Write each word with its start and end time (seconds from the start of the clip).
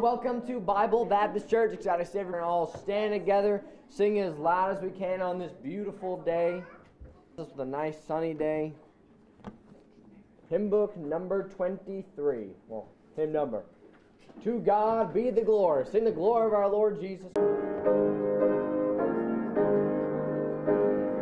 Welcome 0.00 0.46
to 0.46 0.60
Bible 0.60 1.04
Baptist 1.04 1.50
Church. 1.50 1.72
Excited 1.72 2.04
to 2.04 2.10
see 2.10 2.20
everyone 2.20 2.42
all 2.42 2.72
stand 2.82 3.12
together, 3.12 3.64
sing 3.88 4.20
as 4.20 4.36
loud 4.38 4.76
as 4.76 4.80
we 4.80 4.90
can 4.90 5.20
on 5.20 5.40
this 5.40 5.50
beautiful 5.60 6.18
day. 6.22 6.62
This 7.36 7.48
is 7.48 7.58
a 7.58 7.64
nice 7.64 7.96
sunny 8.06 8.32
day. 8.32 8.72
Hymn 10.50 10.70
book 10.70 10.96
number 10.96 11.48
23. 11.48 12.46
Well, 12.68 12.86
hymn 13.16 13.32
number. 13.32 13.64
To 14.44 14.60
God 14.60 15.12
be 15.12 15.30
the 15.30 15.42
glory. 15.42 15.84
Sing 15.90 16.04
the 16.04 16.12
glory 16.12 16.46
of 16.46 16.52
our 16.52 16.68
Lord 16.70 17.00
Jesus. 17.00 17.32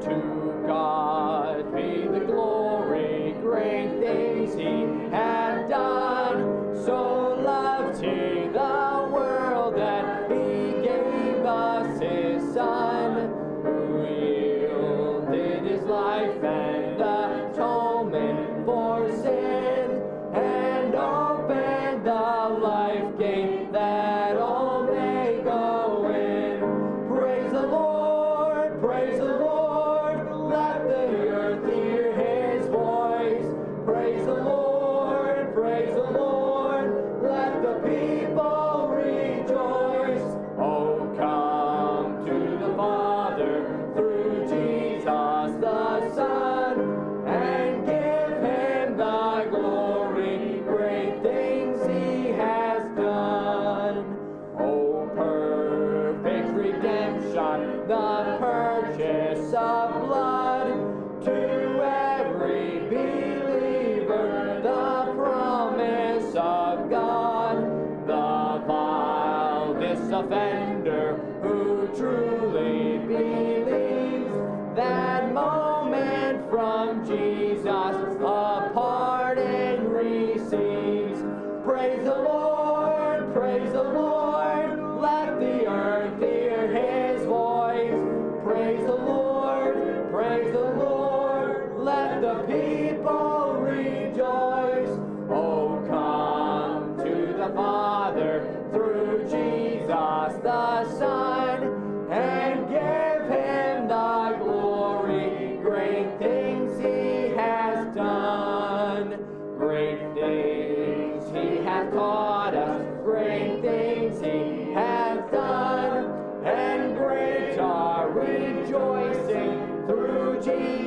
To 0.02 0.64
God 0.66 1.25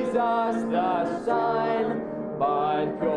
Jesus 0.10 0.64
the 0.72 1.24
Son. 1.24 2.02
But 2.40 3.09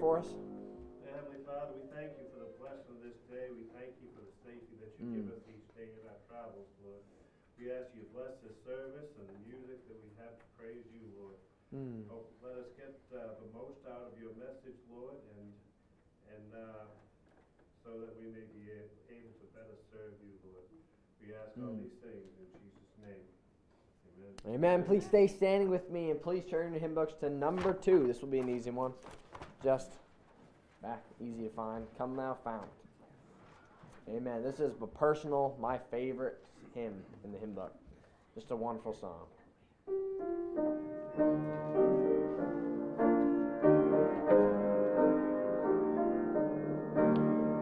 for 0.00 0.16
us? 0.18 0.32
Heavenly 1.04 1.44
Father, 1.44 1.76
we 1.76 1.84
thank 1.92 2.16
you 2.16 2.24
for 2.32 2.40
the 2.40 2.52
blessing 2.56 2.88
of 2.96 3.04
this 3.04 3.20
day. 3.28 3.52
We 3.52 3.68
thank 3.76 3.92
you 4.00 4.08
for 4.16 4.24
the 4.24 4.32
safety 4.40 4.80
that 4.80 4.96
you 4.96 5.04
give 5.12 5.28
Mm. 5.28 5.36
us 5.36 5.44
each 5.44 5.68
day 5.76 5.92
in 5.92 6.02
our 6.08 6.16
travels, 6.24 6.72
Lord. 6.80 7.04
We 7.60 7.68
ask 7.68 7.92
you 7.92 8.08
to 8.08 8.10
bless 8.16 8.40
this 8.40 8.56
service 8.64 9.12
and 9.20 9.28
the 9.28 9.40
music 9.44 9.84
that 9.92 10.00
we 10.00 10.08
have 10.16 10.32
to 10.40 10.46
praise 10.56 10.88
you, 10.88 11.04
Lord. 11.20 11.36
Mm. 11.76 12.08
Oh, 12.08 12.24
let 12.40 12.56
us 12.56 12.72
get 12.80 12.96
uh, 13.12 13.36
the 13.44 13.50
most 13.52 13.84
out 13.84 14.08
of 14.08 14.16
your 14.16 14.32
message, 14.40 14.80
Lord, 14.88 15.20
and 15.36 15.52
and 16.32 16.54
uh, 16.56 16.88
so 17.84 18.00
that 18.00 18.16
we 18.16 18.26
may 18.32 18.46
be 18.56 18.64
able 19.12 19.34
to 19.36 19.46
better 19.52 19.76
serve 19.92 20.16
you, 20.24 20.32
Lord. 20.48 20.64
We 21.20 21.34
ask 21.36 21.52
all 21.60 21.76
Mm. 21.76 21.82
these 21.84 21.98
things 22.00 22.24
in 22.40 22.46
Jesus' 22.56 22.96
name. 23.04 23.24
Amen. 24.16 24.54
Amen. 24.54 24.82
Please 24.84 25.04
stay 25.04 25.26
standing 25.26 25.68
with 25.68 25.90
me 25.90 26.10
and 26.10 26.22
please 26.22 26.44
turn 26.48 26.72
your 26.72 26.80
hymn 26.80 26.94
books 26.94 27.12
to 27.20 27.28
number 27.28 27.74
two. 27.74 28.06
This 28.06 28.22
will 28.22 28.28
be 28.32 28.38
an 28.38 28.48
easy 28.48 28.70
one. 28.70 28.94
Just 29.62 29.90
back, 30.82 31.02
easy 31.20 31.42
to 31.42 31.50
find. 31.50 31.84
Come 31.98 32.16
Thou 32.16 32.34
Fount. 32.42 32.64
Amen. 34.08 34.42
This 34.42 34.58
is 34.58 34.72
personal, 34.94 35.54
my 35.60 35.76
favorite 35.90 36.38
hymn 36.74 36.94
in 37.24 37.32
the 37.32 37.38
hymn 37.38 37.52
book. 37.52 37.74
Just 38.34 38.50
a 38.52 38.56
wonderful 38.56 38.94
song. 38.94 39.26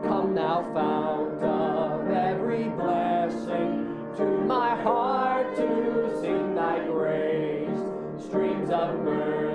Come 0.05 0.35
now, 0.35 0.71
fount 0.73 1.43
of 1.43 2.11
every 2.13 2.69
blessing, 2.69 4.15
to 4.17 4.25
my 4.47 4.81
heart 4.83 5.57
to 5.57 6.17
sing 6.21 6.55
thy 6.55 6.79
grace. 6.87 8.25
Streams 8.25 8.71
of 8.71 9.01
mercy 9.01 9.48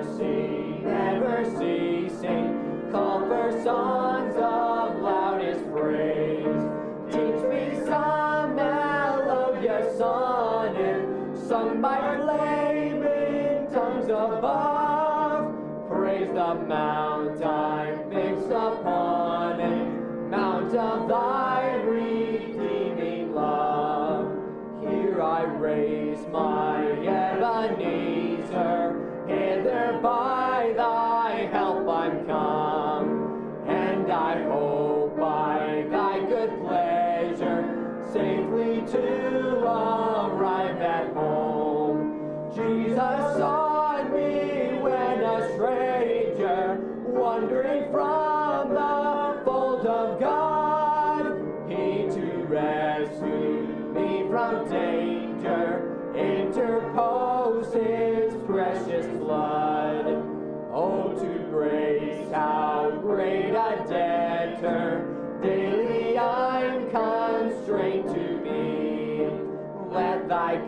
call 2.94 3.26
for 3.26 3.50
songs 3.64 4.36
of 4.36 5.02
loudest 5.02 5.13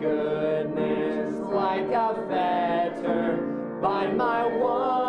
goodness, 0.01 1.35
like 1.53 1.91
a 1.91 2.27
fetter, 2.29 3.79
bind 3.81 4.17
my 4.17 4.47
wandering 4.47 5.06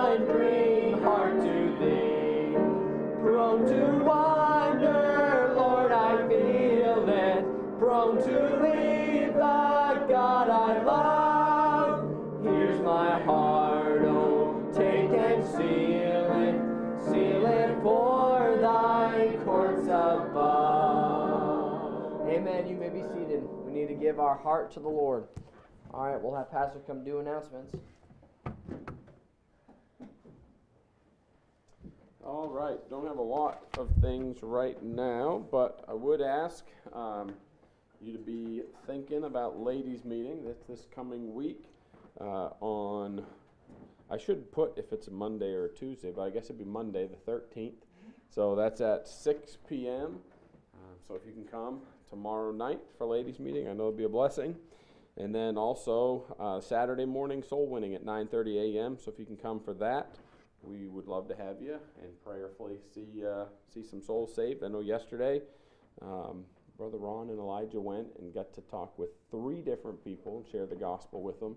give 23.99 24.19
our 24.19 24.35
heart 24.35 24.71
to 24.73 24.79
the 24.79 24.89
Lord. 24.89 25.25
All 25.91 26.05
right, 26.05 26.21
we'll 26.21 26.35
have 26.35 26.51
Pastor 26.51 26.79
come 26.85 27.03
do 27.03 27.19
announcements. 27.19 27.73
All 32.23 32.49
right, 32.49 32.77
don't 32.89 33.07
have 33.07 33.17
a 33.17 33.21
lot 33.21 33.63
of 33.77 33.89
things 34.01 34.43
right 34.43 34.81
now, 34.83 35.45
but 35.49 35.83
I 35.87 35.93
would 35.93 36.21
ask 36.21 36.65
um, 36.93 37.33
you 38.01 38.11
to 38.11 38.19
be 38.19 38.63
thinking 38.85 39.23
about 39.23 39.59
ladies' 39.59 40.03
meeting 40.03 40.43
this 40.67 40.87
coming 40.93 41.33
week 41.33 41.65
uh, 42.19 42.49
on. 42.59 43.25
I 44.11 44.17
should 44.17 44.51
put 44.51 44.77
if 44.77 44.91
it's 44.91 45.07
a 45.07 45.11
Monday 45.11 45.53
or 45.53 45.65
a 45.65 45.69
Tuesday, 45.69 46.11
but 46.11 46.23
I 46.23 46.29
guess 46.29 46.45
it'd 46.45 46.57
be 46.57 46.65
Monday 46.65 47.07
the 47.07 47.31
13th. 47.31 47.73
So 48.29 48.55
that's 48.55 48.81
at 48.81 49.07
6 49.07 49.57
p.m. 49.67 50.19
Um, 50.73 50.95
so 51.07 51.15
if 51.15 51.21
you 51.25 51.31
can 51.31 51.45
come 51.45 51.81
tomorrow 52.09 52.51
night 52.51 52.79
for 52.97 53.05
ladies' 53.05 53.39
meeting, 53.39 53.67
I 53.67 53.73
know 53.73 53.87
it'll 53.87 53.91
be 53.93 54.03
a 54.03 54.09
blessing. 54.09 54.55
And 55.17 55.33
then 55.33 55.57
also 55.57 56.35
uh, 56.39 56.61
Saturday 56.61 57.05
morning 57.05 57.41
soul 57.41 57.67
winning 57.67 57.95
at 57.95 58.05
9:30 58.05 58.75
a.m. 58.75 58.97
So 59.03 59.11
if 59.11 59.19
you 59.19 59.25
can 59.25 59.37
come 59.37 59.59
for 59.59 59.73
that 59.75 60.15
we 60.67 60.87
would 60.87 61.07
love 61.07 61.27
to 61.29 61.35
have 61.35 61.61
you 61.61 61.79
and 62.01 62.11
prayerfully 62.23 62.77
see 62.93 63.23
uh, 63.25 63.45
see 63.73 63.83
some 63.83 64.01
souls 64.01 64.33
saved. 64.35 64.63
I 64.63 64.67
know 64.67 64.79
yesterday, 64.79 65.41
um, 66.01 66.45
Brother 66.77 66.97
Ron 66.97 67.29
and 67.29 67.39
Elijah 67.39 67.79
went 67.79 68.07
and 68.19 68.33
got 68.33 68.53
to 68.53 68.61
talk 68.61 68.97
with 68.97 69.09
three 69.31 69.61
different 69.61 70.03
people 70.03 70.37
and 70.37 70.47
share 70.47 70.65
the 70.65 70.75
gospel 70.75 71.21
with 71.21 71.39
them. 71.39 71.55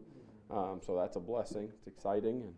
Um, 0.51 0.81
so 0.85 0.97
that's 0.97 1.17
a 1.17 1.21
blessing. 1.21 1.69
It's 1.77 1.87
exciting 1.87 2.43
and 2.43 2.55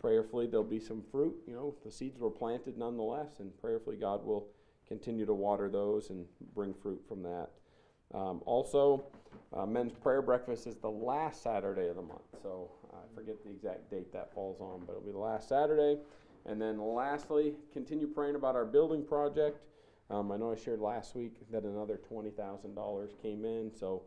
prayerfully 0.00 0.46
there'll 0.46 0.64
be 0.64 0.80
some 0.80 1.02
fruit. 1.10 1.34
You 1.46 1.54
know, 1.54 1.74
the 1.84 1.92
seeds 1.92 2.18
were 2.18 2.30
planted 2.30 2.76
nonetheless, 2.78 3.40
and 3.40 3.56
prayerfully 3.60 3.96
God 3.96 4.24
will 4.24 4.48
continue 4.88 5.26
to 5.26 5.34
water 5.34 5.68
those 5.68 6.10
and 6.10 6.26
bring 6.54 6.74
fruit 6.74 7.02
from 7.08 7.22
that. 7.22 7.48
Um, 8.14 8.42
also, 8.44 9.04
uh, 9.54 9.64
men's 9.64 9.92
prayer 9.92 10.22
breakfast 10.22 10.66
is 10.66 10.76
the 10.76 10.90
last 10.90 11.42
Saturday 11.42 11.88
of 11.88 11.96
the 11.96 12.02
month, 12.02 12.20
so 12.42 12.70
I 12.92 12.98
forget 13.14 13.42
the 13.42 13.50
exact 13.50 13.90
date 13.90 14.12
that 14.12 14.34
falls 14.34 14.60
on, 14.60 14.82
but 14.86 14.92
it'll 14.92 15.02
be 15.04 15.12
the 15.12 15.18
last 15.18 15.48
Saturday. 15.48 15.98
And 16.44 16.60
then 16.60 16.78
lastly, 16.78 17.54
continue 17.72 18.06
praying 18.06 18.34
about 18.34 18.54
our 18.56 18.64
building 18.64 19.04
project. 19.04 19.58
Um, 20.10 20.30
I 20.32 20.36
know 20.36 20.52
I 20.52 20.56
shared 20.56 20.80
last 20.80 21.14
week 21.14 21.36
that 21.50 21.62
another 21.62 22.00
twenty 22.08 22.30
thousand 22.30 22.74
dollars 22.74 23.12
came 23.22 23.44
in, 23.44 23.70
so 23.72 24.02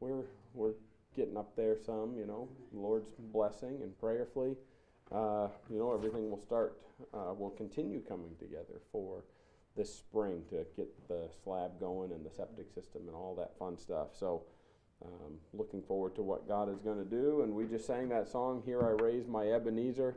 we're 0.00 0.24
we're 0.54 0.72
getting 1.14 1.36
up 1.36 1.54
there 1.54 1.76
some. 1.76 2.16
You 2.16 2.26
know, 2.26 2.48
Lord's 2.72 3.10
blessing 3.32 3.78
and 3.82 3.96
prayerfully, 4.00 4.56
uh, 5.12 5.48
you 5.70 5.78
know, 5.78 5.92
everything 5.92 6.30
will 6.30 6.40
start, 6.40 6.80
uh, 7.14 7.32
will 7.32 7.50
continue 7.50 8.00
coming 8.00 8.34
together 8.40 8.80
for 8.90 9.22
this 9.76 9.94
spring 9.94 10.42
to 10.50 10.66
get 10.76 10.88
the 11.08 11.28
slab 11.44 11.78
going 11.78 12.12
and 12.12 12.24
the 12.24 12.30
septic 12.30 12.70
system 12.70 13.02
and 13.06 13.14
all 13.14 13.34
that 13.36 13.56
fun 13.58 13.76
stuff. 13.78 14.08
So. 14.18 14.42
Um, 15.04 15.34
looking 15.52 15.82
forward 15.82 16.14
to 16.14 16.22
what 16.22 16.48
God 16.48 16.72
is 16.72 16.80
going 16.80 16.96
to 16.96 17.04
do. 17.04 17.42
And 17.42 17.52
we 17.52 17.66
just 17.66 17.86
sang 17.86 18.08
that 18.08 18.28
song, 18.28 18.62
Here 18.64 18.80
I 18.82 19.02
Raise 19.02 19.26
My 19.26 19.46
Ebenezer. 19.46 20.16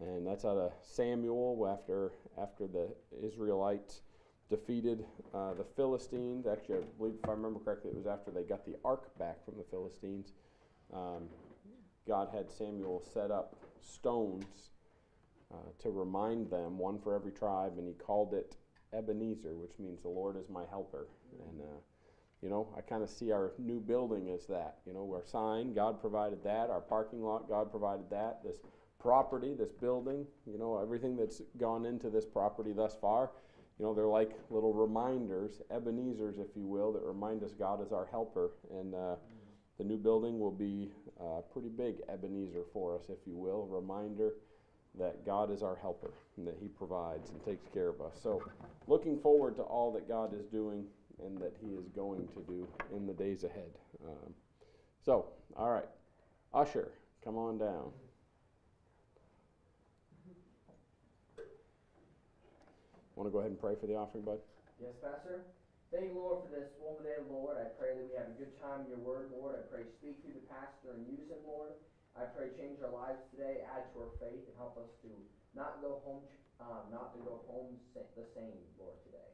And 0.00 0.26
that's 0.26 0.44
out 0.46 0.56
of 0.56 0.72
Samuel 0.82 1.68
after, 1.70 2.12
after 2.40 2.66
the 2.66 2.88
Israelites 3.22 4.00
defeated 4.48 5.04
uh, 5.34 5.54
the 5.54 5.64
Philistines. 5.64 6.46
Actually, 6.46 6.78
I 6.78 6.82
believe, 6.98 7.14
if 7.22 7.28
I 7.28 7.32
remember 7.32 7.60
correctly, 7.60 7.90
it 7.90 7.96
was 7.96 8.06
after 8.06 8.30
they 8.30 8.42
got 8.42 8.64
the 8.64 8.76
ark 8.84 9.16
back 9.18 9.44
from 9.44 9.56
the 9.56 9.64
Philistines. 9.64 10.32
Um, 10.92 11.28
God 12.06 12.28
had 12.32 12.50
Samuel 12.50 13.02
set 13.12 13.30
up 13.30 13.56
stones 13.80 14.70
uh, 15.52 15.56
to 15.82 15.90
remind 15.90 16.50
them, 16.50 16.78
one 16.78 16.98
for 16.98 17.14
every 17.14 17.32
tribe, 17.32 17.74
and 17.78 17.86
he 17.86 17.94
called 17.94 18.34
it 18.34 18.56
Ebenezer, 18.92 19.56
which 19.56 19.72
means 19.78 20.02
the 20.02 20.08
Lord 20.08 20.36
is 20.36 20.48
my 20.48 20.64
helper. 20.70 21.06
And 21.48 21.60
uh, 21.60 21.78
you 22.42 22.50
know, 22.50 22.68
I 22.76 22.80
kind 22.80 23.02
of 23.02 23.08
see 23.08 23.32
our 23.32 23.52
new 23.58 23.80
building 23.80 24.30
as 24.30 24.46
that. 24.46 24.76
You 24.86 24.92
know, 24.92 25.10
our 25.12 25.24
sign, 25.24 25.72
God 25.72 26.00
provided 26.00 26.44
that. 26.44 26.70
Our 26.70 26.80
parking 26.80 27.22
lot, 27.22 27.48
God 27.48 27.70
provided 27.70 28.10
that. 28.10 28.40
This 28.44 28.58
property, 28.98 29.54
this 29.54 29.72
building, 29.72 30.26
you 30.46 30.58
know, 30.58 30.80
everything 30.80 31.16
that's 31.16 31.42
gone 31.58 31.86
into 31.86 32.10
this 32.10 32.26
property 32.26 32.72
thus 32.72 32.96
far, 33.00 33.30
you 33.78 33.84
know, 33.84 33.94
they're 33.94 34.06
like 34.06 34.32
little 34.50 34.72
reminders, 34.72 35.60
Ebenezers, 35.70 36.38
if 36.38 36.56
you 36.56 36.66
will, 36.66 36.92
that 36.92 37.02
remind 37.02 37.42
us 37.42 37.52
God 37.52 37.84
is 37.84 37.92
our 37.92 38.06
helper. 38.06 38.52
And 38.70 38.94
uh, 38.94 39.16
the 39.78 39.84
new 39.84 39.98
building 39.98 40.38
will 40.38 40.50
be 40.50 40.92
a 41.20 41.40
pretty 41.52 41.68
big 41.68 41.96
Ebenezer 42.08 42.64
for 42.72 42.94
us, 42.96 43.04
if 43.08 43.18
you 43.26 43.36
will, 43.36 43.66
reminder 43.66 44.34
that 44.98 45.24
God 45.26 45.52
is 45.52 45.62
our 45.62 45.76
helper 45.76 46.12
and 46.36 46.46
that 46.46 46.56
He 46.60 46.68
provides 46.68 47.30
and 47.30 47.44
takes 47.44 47.66
care 47.72 47.88
of 47.88 48.00
us. 48.00 48.18
So, 48.22 48.42
looking 48.86 49.18
forward 49.18 49.56
to 49.56 49.62
all 49.62 49.92
that 49.92 50.08
God 50.08 50.34
is 50.34 50.46
doing 50.46 50.84
and 51.22 51.38
that 51.38 51.54
He 51.60 51.74
is 51.74 51.88
going 51.94 52.28
to 52.28 52.40
do 52.46 52.66
in 52.94 53.06
the 53.06 53.12
days 53.12 53.44
ahead. 53.44 53.70
Um, 54.06 54.34
so, 55.04 55.26
all 55.56 55.70
right, 55.70 55.88
Usher, 56.52 56.92
come 57.24 57.36
on 57.36 57.58
down. 57.58 57.92
Want 63.16 63.28
to 63.28 63.32
go 63.32 63.40
ahead 63.40 63.50
and 63.50 63.60
pray 63.60 63.72
for 63.80 63.86
the 63.86 63.96
offering, 63.96 64.24
bud? 64.24 64.38
Yes, 64.76 64.92
Pastor. 65.00 65.48
Thank 65.88 66.12
you, 66.12 66.20
Lord, 66.20 66.44
for 66.44 66.52
this 66.52 66.68
wonderful 66.76 67.08
day, 67.08 67.16
Lord. 67.32 67.56
I 67.56 67.72
pray 67.80 67.96
that 67.96 68.04
we 68.04 68.12
have 68.12 68.28
a 68.28 68.36
good 68.36 68.52
time 68.60 68.84
in 68.84 68.92
your 68.92 69.00
word, 69.00 69.32
Lord. 69.32 69.56
I 69.56 69.64
pray 69.72 69.88
speak 69.88 70.20
through 70.20 70.36
the 70.36 70.44
pastor 70.52 70.92
and 70.92 71.08
use 71.08 71.24
him, 71.32 71.40
Lord. 71.48 71.72
I 72.16 72.24
pray 72.24 72.48
change 72.56 72.80
our 72.80 72.88
lives 72.88 73.20
today, 73.28 73.60
add 73.68 73.92
to 73.92 74.00
our 74.00 74.12
faith, 74.16 74.48
and 74.48 74.56
help 74.56 74.80
us 74.80 74.88
to 75.04 75.12
not 75.52 75.84
go 75.84 76.00
home, 76.00 76.24
um, 76.60 76.88
not 76.88 77.12
to 77.12 77.20
go 77.20 77.44
home 77.44 77.76
the 78.16 78.24
same, 78.32 78.56
Lord, 78.80 78.96
today. 79.04 79.28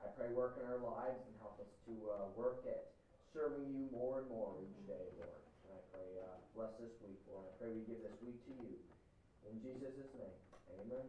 I 0.00 0.08
pray 0.16 0.32
work 0.32 0.56
in 0.56 0.64
our 0.64 0.80
lives 0.80 1.20
and 1.28 1.36
help 1.38 1.60
us 1.60 1.68
to 1.84 1.92
uh, 2.08 2.32
work 2.34 2.64
at 2.64 2.88
serving 3.36 3.68
you 3.68 3.84
more 3.92 4.24
and 4.24 4.28
more 4.28 4.56
each 4.64 4.80
day, 4.88 5.12
Lord. 5.20 5.44
And 5.68 5.76
I 5.76 5.80
pray 5.92 6.08
uh, 6.16 6.40
bless 6.56 6.72
this 6.80 6.96
week, 7.04 7.20
Lord. 7.28 7.44
I 7.44 7.52
pray 7.60 7.68
we 7.68 7.84
give 7.84 8.00
this 8.00 8.16
week 8.24 8.40
to 8.48 8.52
you. 8.56 8.72
In 9.44 9.60
Jesus' 9.60 10.08
name, 10.16 10.32
amen. 10.80 11.04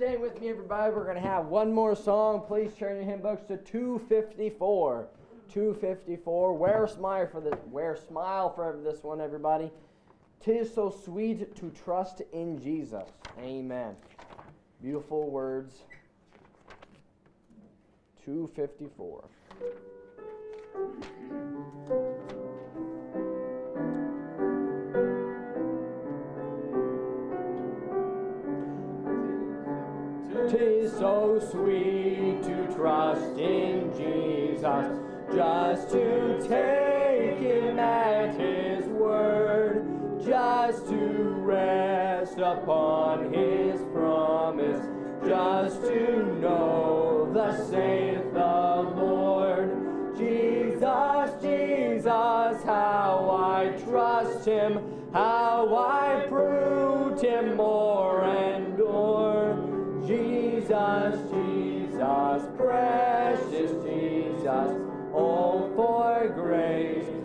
Stay 0.00 0.16
with 0.16 0.40
me, 0.40 0.48
everybody. 0.48 0.90
We're 0.94 1.04
going 1.04 1.22
to 1.22 1.28
have 1.28 1.48
one 1.48 1.74
more 1.74 1.94
song. 1.94 2.44
Please 2.48 2.72
turn 2.72 2.96
your 2.96 3.04
hymn 3.04 3.20
books 3.20 3.42
to 3.48 3.58
254. 3.58 5.06
254. 5.52 6.54
Wear 6.54 6.84
a 6.84 6.88
smile 6.88 7.28
for 7.30 7.42
this. 7.42 7.58
Wear 7.70 7.92
a 7.92 7.98
smile 7.98 8.48
for 8.48 8.78
this 8.82 9.04
one, 9.04 9.20
everybody. 9.20 9.70
Tis 10.42 10.72
so 10.72 10.88
sweet 11.04 11.54
to 11.56 11.70
trust 11.84 12.22
in 12.32 12.58
Jesus. 12.62 13.10
Amen. 13.42 13.94
Beautiful 14.80 15.28
words. 15.28 15.82
254. 18.24 19.24
So 31.00 31.40
sweet 31.50 32.42
to 32.42 32.74
trust 32.74 33.38
in 33.38 33.90
Jesus, 33.96 34.98
just 35.34 35.88
to 35.88 36.38
take 36.42 37.38
him 37.38 37.78
at 37.78 38.38
his 38.38 38.84
word, 38.84 39.82
just 40.22 40.86
to 40.88 40.96
rest 41.40 42.36
upon 42.36 43.32
his 43.32 43.80
promise, 43.94 44.84
just 45.26 45.80
to 45.84 46.38
know 46.38 47.30
the 47.32 47.56
saith 47.70 48.34
the 48.34 48.92
Lord. 48.94 50.14
Jesus, 50.18 51.30
Jesus, 51.40 52.62
how 52.66 53.38
I 53.42 53.74
trust 53.88 54.44
him, 54.44 54.89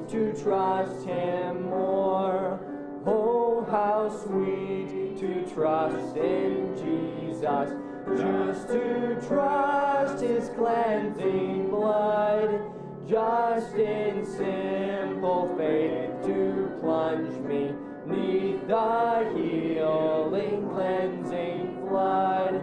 to 0.10 0.34
trust 0.34 1.06
him 1.06 1.70
more. 1.70 2.60
Oh, 3.06 3.66
how 3.70 4.10
sweet 4.10 5.18
to 5.18 5.46
trust 5.54 6.18
in 6.18 6.76
Jesus, 6.76 7.72
just 8.18 8.68
to 8.70 9.18
trust 9.28 10.24
his 10.24 10.50
cleansing 10.50 11.70
blood, 11.70 12.62
just 13.08 13.76
in 13.76 14.26
simple 14.26 15.54
faith 15.58 16.12
to 16.26 16.72
plunge 16.82 17.38
me 17.40 17.74
neath 18.06 18.68
the 18.68 19.32
healing, 19.36 20.70
cleansing 20.70 21.88
flood. 21.88 22.62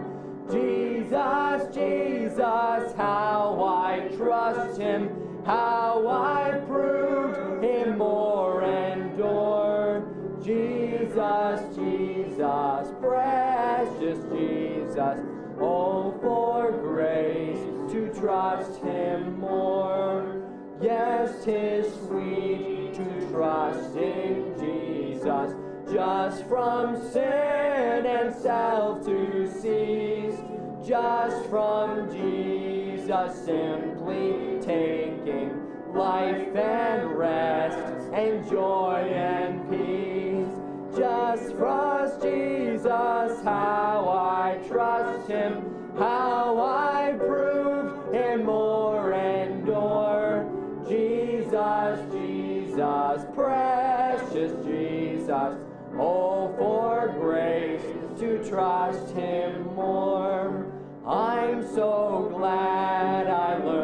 Jesus, 0.51 1.73
Jesus, 1.73 2.93
how 2.97 3.63
I 3.63 4.09
trust 4.15 4.79
him, 4.79 5.09
how 5.45 6.07
I 6.07 6.59
proved 6.67 7.32
him 7.63 7.97
more 7.97 8.63
and 8.63 9.17
more. 9.17 10.05
Jesus, 10.43 11.75
Jesus, 11.75 12.87
precious 12.99 14.19
Jesus, 14.29 15.17
oh, 15.59 16.13
for 16.21 16.71
grace 16.71 17.59
to 17.93 18.11
trust 18.19 18.81
him 18.81 19.39
more. 19.39 20.41
Yes, 20.81 21.45
tis 21.45 21.93
sweet 22.07 22.93
to 22.95 23.29
trust 23.31 23.95
in 23.95 24.53
Jesus, 24.59 25.55
just 25.89 26.45
from 26.47 27.01
sin 27.11 28.05
and 28.05 28.35
self 28.35 29.05
to 29.05 29.47
cease, 29.47 30.39
just 30.85 31.45
from 31.49 32.11
Jesus 32.11 33.45
simply 33.45 34.59
taking 34.61 35.62
life 35.93 36.55
and 36.55 37.17
rest 37.17 37.77
and 38.13 38.47
joy 38.49 39.11
and 39.13 39.69
peace. 39.69 40.97
Just 40.97 41.55
trust 41.55 42.21
Jesus, 42.21 43.41
how 43.43 44.07
I 44.09 44.59
trust 44.67 45.29
him, 45.29 45.93
how 45.97 46.59
I 46.59 47.13
prove 47.17 48.13
him 48.13 48.45
more 48.45 49.13
and 49.13 49.63
more. 49.65 50.49
Jesus, 50.87 51.99
Jesus, 52.11 53.25
precious 53.33 54.65
Jesus, 54.65 55.55
oh, 55.97 56.53
for 56.57 57.15
grace 57.19 57.81
to 58.19 58.43
trust 58.47 59.15
him 59.15 59.73
more. 59.75 60.67
I'm 61.05 61.67
so 61.73 62.31
glad 62.33 63.27
I 63.27 63.57
learned 63.57 63.82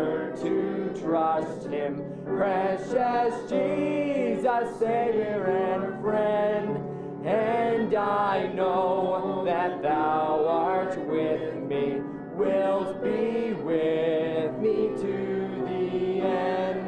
trust 1.09 1.65
him, 1.65 2.03
precious 2.23 3.33
Jesus, 3.49 4.77
Savior 4.77 5.43
and 5.43 6.01
friend. 6.03 6.77
And 7.25 7.95
I 7.95 8.45
know 8.53 9.41
that 9.43 9.81
thou 9.81 10.45
art 10.47 10.95
with 11.07 11.55
me, 11.63 12.01
wilt 12.35 13.03
be 13.03 13.53
with 13.53 14.55
me 14.59 14.89
to 15.01 15.63
the 15.65 16.21
end. 16.21 16.85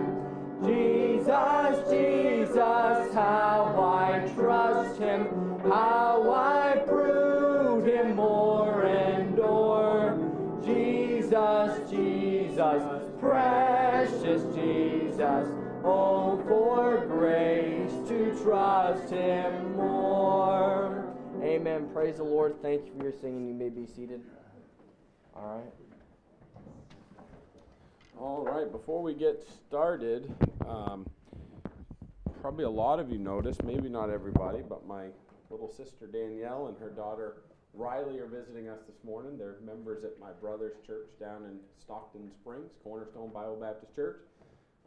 Jesus, 0.64 1.90
Jesus, 1.90 3.14
how 3.16 3.74
I 3.76 4.32
trust 4.36 5.00
him, 5.00 5.26
how 5.64 6.32
I 6.32 6.61
Jesus, 15.22 15.50
oh, 15.84 16.44
for 16.48 17.06
grace 17.06 17.92
to 18.08 18.36
trust 18.42 19.12
him 19.12 19.76
more. 19.76 21.14
Amen. 21.44 21.88
Praise 21.94 22.18
the 22.18 22.24
Lord. 22.24 22.56
Thank 22.64 22.88
you 22.88 22.94
for 22.98 23.04
your 23.04 23.14
singing. 23.14 23.48
You 23.48 23.54
may 23.54 23.70
be 23.70 23.86
seated. 23.86 24.22
All 25.36 25.58
right. 25.58 26.64
All 28.20 28.44
right, 28.44 28.72
before 28.72 29.04
we 29.04 29.14
get 29.14 29.48
started, 29.68 30.34
um, 30.68 31.08
probably 32.42 32.66
a 32.66 32.70
lot 32.70 33.00
of 33.00 33.12
you 33.12 33.20
noticed, 33.20 33.64
maybe 33.64 33.90
not 33.90 34.10
everybody, 34.10 34.64
but 34.68 34.88
my 34.88 35.06
little 35.52 35.72
sister 35.72 36.08
Danielle 36.08 36.66
and 36.66 36.78
her 36.80 36.90
daughter 36.90 37.44
Riley 37.76 38.18
are 38.18 38.28
visiting 38.28 38.70
us 38.70 38.80
this 38.88 39.04
morning. 39.04 39.38
They're 39.38 39.58
members 39.64 40.04
at 40.04 40.20
my 40.20 40.32
brother's 40.32 40.78
church 40.86 41.10
down 41.20 41.44
in 41.44 41.60
Stockton 41.80 42.32
Springs, 42.42 42.72
Cornerstone 42.84 43.32
Bible 43.32 43.58
Baptist 43.62 43.96
Church. 43.96 44.18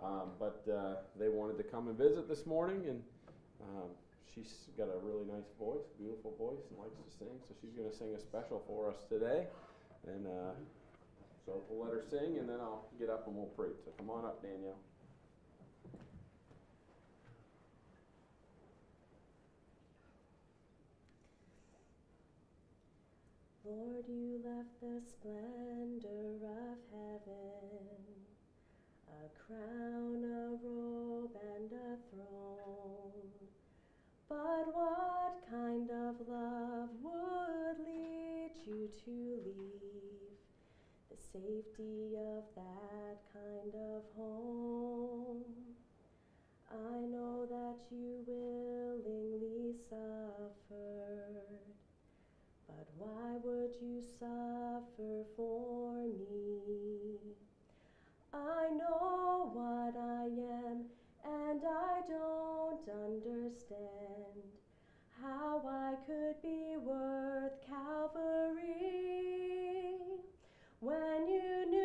Um, 0.03 0.33
but 0.39 0.61
uh, 0.71 0.97
they 1.19 1.29
wanted 1.29 1.57
to 1.59 1.65
come 1.65 1.89
and 1.89 1.97
visit 1.97 2.29
this 2.29 2.45
morning, 2.47 2.87
and 2.89 3.03
um, 3.63 3.89
she's 4.35 4.67
got 4.77 4.89
a 4.89 4.99
really 5.03 5.25
nice 5.25 5.49
voice, 5.59 5.85
beautiful 5.99 6.35
voice, 6.39 6.61
and 6.71 6.79
likes 6.79 6.99
to 6.99 7.19
sing. 7.19 7.41
So 7.49 7.55
she's 7.61 7.73
going 7.73 7.89
to 7.89 7.97
sing 7.97 8.15
a 8.15 8.21
special 8.21 8.63
for 8.67 8.89
us 8.91 8.97
today. 9.09 9.47
And 10.07 10.27
uh, 10.27 10.53
so 11.47 11.63
we'll 11.69 11.85
let 11.85 11.93
her 11.95 12.03
sing, 12.11 12.39
and 12.39 12.49
then 12.49 12.61
I'll 12.61 12.85
get 12.99 13.09
up 13.09 13.27
and 13.27 13.37
we'll 13.37 13.47
preach. 13.47 13.77
So 13.85 13.93
come 13.97 14.11
on 14.11 14.25
up, 14.25 14.43
Danielle. 14.43 14.77
Lord, 23.65 24.05
you 24.09 24.41
left 24.45 24.69
the 24.83 25.01
splendor 25.09 26.37
of 26.45 26.79
heaven, 26.93 28.34
a 29.25 29.29
crown, 29.47 30.23
a 30.23 30.51
robe, 30.67 31.31
and 31.57 31.73
a 31.73 31.97
throne. 32.11 33.33
But 34.29 34.67
what 34.75 35.41
kind 35.51 35.89
of 35.91 36.29
love 36.29 36.91
would 37.03 37.79
lead 37.87 38.51
you 38.67 38.91
to 39.05 39.41
leave 39.47 40.37
the 41.11 41.17
safety 41.17 42.17
of 42.17 42.45
that 42.55 43.17
kind 43.33 43.75
of 43.97 44.03
home? 44.15 45.45
I 46.71 47.07
know 47.07 47.47
that 47.49 47.79
you 47.91 48.25
willingly 48.27 49.75
suffered. 49.89 51.65
But 52.67 52.87
why 52.99 53.39
would 53.43 53.75
you 53.81 54.03
suffer 54.19 55.25
for 55.35 56.09
me? 56.09 57.44
I 58.35 58.69
know 58.71 59.49
what 59.53 59.95
I 59.97 60.25
am, 60.25 60.87
and 61.25 61.63
I 61.65 62.01
don't 62.09 62.89
understand 62.89 64.43
how 65.23 65.63
I 65.65 65.95
could 66.05 66.43
be 66.43 66.77
worth 66.77 67.53
Calvary. 67.65 68.65
When 70.81 71.29
you 71.29 71.71
knew 71.71 71.84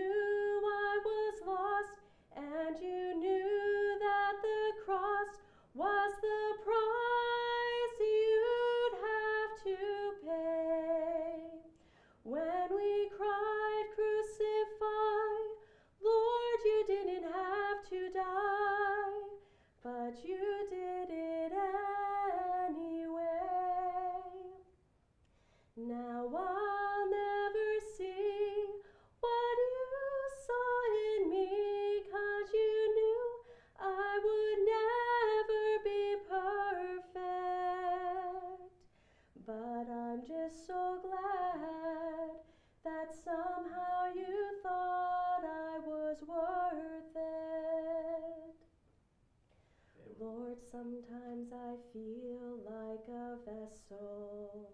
Sometimes 50.79 51.51
I 51.51 51.75
feel 51.91 52.63
like 52.63 53.05
a 53.09 53.35
vessel, 53.43 54.69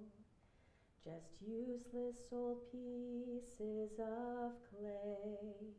just 1.04 1.34
useless 1.42 2.28
old 2.32 2.60
pieces 2.72 3.90
of 4.00 4.52
clay. 4.70 5.74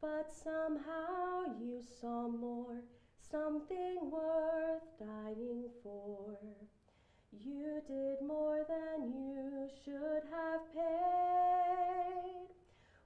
But 0.00 0.32
somehow 0.32 1.58
you 1.60 1.82
saw 2.00 2.28
more, 2.28 2.84
something 3.28 4.08
worth 4.12 4.86
dying 5.00 5.64
for. 5.82 6.38
You 7.32 7.82
did 7.88 8.24
more 8.24 8.64
than 8.68 9.12
you 9.12 9.68
should 9.84 10.22
have 10.30 10.60
paid. 10.72 12.50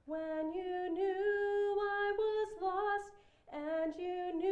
When 0.05 0.53
you 0.53 0.93
knew 0.93 1.79
I 1.81 2.13
was 2.19 2.49
lost 2.61 3.13
and 3.51 3.95
you 3.99 4.37
knew 4.37 4.48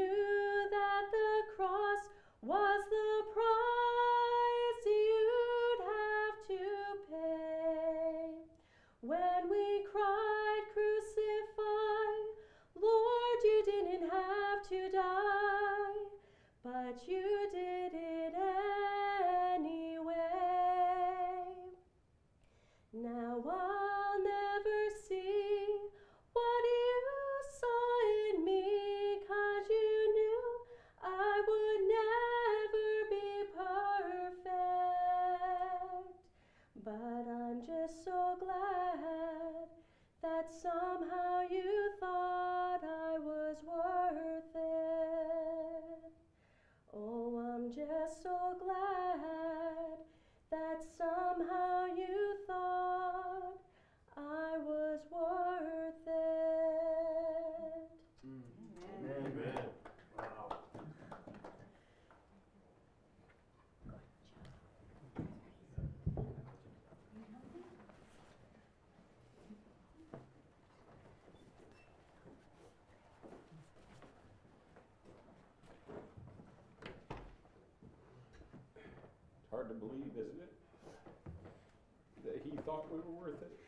you 17.05 17.36
hard 79.67 79.81
to 79.81 79.87
believe, 79.87 80.13
isn't 80.13 80.41
it? 80.41 80.53
That 82.25 82.41
he 82.45 82.51
thought 82.63 82.93
we 82.93 82.99
were 82.99 83.11
worth 83.21 83.43
it. 83.43 83.59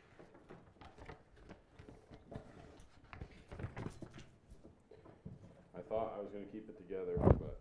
I 5.77 5.81
thought 5.89 6.15
I 6.17 6.21
was 6.21 6.29
gonna 6.33 6.45
keep 6.53 6.69
it 6.69 6.77
together, 6.77 7.15
but. 7.19 7.59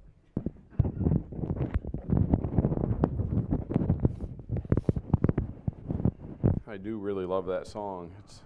I 6.70 6.78
do 6.78 6.98
really 6.98 7.26
love 7.26 7.48
that 7.48 7.66
song. 7.66 8.12
It's 8.24 8.42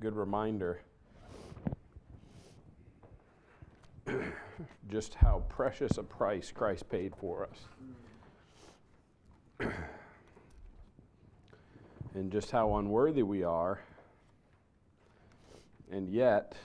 a 0.00 0.02
good 0.02 0.16
reminder. 0.16 0.80
Just 4.90 5.14
how 5.14 5.44
precious 5.48 5.98
a 5.98 6.02
price 6.02 6.50
Christ 6.50 6.88
paid 6.88 7.14
for 7.14 7.44
us. 7.44 7.58
And 12.26 12.32
just 12.32 12.50
how 12.50 12.74
unworthy 12.78 13.22
we 13.22 13.44
are. 13.44 13.78
And 15.92 16.08
yet, 16.08 16.56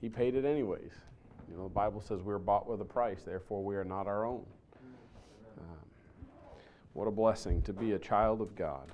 He 0.00 0.08
paid 0.08 0.36
it 0.36 0.44
anyways. 0.44 0.92
You 1.50 1.56
know, 1.56 1.64
the 1.64 1.74
Bible 1.74 2.00
says 2.00 2.22
we 2.22 2.32
are 2.32 2.38
bought 2.38 2.68
with 2.68 2.80
a 2.80 2.84
price, 2.84 3.22
therefore, 3.26 3.64
we 3.64 3.74
are 3.74 3.82
not 3.82 4.06
our 4.06 4.24
own. 4.24 4.46
Um, 5.58 5.88
what 6.92 7.08
a 7.08 7.10
blessing 7.10 7.62
to 7.62 7.72
be 7.72 7.94
a 7.94 7.98
child 7.98 8.40
of 8.40 8.54
God 8.54 8.92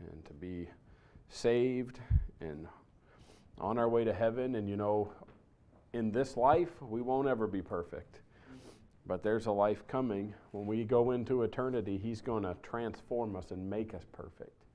and 0.00 0.24
to 0.24 0.32
be 0.32 0.66
saved 1.28 2.00
and 2.40 2.66
on 3.58 3.78
our 3.78 3.88
way 3.88 4.02
to 4.02 4.12
heaven. 4.12 4.56
And 4.56 4.68
you 4.68 4.76
know, 4.76 5.12
in 5.92 6.10
this 6.10 6.36
life, 6.36 6.82
we 6.82 7.00
won't 7.00 7.28
ever 7.28 7.46
be 7.46 7.62
perfect. 7.62 8.22
But 9.06 9.22
there's 9.22 9.46
a 9.46 9.52
life 9.52 9.86
coming. 9.86 10.34
When 10.50 10.66
we 10.66 10.82
go 10.82 11.12
into 11.12 11.44
eternity, 11.44 11.96
He's 11.96 12.20
going 12.20 12.42
to 12.42 12.56
transform 12.64 13.36
us 13.36 13.52
and 13.52 13.70
make 13.70 13.94
us 13.94 14.02
perfect. 14.10 14.65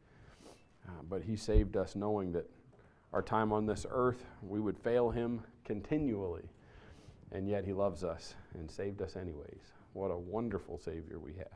Uh, 0.87 1.03
but 1.09 1.23
He 1.23 1.35
saved 1.35 1.77
us 1.77 1.95
knowing 1.95 2.31
that 2.33 2.49
our 3.13 3.21
time 3.21 3.51
on 3.51 3.65
this 3.65 3.85
earth, 3.89 4.25
we 4.41 4.59
would 4.59 4.77
fail 4.77 5.09
Him 5.11 5.41
continually. 5.65 6.49
And 7.31 7.47
yet 7.47 7.65
He 7.65 7.73
loves 7.73 8.03
us 8.03 8.35
and 8.53 8.69
saved 8.69 9.01
us 9.01 9.15
anyways. 9.15 9.73
What 9.93 10.11
a 10.11 10.17
wonderful 10.17 10.77
Savior 10.77 11.19
we 11.19 11.33
have. 11.33 11.47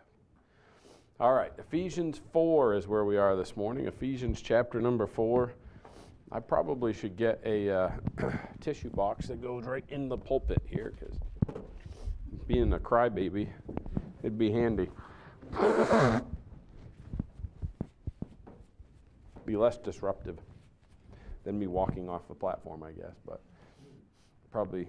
All 1.19 1.33
right, 1.33 1.53
Ephesians 1.57 2.19
4 2.33 2.75
is 2.75 2.88
where 2.88 3.05
we 3.05 3.15
are 3.15 3.38
this 3.38 3.55
morning. 3.55 3.88
Ephesians 3.88 4.41
chapter 4.41 4.81
number 4.81 5.07
4. 5.07 5.53
I 6.31 6.39
probably 6.41 6.91
should 6.91 7.15
get 7.15 7.39
a 7.45 7.69
uh, 7.69 7.91
tissue 8.59 8.89
box 8.89 9.27
that 9.27 9.41
goes 9.41 9.63
right 9.63 9.85
in 9.88 10.09
the 10.09 10.17
pulpit 10.17 10.61
here 10.65 10.93
because 10.99 11.17
being 12.47 12.73
a 12.73 12.79
crybaby, 12.79 13.47
it'd 14.21 14.38
be 14.38 14.51
handy. 14.51 14.89
be 19.45 19.55
less 19.55 19.77
disruptive 19.77 20.38
than 21.43 21.58
me 21.60 21.67
walking 21.67 22.10
off 22.10 22.27
the 22.27 22.34
platform, 22.34 22.84
I 22.84 22.91
guess. 22.91 23.15
But 23.25 23.41
probably, 24.51 24.88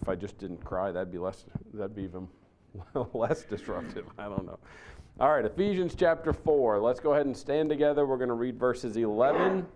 if 0.00 0.08
I 0.08 0.14
just 0.14 0.38
didn't 0.38 0.64
cry, 0.64 0.92
that'd 0.92 1.12
be 1.12 1.18
less. 1.18 1.44
That'd 1.74 1.96
be 1.96 2.02
even 2.02 2.28
less 3.12 3.44
disruptive. 3.44 4.06
I 4.18 4.24
don't 4.24 4.46
know. 4.46 4.58
All 5.20 5.32
right, 5.32 5.44
Ephesians 5.44 5.94
chapter 5.96 6.32
four. 6.32 6.78
Let's 6.78 7.00
go 7.00 7.12
ahead 7.12 7.26
and 7.26 7.36
stand 7.36 7.68
together. 7.68 8.06
We're 8.06 8.18
going 8.18 8.28
to 8.28 8.34
read 8.34 8.58
verses 8.58 8.96
11, 8.96 9.66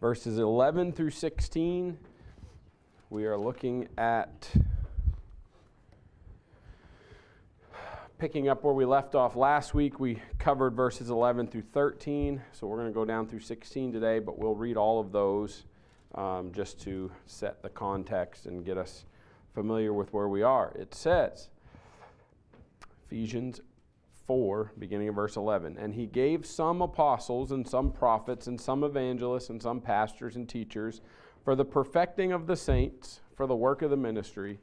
verses 0.00 0.38
11 0.38 0.92
through 0.92 1.10
16. 1.10 1.96
We 3.08 3.24
are 3.26 3.36
looking 3.36 3.88
at 3.96 4.50
picking 8.18 8.48
up 8.48 8.64
where 8.64 8.72
we 8.72 8.86
left 8.86 9.14
off 9.14 9.36
last 9.36 9.74
week, 9.74 10.00
we 10.00 10.20
covered 10.38 10.74
verses 10.74 11.10
11 11.10 11.48
through 11.48 11.64
13. 11.72 12.40
So 12.52 12.66
we're 12.66 12.78
going 12.78 12.88
to 12.88 12.94
go 12.94 13.04
down 13.04 13.26
through 13.26 13.40
16 13.40 13.92
today, 13.92 14.20
but 14.20 14.38
we'll 14.38 14.54
read 14.54 14.76
all 14.76 14.98
of 14.98 15.12
those 15.12 15.64
um, 16.14 16.50
just 16.52 16.80
to 16.82 17.12
set 17.26 17.62
the 17.62 17.68
context 17.68 18.46
and 18.46 18.64
get 18.64 18.78
us 18.78 19.04
familiar 19.52 19.92
with 19.92 20.12
where 20.14 20.28
we 20.28 20.42
are. 20.42 20.72
It 20.78 20.94
says, 20.94 21.48
Ephesians 23.06 23.60
4, 24.26 24.72
beginning 24.78 25.08
of 25.08 25.14
verse 25.14 25.36
11, 25.36 25.76
and 25.78 25.94
he 25.94 26.06
gave 26.06 26.46
some 26.46 26.80
apostles 26.80 27.52
and 27.52 27.68
some 27.68 27.92
prophets 27.92 28.46
and 28.46 28.58
some 28.58 28.82
evangelists 28.82 29.50
and 29.50 29.62
some 29.62 29.80
pastors 29.80 30.36
and 30.36 30.48
teachers 30.48 31.02
for 31.44 31.54
the 31.54 31.64
perfecting 31.66 32.32
of 32.32 32.46
the 32.46 32.56
saints, 32.56 33.20
for 33.36 33.46
the 33.46 33.54
work 33.54 33.82
of 33.82 33.90
the 33.90 33.96
ministry 33.96 34.58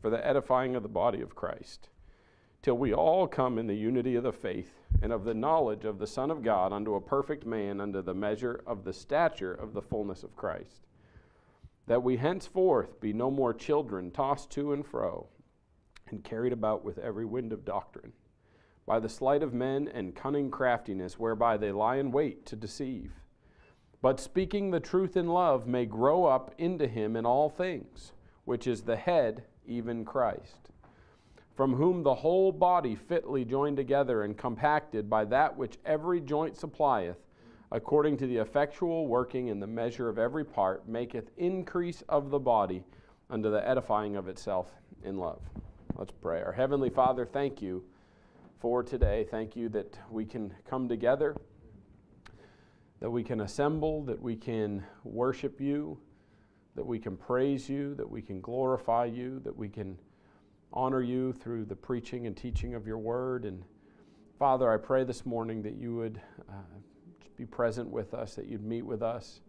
for 0.00 0.10
the 0.10 0.26
edifying 0.26 0.74
of 0.74 0.82
the 0.82 0.88
body 0.88 1.20
of 1.20 1.34
Christ, 1.34 1.88
till 2.62 2.76
we 2.76 2.92
all 2.92 3.26
come 3.26 3.58
in 3.58 3.66
the 3.66 3.74
unity 3.74 4.16
of 4.16 4.22
the 4.22 4.32
faith 4.32 4.72
and 5.02 5.12
of 5.12 5.24
the 5.24 5.34
knowledge 5.34 5.84
of 5.84 5.98
the 5.98 6.06
Son 6.06 6.30
of 6.30 6.42
God 6.42 6.72
unto 6.72 6.94
a 6.94 7.00
perfect 7.00 7.46
man, 7.46 7.80
unto 7.80 8.02
the 8.02 8.14
measure 8.14 8.62
of 8.66 8.84
the 8.84 8.92
stature 8.92 9.52
of 9.52 9.72
the 9.72 9.82
fullness 9.82 10.22
of 10.22 10.36
Christ. 10.36 10.86
That 11.86 12.02
we 12.02 12.16
henceforth 12.16 13.00
be 13.00 13.12
no 13.12 13.30
more 13.30 13.54
children 13.54 14.10
tossed 14.10 14.50
to 14.50 14.72
and 14.72 14.86
fro, 14.86 15.28
and 16.08 16.24
carried 16.24 16.52
about 16.52 16.84
with 16.84 16.98
every 16.98 17.24
wind 17.24 17.52
of 17.52 17.64
doctrine, 17.64 18.12
by 18.86 18.98
the 18.98 19.08
sleight 19.08 19.42
of 19.42 19.54
men 19.54 19.88
and 19.88 20.14
cunning 20.14 20.50
craftiness 20.50 21.18
whereby 21.18 21.56
they 21.56 21.72
lie 21.72 21.96
in 21.96 22.10
wait 22.10 22.44
to 22.46 22.56
deceive. 22.56 23.12
But 24.02 24.18
speaking 24.18 24.70
the 24.70 24.80
truth 24.80 25.16
in 25.16 25.28
love 25.28 25.66
may 25.66 25.84
grow 25.84 26.24
up 26.24 26.54
into 26.58 26.86
him 26.86 27.16
in 27.16 27.26
all 27.26 27.48
things, 27.48 28.12
which 28.44 28.66
is 28.66 28.82
the 28.82 28.96
head 28.96 29.44
even 29.70 30.04
Christ, 30.04 30.70
from 31.54 31.74
whom 31.74 32.02
the 32.02 32.14
whole 32.14 32.52
body 32.52 32.94
fitly 32.96 33.44
joined 33.44 33.76
together 33.76 34.24
and 34.24 34.36
compacted 34.36 35.08
by 35.08 35.24
that 35.26 35.56
which 35.56 35.78
every 35.86 36.20
joint 36.20 36.56
supplieth, 36.56 37.18
according 37.70 38.16
to 38.16 38.26
the 38.26 38.38
effectual 38.38 39.06
working 39.06 39.48
in 39.48 39.60
the 39.60 39.66
measure 39.66 40.08
of 40.08 40.18
every 40.18 40.44
part, 40.44 40.88
maketh 40.88 41.30
increase 41.36 42.02
of 42.08 42.30
the 42.30 42.38
body 42.38 42.82
unto 43.30 43.50
the 43.50 43.66
edifying 43.66 44.16
of 44.16 44.26
itself 44.26 44.72
in 45.04 45.16
love. 45.16 45.40
Let's 45.96 46.12
pray. 46.12 46.42
Our 46.42 46.52
Heavenly 46.52 46.90
Father, 46.90 47.24
thank 47.24 47.62
you 47.62 47.84
for 48.58 48.82
today. 48.82 49.26
Thank 49.30 49.54
you 49.54 49.68
that 49.70 49.98
we 50.10 50.24
can 50.24 50.52
come 50.68 50.88
together, 50.88 51.36
that 53.00 53.10
we 53.10 53.22
can 53.22 53.42
assemble, 53.42 54.02
that 54.04 54.20
we 54.20 54.34
can 54.34 54.84
worship 55.04 55.60
you, 55.60 55.98
that 56.76 56.86
we 56.86 56.98
can 56.98 57.16
praise 57.16 57.68
you, 57.68 57.94
that 57.94 58.08
we 58.08 58.22
can 58.22 58.40
glorify 58.40 59.04
you, 59.04 59.40
that 59.40 59.56
we 59.56 59.68
can 59.68 59.98
honor 60.72 61.02
you 61.02 61.32
through 61.32 61.64
the 61.64 61.76
preaching 61.76 62.26
and 62.26 62.36
teaching 62.36 62.74
of 62.74 62.86
your 62.86 62.98
word. 62.98 63.44
And 63.44 63.64
Father, 64.38 64.72
I 64.72 64.76
pray 64.76 65.04
this 65.04 65.26
morning 65.26 65.62
that 65.62 65.74
you 65.74 65.94
would 65.96 66.20
uh, 66.48 66.78
be 67.36 67.44
present 67.44 67.88
with 67.88 68.14
us, 68.14 68.34
that 68.34 68.46
you'd 68.46 68.64
meet 68.64 68.82
with 68.82 69.02
us, 69.02 69.40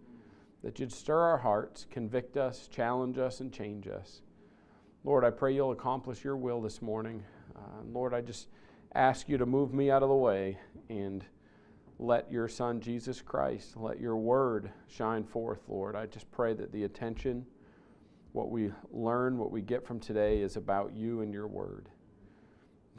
that 0.64 0.80
you'd 0.80 0.92
stir 0.92 1.20
our 1.20 1.38
hearts, 1.38 1.86
convict 1.90 2.38
us, 2.38 2.68
challenge 2.68 3.18
us, 3.18 3.40
and 3.40 3.52
change 3.52 3.88
us. 3.88 4.22
Lord, 5.04 5.24
I 5.24 5.30
pray 5.30 5.54
you'll 5.54 5.72
accomplish 5.72 6.24
your 6.24 6.38
will 6.38 6.62
this 6.62 6.82
morning. 6.82 7.24
Uh, 7.56 7.84
Lord, 7.92 8.14
I 8.14 8.22
just 8.22 8.48
ask 8.94 9.30
you 9.30 9.38
to 9.38 9.46
move 9.46 9.74
me 9.74 9.90
out 9.90 10.04
of 10.04 10.10
the 10.10 10.16
way 10.16 10.58
and 10.90 11.26
let 12.02 12.32
your 12.32 12.48
Son, 12.48 12.82
Jesus 12.82 13.22
Christ, 13.22 13.78
let 13.78 14.00
your 14.00 14.18
word 14.18 14.72
shine 14.88 15.24
forth, 15.24 15.60
Lord. 15.68 15.96
I 15.96 16.08
just 16.08 16.30
pray 16.32 16.56
that 16.56 16.72
the 16.72 16.84
attention, 16.84 17.46
what 18.32 18.50
we 18.50 18.72
learn, 18.92 19.38
what 19.38 19.52
we 19.52 19.62
get 19.62 19.86
from 19.86 20.00
today 20.00 20.42
is 20.42 20.58
about 20.58 20.96
you 20.96 21.22
and 21.22 21.32
your 21.32 21.48
word. 21.48 21.90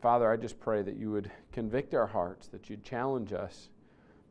Father, 0.01 0.31
I 0.31 0.37
just 0.37 0.61
pray 0.61 0.83
that 0.83 0.97
you 0.97 1.11
would 1.11 1.33
convict 1.51 1.95
our 1.95 2.07
hearts, 2.07 2.47
that 2.49 2.71
you'd 2.71 2.85
challenge 2.85 3.33
us, 3.33 3.71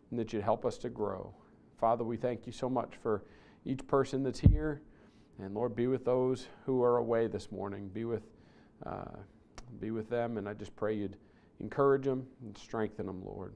and 0.10 0.17
that 0.17 0.31
you'd 0.31 0.43
help 0.43 0.65
us 0.65 0.77
to 0.79 0.89
grow. 0.89 1.34
Father, 1.77 2.05
we 2.05 2.15
thank 2.15 2.45
you 2.45 2.53
so 2.53 2.69
much 2.69 2.93
for 3.03 3.25
each 3.65 3.86
person 3.88 4.23
that's 4.23 4.39
here. 4.39 4.81
And 5.38 5.53
Lord, 5.53 5.75
be 5.75 5.88
with 5.88 6.05
those 6.05 6.47
who 6.65 6.81
are 6.81 6.95
away 6.97 7.27
this 7.27 7.51
morning. 7.51 7.89
Be 7.89 8.05
with, 8.05 8.23
uh, 8.86 9.17
be 9.81 9.91
with 9.91 10.10
them. 10.10 10.38
And 10.38 10.47
I 10.47 10.53
just 10.53 10.73
pray 10.77 10.93
you'd 10.93 11.17
encourage 11.60 12.05
them 12.05 12.25
and 12.41 12.57
strengthen 12.57 13.05
them, 13.05 13.21
Lord. 13.25 13.53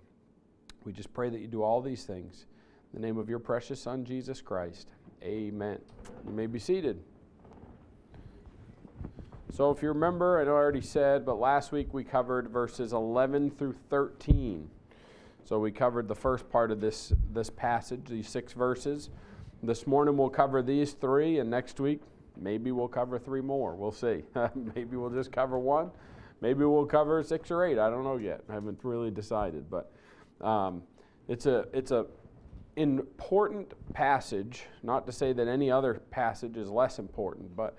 We 0.86 0.94
just 0.94 1.12
pray 1.14 1.30
that 1.30 1.42
you 1.42 1.48
do 1.48 1.64
all 1.64 1.82
these 1.82 2.04
things. 2.04 2.46
In 2.94 3.02
the 3.02 3.08
name 3.08 3.18
of 3.18 3.28
your 3.28 3.40
precious 3.40 3.82
Son, 3.82 4.06
Jesus 4.06 4.40
Christ. 4.40 4.88
Amen. 5.24 5.80
You 6.26 6.32
may 6.32 6.46
be 6.46 6.60
seated. 6.60 7.02
So, 9.52 9.72
if 9.72 9.82
you 9.82 9.88
remember, 9.90 10.40
I 10.40 10.44
know 10.44 10.52
I 10.52 10.56
already 10.56 10.82
said, 10.82 11.26
but 11.26 11.40
last 11.40 11.72
week 11.72 11.94
we 11.94 12.04
covered 12.04 12.50
verses 12.50 12.94
11 12.94 13.52
through 13.52 13.74
13. 13.90 14.70
So, 15.44 15.60
we 15.60 15.72
covered 15.72 16.08
the 16.08 16.16
first 16.16 16.50
part 16.50 16.72
of 16.72 16.82
this, 16.82 17.14
this 17.34 17.50
passage, 17.50 18.02
these 18.08 18.30
six 18.30 18.54
verses. 18.54 19.10
This 19.64 19.88
morning 19.88 20.18
we'll 20.18 20.30
cover 20.30 20.62
these 20.62 20.94
three, 20.94 21.40
and 21.40 21.50
next 21.50 21.80
week 21.80 22.02
maybe 22.38 22.72
we'll 22.72 22.88
cover 22.88 23.18
three 23.18 23.42
more. 23.42 23.76
We'll 23.76 23.92
see. 23.92 24.24
maybe 24.76 24.98
we'll 24.98 25.10
just 25.10 25.32
cover 25.32 25.58
one. 25.58 25.90
Maybe 26.42 26.64
we'll 26.66 26.86
cover 26.86 27.24
six 27.24 27.50
or 27.50 27.64
eight. 27.66 27.80
I 27.80 27.90
don't 27.90 28.04
know 28.04 28.18
yet. 28.18 28.42
I 28.50 28.54
haven't 28.54 28.80
really 28.84 29.10
decided, 29.10 29.70
but 29.70 29.92
um, 30.42 30.84
it's 31.28 31.46
a 31.46 31.66
it's 31.74 31.92
a 31.92 32.06
important 32.76 33.74
passage. 33.94 34.64
Not 34.84 35.06
to 35.06 35.12
say 35.12 35.34
that 35.34 35.48
any 35.48 35.72
other 35.72 35.96
passage 36.12 36.58
is 36.58 36.70
less 36.70 37.00
important, 37.00 37.56
but 37.56 37.78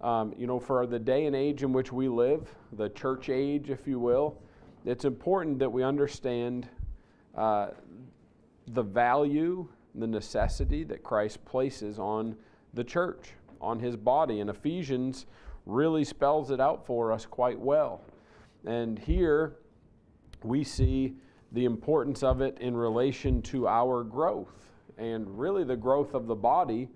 um, 0.00 0.32
you 0.38 0.46
know, 0.46 0.60
for 0.60 0.86
the 0.86 0.98
day 0.98 1.26
and 1.26 1.34
age 1.34 1.62
in 1.62 1.72
which 1.72 1.92
we 1.92 2.08
live, 2.08 2.54
the 2.72 2.88
church 2.90 3.28
age, 3.28 3.70
if 3.70 3.86
you 3.86 3.98
will, 3.98 4.40
it's 4.84 5.04
important 5.04 5.58
that 5.58 5.70
we 5.70 5.82
understand 5.82 6.68
uh, 7.36 7.68
the 8.68 8.82
value, 8.82 9.68
the 9.94 10.06
necessity 10.06 10.84
that 10.84 11.02
Christ 11.02 11.44
places 11.44 11.98
on 11.98 12.36
the 12.74 12.84
church, 12.84 13.30
on 13.60 13.80
his 13.80 13.96
body. 13.96 14.40
And 14.40 14.50
Ephesians 14.50 15.26
really 15.66 16.04
spells 16.04 16.50
it 16.50 16.60
out 16.60 16.86
for 16.86 17.10
us 17.10 17.26
quite 17.26 17.58
well. 17.58 18.02
And 18.64 18.98
here 18.98 19.56
we 20.44 20.62
see 20.62 21.14
the 21.52 21.64
importance 21.64 22.22
of 22.22 22.40
it 22.40 22.58
in 22.60 22.76
relation 22.76 23.40
to 23.42 23.66
our 23.66 24.04
growth 24.04 24.72
and 24.98 25.38
really 25.38 25.64
the 25.64 25.76
growth 25.76 26.14
of 26.14 26.26
the 26.26 26.34
body 26.34 26.88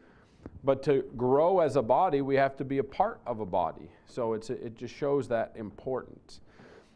but 0.64 0.82
to 0.84 1.04
grow 1.16 1.60
as 1.60 1.76
a 1.76 1.82
body, 1.82 2.20
we 2.20 2.36
have 2.36 2.56
to 2.56 2.64
be 2.64 2.78
a 2.78 2.84
part 2.84 3.20
of 3.26 3.40
a 3.40 3.46
body. 3.46 3.90
So 4.06 4.32
it's, 4.34 4.50
it 4.50 4.76
just 4.76 4.94
shows 4.94 5.28
that 5.28 5.52
importance. 5.56 6.40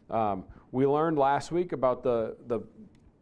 Um, 0.09 0.45
we 0.71 0.85
learned 0.85 1.17
last 1.17 1.51
week 1.51 1.73
about 1.73 2.03
the, 2.03 2.37
the 2.47 2.61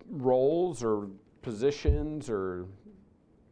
roles 0.10 0.84
or 0.84 1.08
positions 1.42 2.30
or 2.30 2.66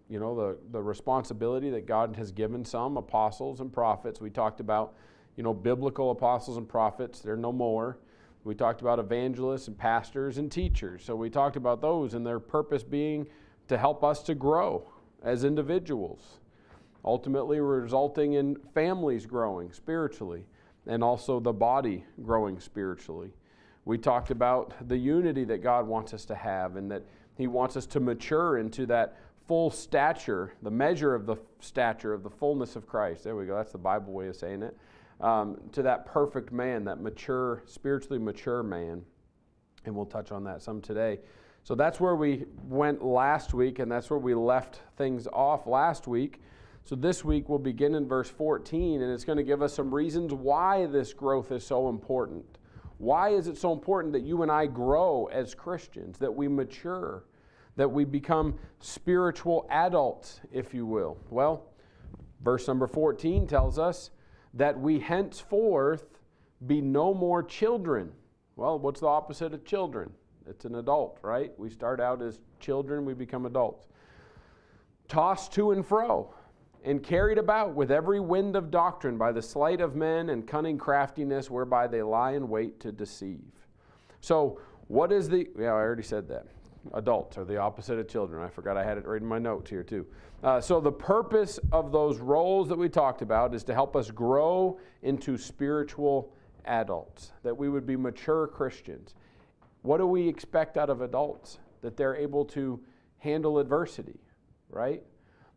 you 0.09 0.19
know 0.19 0.35
the, 0.35 0.57
the 0.71 0.81
responsibility 0.81 1.69
that 1.69 1.85
god 1.85 2.15
has 2.15 2.31
given 2.31 2.65
some 2.65 2.97
apostles 2.97 3.59
and 3.59 3.71
prophets 3.71 4.19
we 4.19 4.29
talked 4.29 4.59
about 4.59 4.95
you 5.35 5.43
know 5.43 5.53
biblical 5.53 6.09
apostles 6.09 6.57
and 6.57 6.67
prophets 6.67 7.19
they're 7.19 7.37
no 7.37 7.51
more 7.51 7.99
we 8.43 8.53
talked 8.53 8.81
about 8.81 8.99
evangelists 8.99 9.67
and 9.67 9.77
pastors 9.77 10.37
and 10.37 10.51
teachers 10.51 11.03
so 11.03 11.15
we 11.15 11.29
talked 11.29 11.55
about 11.55 11.81
those 11.81 12.13
and 12.13 12.25
their 12.25 12.39
purpose 12.39 12.83
being 12.83 13.27
to 13.67 13.77
help 13.77 14.03
us 14.03 14.23
to 14.23 14.35
grow 14.35 14.85
as 15.23 15.43
individuals 15.43 16.39
ultimately 17.05 17.59
resulting 17.59 18.33
in 18.33 18.55
families 18.73 19.25
growing 19.25 19.71
spiritually 19.71 20.45
and 20.87 21.03
also 21.03 21.39
the 21.39 21.53
body 21.53 22.05
growing 22.23 22.59
spiritually. 22.59 23.31
We 23.85 23.97
talked 23.97 24.31
about 24.31 24.73
the 24.87 24.97
unity 24.97 25.43
that 25.45 25.61
God 25.61 25.87
wants 25.87 26.13
us 26.13 26.25
to 26.25 26.35
have 26.35 26.75
and 26.75 26.89
that 26.91 27.03
He 27.37 27.47
wants 27.47 27.75
us 27.75 27.85
to 27.87 27.99
mature 27.99 28.57
into 28.57 28.85
that 28.87 29.17
full 29.47 29.69
stature, 29.69 30.53
the 30.61 30.71
measure 30.71 31.13
of 31.13 31.25
the 31.25 31.35
stature 31.59 32.13
of 32.13 32.23
the 32.23 32.29
fullness 32.29 32.75
of 32.75 32.87
Christ. 32.87 33.25
There 33.25 33.35
we 33.35 33.45
go, 33.45 33.55
that's 33.55 33.73
the 33.73 33.77
Bible 33.77 34.13
way 34.13 34.27
of 34.27 34.35
saying 34.35 34.63
it. 34.63 34.77
Um, 35.21 35.57
to 35.71 35.81
that 35.83 36.05
perfect 36.05 36.51
man, 36.51 36.83
that 36.85 36.99
mature, 36.99 37.63
spiritually 37.65 38.19
mature 38.19 38.63
man. 38.63 39.03
And 39.85 39.95
we'll 39.95 40.05
touch 40.05 40.31
on 40.31 40.43
that 40.45 40.61
some 40.61 40.81
today. 40.81 41.19
So 41.63 41.75
that's 41.75 41.99
where 41.99 42.15
we 42.15 42.45
went 42.67 43.03
last 43.03 43.53
week, 43.53 43.79
and 43.79 43.89
that's 43.89 44.09
where 44.09 44.19
we 44.19 44.35
left 44.35 44.81
things 44.97 45.27
off 45.27 45.65
last 45.65 46.07
week. 46.07 46.41
So 46.83 46.95
this 46.95 47.23
week 47.23 47.47
we'll 47.47 47.59
begin 47.59 47.95
in 47.95 48.05
verse 48.05 48.29
14, 48.29 49.01
and 49.01 49.09
it's 49.09 49.23
going 49.23 49.37
to 49.37 49.43
give 49.43 49.61
us 49.61 49.73
some 49.73 49.93
reasons 49.93 50.33
why 50.33 50.85
this 50.87 51.13
growth 51.13 51.53
is 51.53 51.65
so 51.65 51.87
important. 51.87 52.57
Why 52.97 53.29
is 53.29 53.47
it 53.47 53.57
so 53.57 53.71
important 53.71 54.11
that 54.13 54.23
you 54.23 54.41
and 54.43 54.51
I 54.51 54.65
grow 54.65 55.29
as 55.31 55.55
Christians, 55.55 56.17
that 56.17 56.33
we 56.33 56.49
mature, 56.49 57.23
that 57.77 57.89
we 57.89 58.03
become 58.03 58.55
spiritual 58.79 59.65
adults, 59.69 60.41
if 60.51 60.73
you 60.73 60.85
will? 60.85 61.17
Well, 61.29 61.65
verse 62.41 62.67
number 62.67 62.87
14 62.87 63.47
tells 63.47 63.79
us 63.79 64.11
that 64.53 64.79
we 64.79 64.99
henceforth 64.99 66.19
be 66.67 66.81
no 66.81 67.13
more 67.13 67.43
children. 67.43 68.11
Well, 68.55 68.79
what's 68.79 68.99
the 68.99 69.07
opposite 69.07 69.53
of 69.53 69.65
children? 69.65 70.11
It's 70.47 70.65
an 70.65 70.75
adult, 70.75 71.19
right? 71.21 71.51
We 71.57 71.69
start 71.69 71.99
out 71.99 72.21
as 72.21 72.39
children, 72.59 73.05
we 73.05 73.13
become 73.13 73.45
adults. 73.45 73.87
Tossed 75.07 75.53
to 75.53 75.71
and 75.71 75.85
fro 75.85 76.33
and 76.83 77.01
carried 77.01 77.37
about 77.37 77.73
with 77.73 77.91
every 77.91 78.19
wind 78.19 78.55
of 78.55 78.69
doctrine 78.69 79.17
by 79.17 79.31
the 79.31 79.41
sleight 79.41 79.79
of 79.81 79.95
men 79.95 80.29
and 80.29 80.47
cunning 80.47 80.77
craftiness 80.77 81.49
whereby 81.49 81.87
they 81.87 82.01
lie 82.01 82.31
in 82.31 82.49
wait 82.49 82.79
to 82.81 82.91
deceive. 82.91 83.39
So, 84.19 84.59
what 84.87 85.11
is 85.11 85.29
the, 85.29 85.47
yeah, 85.57 85.67
I 85.67 85.71
already 85.71 86.03
said 86.03 86.27
that. 86.29 86.47
Adults 86.93 87.37
are 87.37 87.45
the 87.45 87.57
opposite 87.57 87.97
of 87.97 88.07
children. 88.07 88.43
I 88.43 88.49
forgot 88.49 88.77
I 88.77 88.83
had 88.83 88.97
it 88.97 89.05
right 89.05 89.21
in 89.21 89.27
my 89.27 89.39
notes 89.39 89.69
here, 89.69 89.83
too. 89.83 90.05
Uh, 90.43 90.59
so, 90.59 90.81
the 90.81 90.91
purpose 90.91 91.59
of 91.71 91.91
those 91.91 92.19
roles 92.19 92.67
that 92.67 92.77
we 92.77 92.89
talked 92.89 93.21
about 93.21 93.53
is 93.53 93.63
to 93.65 93.73
help 93.73 93.95
us 93.95 94.11
grow 94.11 94.79
into 95.01 95.37
spiritual 95.37 96.33
adults, 96.65 97.31
that 97.43 97.57
we 97.57 97.69
would 97.69 97.85
be 97.85 97.95
mature 97.95 98.47
Christians. 98.47 99.15
What 99.81 99.97
do 99.97 100.07
we 100.07 100.27
expect 100.27 100.77
out 100.77 100.89
of 100.89 101.01
adults? 101.01 101.59
That 101.81 101.97
they're 101.97 102.15
able 102.15 102.45
to 102.45 102.79
handle 103.19 103.59
adversity, 103.59 104.19
right? 104.69 105.03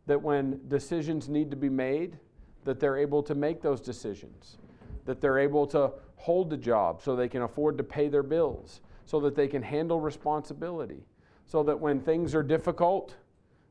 that 0.07 0.21
when 0.21 0.59
decisions 0.69 1.29
need 1.29 1.51
to 1.51 1.57
be 1.57 1.69
made, 1.69 2.17
that 2.63 2.79
they're 2.79 2.97
able 2.97 3.21
to 3.23 3.35
make 3.35 3.61
those 3.61 3.79
decisions, 3.79 4.57
that 5.05 5.21
they're 5.21 5.37
able 5.37 5.67
to 5.67 5.91
hold 6.15 6.49
the 6.49 6.57
job 6.57 7.01
so 7.01 7.15
they 7.15 7.29
can 7.29 7.43
afford 7.43 7.77
to 7.77 7.83
pay 7.83 8.07
their 8.07 8.23
bills, 8.23 8.81
so 9.05 9.19
that 9.19 9.35
they 9.35 9.47
can 9.47 9.61
handle 9.61 9.99
responsibility, 9.99 11.05
so 11.47 11.63
that 11.63 11.79
when 11.79 11.99
things 11.99 12.35
are 12.35 12.43
difficult, 12.43 13.15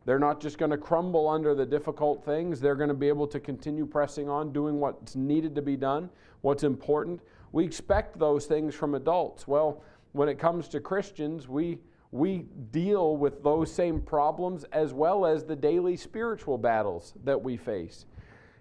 they're 0.07 0.19
not 0.19 0.41
just 0.41 0.59
going 0.59 0.71
to 0.71 0.79
crumble 0.79 1.29
under 1.29 1.55
the 1.55 1.67
difficult 1.67 2.25
things. 2.25 2.61
They're 2.61 2.75
going 2.75 2.89
to 2.89 2.95
be 2.95 3.09
able 3.09 3.27
to 3.29 3.39
continue 3.39 3.87
pressing 3.87 4.29
on, 4.29 4.53
doing 4.53 4.81
what's 4.81 5.15
needed 5.15 5.55
to 5.57 5.63
be 5.63 5.77
done, 5.77 6.09
what's 6.41 6.65
important. 6.65 7.21
We 7.53 7.65
expect 7.65 8.19
those 8.19 8.47
things 8.47 8.75
from 8.75 8.95
adults. 8.95 9.47
Well, 9.47 9.83
when 10.13 10.29
it 10.29 10.39
comes 10.39 10.69
to 10.69 10.81
Christians, 10.81 11.49
we 11.49 11.79
we 12.13 12.47
deal 12.71 13.17
with 13.17 13.43
those 13.43 13.71
same 13.71 14.01
problems 14.01 14.65
as 14.73 14.95
well 14.95 15.27
as 15.27 15.45
the 15.45 15.57
daily 15.57 15.97
spiritual 15.97 16.57
battles 16.57 17.13
that 17.25 17.43
we 17.43 17.57
face. 17.57 18.07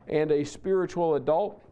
And 0.08 0.32
a 0.32 0.44
spiritual 0.44 1.16
adult 1.16 1.64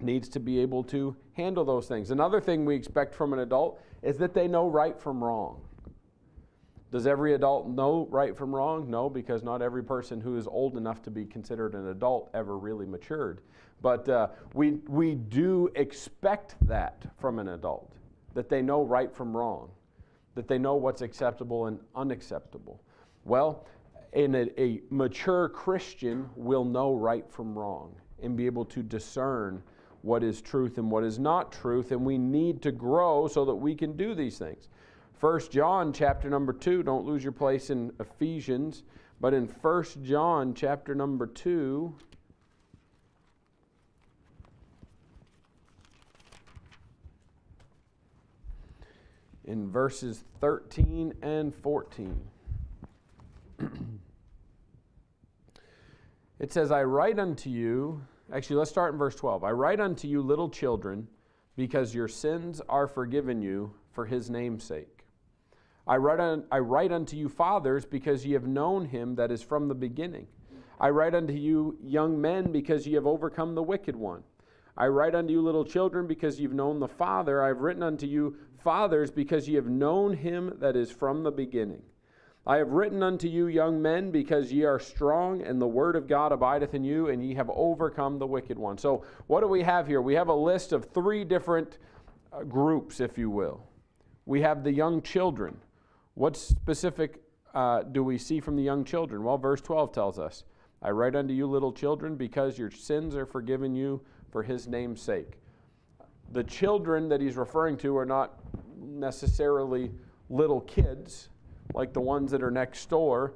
needs 0.00 0.28
to 0.28 0.40
be 0.40 0.58
able 0.60 0.84
to 0.84 1.16
handle 1.32 1.64
those 1.64 1.88
things. 1.88 2.10
Another 2.10 2.40
thing 2.40 2.64
we 2.64 2.76
expect 2.76 3.14
from 3.14 3.32
an 3.32 3.40
adult 3.40 3.80
is 4.02 4.18
that 4.18 4.34
they 4.34 4.46
know 4.46 4.68
right 4.68 5.00
from 5.00 5.24
wrong. 5.24 5.60
Does 6.92 7.06
every 7.06 7.34
adult 7.34 7.68
know 7.68 8.06
right 8.10 8.36
from 8.36 8.54
wrong? 8.54 8.88
No, 8.88 9.10
because 9.10 9.42
not 9.42 9.60
every 9.60 9.82
person 9.82 10.20
who 10.20 10.36
is 10.36 10.46
old 10.46 10.76
enough 10.76 11.02
to 11.02 11.10
be 11.10 11.24
considered 11.24 11.74
an 11.74 11.88
adult 11.88 12.30
ever 12.32 12.56
really 12.56 12.86
matured. 12.86 13.40
But 13.82 14.08
uh, 14.08 14.28
we, 14.54 14.78
we 14.88 15.14
do 15.14 15.68
expect 15.74 16.54
that 16.68 17.04
from 17.18 17.38
an 17.38 17.48
adult, 17.48 17.92
that 18.34 18.48
they 18.48 18.62
know 18.62 18.82
right 18.82 19.12
from 19.14 19.36
wrong, 19.36 19.70
that 20.34 20.46
they 20.48 20.58
know 20.58 20.76
what's 20.76 21.02
acceptable 21.02 21.66
and 21.66 21.80
unacceptable. 21.94 22.80
Well, 23.24 23.66
a, 24.14 24.60
a 24.60 24.80
mature 24.90 25.48
Christian 25.48 26.28
will 26.36 26.64
know 26.64 26.94
right 26.94 27.28
from 27.28 27.58
wrong 27.58 27.94
and 28.22 28.36
be 28.36 28.46
able 28.46 28.64
to 28.66 28.82
discern 28.82 29.62
what 30.02 30.22
is 30.22 30.40
truth 30.40 30.78
and 30.78 30.90
what 30.90 31.02
is 31.02 31.18
not 31.18 31.50
truth, 31.52 31.90
and 31.90 32.04
we 32.04 32.16
need 32.16 32.62
to 32.62 32.70
grow 32.70 33.26
so 33.26 33.44
that 33.44 33.54
we 33.54 33.74
can 33.74 33.96
do 33.96 34.14
these 34.14 34.38
things. 34.38 34.68
First 35.18 35.50
John 35.50 35.94
chapter 35.94 36.28
number 36.28 36.52
2, 36.52 36.82
don't 36.82 37.06
lose 37.06 37.22
your 37.22 37.32
place 37.32 37.70
in 37.70 37.90
Ephesians, 37.98 38.82
but 39.18 39.32
in 39.32 39.48
First 39.48 40.02
John 40.02 40.52
chapter 40.52 40.94
number 40.94 41.26
2, 41.26 41.94
in 49.46 49.70
verses 49.70 50.22
13 50.40 51.14
and 51.22 51.54
14. 51.54 52.20
it 56.38 56.52
says, 56.52 56.70
I 56.70 56.82
write 56.82 57.18
unto 57.18 57.48
you, 57.48 58.02
actually, 58.30 58.56
let's 58.56 58.70
start 58.70 58.92
in 58.92 58.98
verse 58.98 59.14
12. 59.14 59.44
I 59.44 59.52
write 59.52 59.80
unto 59.80 60.08
you, 60.08 60.20
little 60.20 60.50
children, 60.50 61.08
because 61.56 61.94
your 61.94 62.08
sins 62.08 62.60
are 62.68 62.86
forgiven 62.86 63.40
you 63.40 63.72
for 63.92 64.04
his 64.04 64.28
name's 64.28 64.62
sake. 64.62 64.95
I 65.86 65.96
write, 65.98 66.18
un, 66.18 66.44
I 66.50 66.58
write 66.58 66.90
unto 66.90 67.16
you, 67.16 67.28
fathers, 67.28 67.84
because 67.84 68.26
ye 68.26 68.32
have 68.32 68.46
known 68.46 68.86
him 68.86 69.14
that 69.16 69.30
is 69.30 69.42
from 69.42 69.68
the 69.68 69.74
beginning. 69.74 70.26
I 70.80 70.90
write 70.90 71.14
unto 71.14 71.32
you, 71.32 71.78
young 71.82 72.20
men, 72.20 72.50
because 72.50 72.86
ye 72.86 72.94
have 72.94 73.06
overcome 73.06 73.54
the 73.54 73.62
wicked 73.62 73.94
one. 73.94 74.22
I 74.76 74.88
write 74.88 75.14
unto 75.14 75.32
you, 75.32 75.40
little 75.40 75.64
children, 75.64 76.06
because 76.06 76.40
you've 76.40 76.52
known 76.52 76.80
the 76.80 76.88
Father. 76.88 77.42
I 77.42 77.48
have 77.48 77.60
written 77.60 77.82
unto 77.82 78.06
you, 78.06 78.36
fathers, 78.62 79.10
because 79.10 79.48
ye 79.48 79.54
have 79.54 79.68
known 79.68 80.12
him 80.12 80.56
that 80.58 80.76
is 80.76 80.90
from 80.90 81.22
the 81.22 81.30
beginning. 81.30 81.82
I 82.48 82.58
have 82.58 82.72
written 82.72 83.02
unto 83.02 83.26
you, 83.26 83.46
young 83.46 83.80
men, 83.80 84.10
because 84.10 84.52
ye 84.52 84.64
are 84.64 84.78
strong, 84.78 85.40
and 85.42 85.60
the 85.60 85.66
word 85.66 85.96
of 85.96 86.06
God 86.06 86.30
abideth 86.30 86.74
in 86.74 86.84
you, 86.84 87.08
and 87.08 87.24
ye 87.24 87.34
have 87.34 87.50
overcome 87.50 88.18
the 88.18 88.26
wicked 88.26 88.58
one. 88.58 88.76
So, 88.76 89.04
what 89.28 89.40
do 89.40 89.48
we 89.48 89.62
have 89.62 89.86
here? 89.86 90.02
We 90.02 90.14
have 90.14 90.28
a 90.28 90.34
list 90.34 90.72
of 90.72 90.84
three 90.84 91.24
different 91.24 91.78
uh, 92.32 92.42
groups, 92.42 93.00
if 93.00 93.16
you 93.16 93.30
will. 93.30 93.62
We 94.26 94.42
have 94.42 94.62
the 94.62 94.72
young 94.72 95.00
children. 95.00 95.56
What 96.16 96.34
specific 96.34 97.20
uh, 97.54 97.82
do 97.82 98.02
we 98.02 98.16
see 98.16 98.40
from 98.40 98.56
the 98.56 98.62
young 98.62 98.84
children? 98.84 99.22
Well, 99.22 99.36
verse 99.36 99.60
12 99.60 99.92
tells 99.92 100.18
us 100.18 100.44
I 100.80 100.90
write 100.90 101.14
unto 101.14 101.34
you, 101.34 101.46
little 101.46 101.74
children, 101.74 102.16
because 102.16 102.58
your 102.58 102.70
sins 102.70 103.14
are 103.14 103.26
forgiven 103.26 103.74
you 103.74 104.00
for 104.32 104.42
his 104.42 104.66
name's 104.66 105.02
sake. 105.02 105.32
The 106.32 106.42
children 106.42 107.10
that 107.10 107.20
he's 107.20 107.36
referring 107.36 107.76
to 107.78 107.94
are 107.98 108.06
not 108.06 108.40
necessarily 108.80 109.90
little 110.30 110.62
kids 110.62 111.28
like 111.74 111.92
the 111.92 112.00
ones 112.00 112.30
that 112.30 112.42
are 112.42 112.50
next 112.50 112.88
door, 112.88 113.34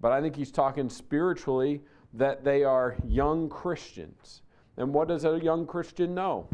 but 0.00 0.10
I 0.10 0.22
think 0.22 0.34
he's 0.34 0.50
talking 0.50 0.88
spiritually 0.88 1.82
that 2.14 2.44
they 2.44 2.64
are 2.64 2.96
young 3.06 3.50
Christians. 3.50 4.40
And 4.78 4.94
what 4.94 5.08
does 5.08 5.26
a 5.26 5.38
young 5.38 5.66
Christian 5.66 6.14
know? 6.14 6.48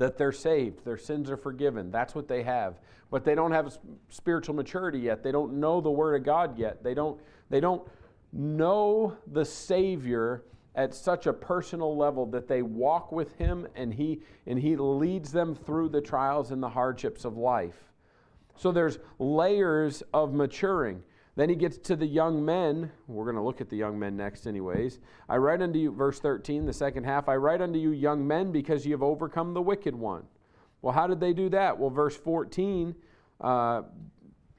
That 0.00 0.16
they're 0.16 0.32
saved, 0.32 0.82
their 0.82 0.96
sins 0.96 1.30
are 1.30 1.36
forgiven. 1.36 1.90
That's 1.90 2.14
what 2.14 2.26
they 2.26 2.42
have. 2.42 2.80
But 3.10 3.22
they 3.22 3.34
don't 3.34 3.52
have 3.52 3.76
spiritual 4.08 4.54
maturity 4.54 4.98
yet. 4.98 5.22
They 5.22 5.30
don't 5.30 5.60
know 5.60 5.82
the 5.82 5.90
Word 5.90 6.14
of 6.14 6.24
God 6.24 6.58
yet. 6.58 6.82
They 6.82 6.94
don't, 6.94 7.20
they 7.50 7.60
don't 7.60 7.86
know 8.32 9.14
the 9.30 9.44
Savior 9.44 10.44
at 10.74 10.94
such 10.94 11.26
a 11.26 11.34
personal 11.34 11.98
level 11.98 12.24
that 12.24 12.48
they 12.48 12.62
walk 12.62 13.12
with 13.12 13.36
him 13.36 13.66
and 13.74 13.92
he 13.92 14.22
and 14.46 14.58
he 14.58 14.74
leads 14.74 15.32
them 15.32 15.54
through 15.54 15.90
the 15.90 16.00
trials 16.00 16.50
and 16.50 16.62
the 16.62 16.68
hardships 16.70 17.26
of 17.26 17.36
life. 17.36 17.92
So 18.56 18.72
there's 18.72 18.98
layers 19.18 20.02
of 20.14 20.32
maturing. 20.32 21.02
Then 21.40 21.48
he 21.48 21.54
gets 21.54 21.78
to 21.78 21.96
the 21.96 22.04
young 22.04 22.44
men. 22.44 22.92
We're 23.06 23.24
going 23.24 23.36
to 23.36 23.42
look 23.42 23.62
at 23.62 23.70
the 23.70 23.76
young 23.76 23.98
men 23.98 24.14
next, 24.14 24.46
anyways. 24.46 24.98
I 25.26 25.38
write 25.38 25.62
unto 25.62 25.78
you, 25.78 25.90
verse 25.90 26.20
13, 26.20 26.66
the 26.66 26.72
second 26.74 27.04
half, 27.04 27.30
I 27.30 27.36
write 27.36 27.62
unto 27.62 27.78
you, 27.78 27.92
young 27.92 28.26
men, 28.26 28.52
because 28.52 28.84
ye 28.84 28.90
have 28.90 29.02
overcome 29.02 29.54
the 29.54 29.62
wicked 29.62 29.94
one. 29.94 30.24
Well, 30.82 30.92
how 30.92 31.06
did 31.06 31.18
they 31.18 31.32
do 31.32 31.48
that? 31.48 31.78
Well, 31.78 31.88
verse 31.88 32.14
14, 32.14 32.94
uh, 33.40 33.82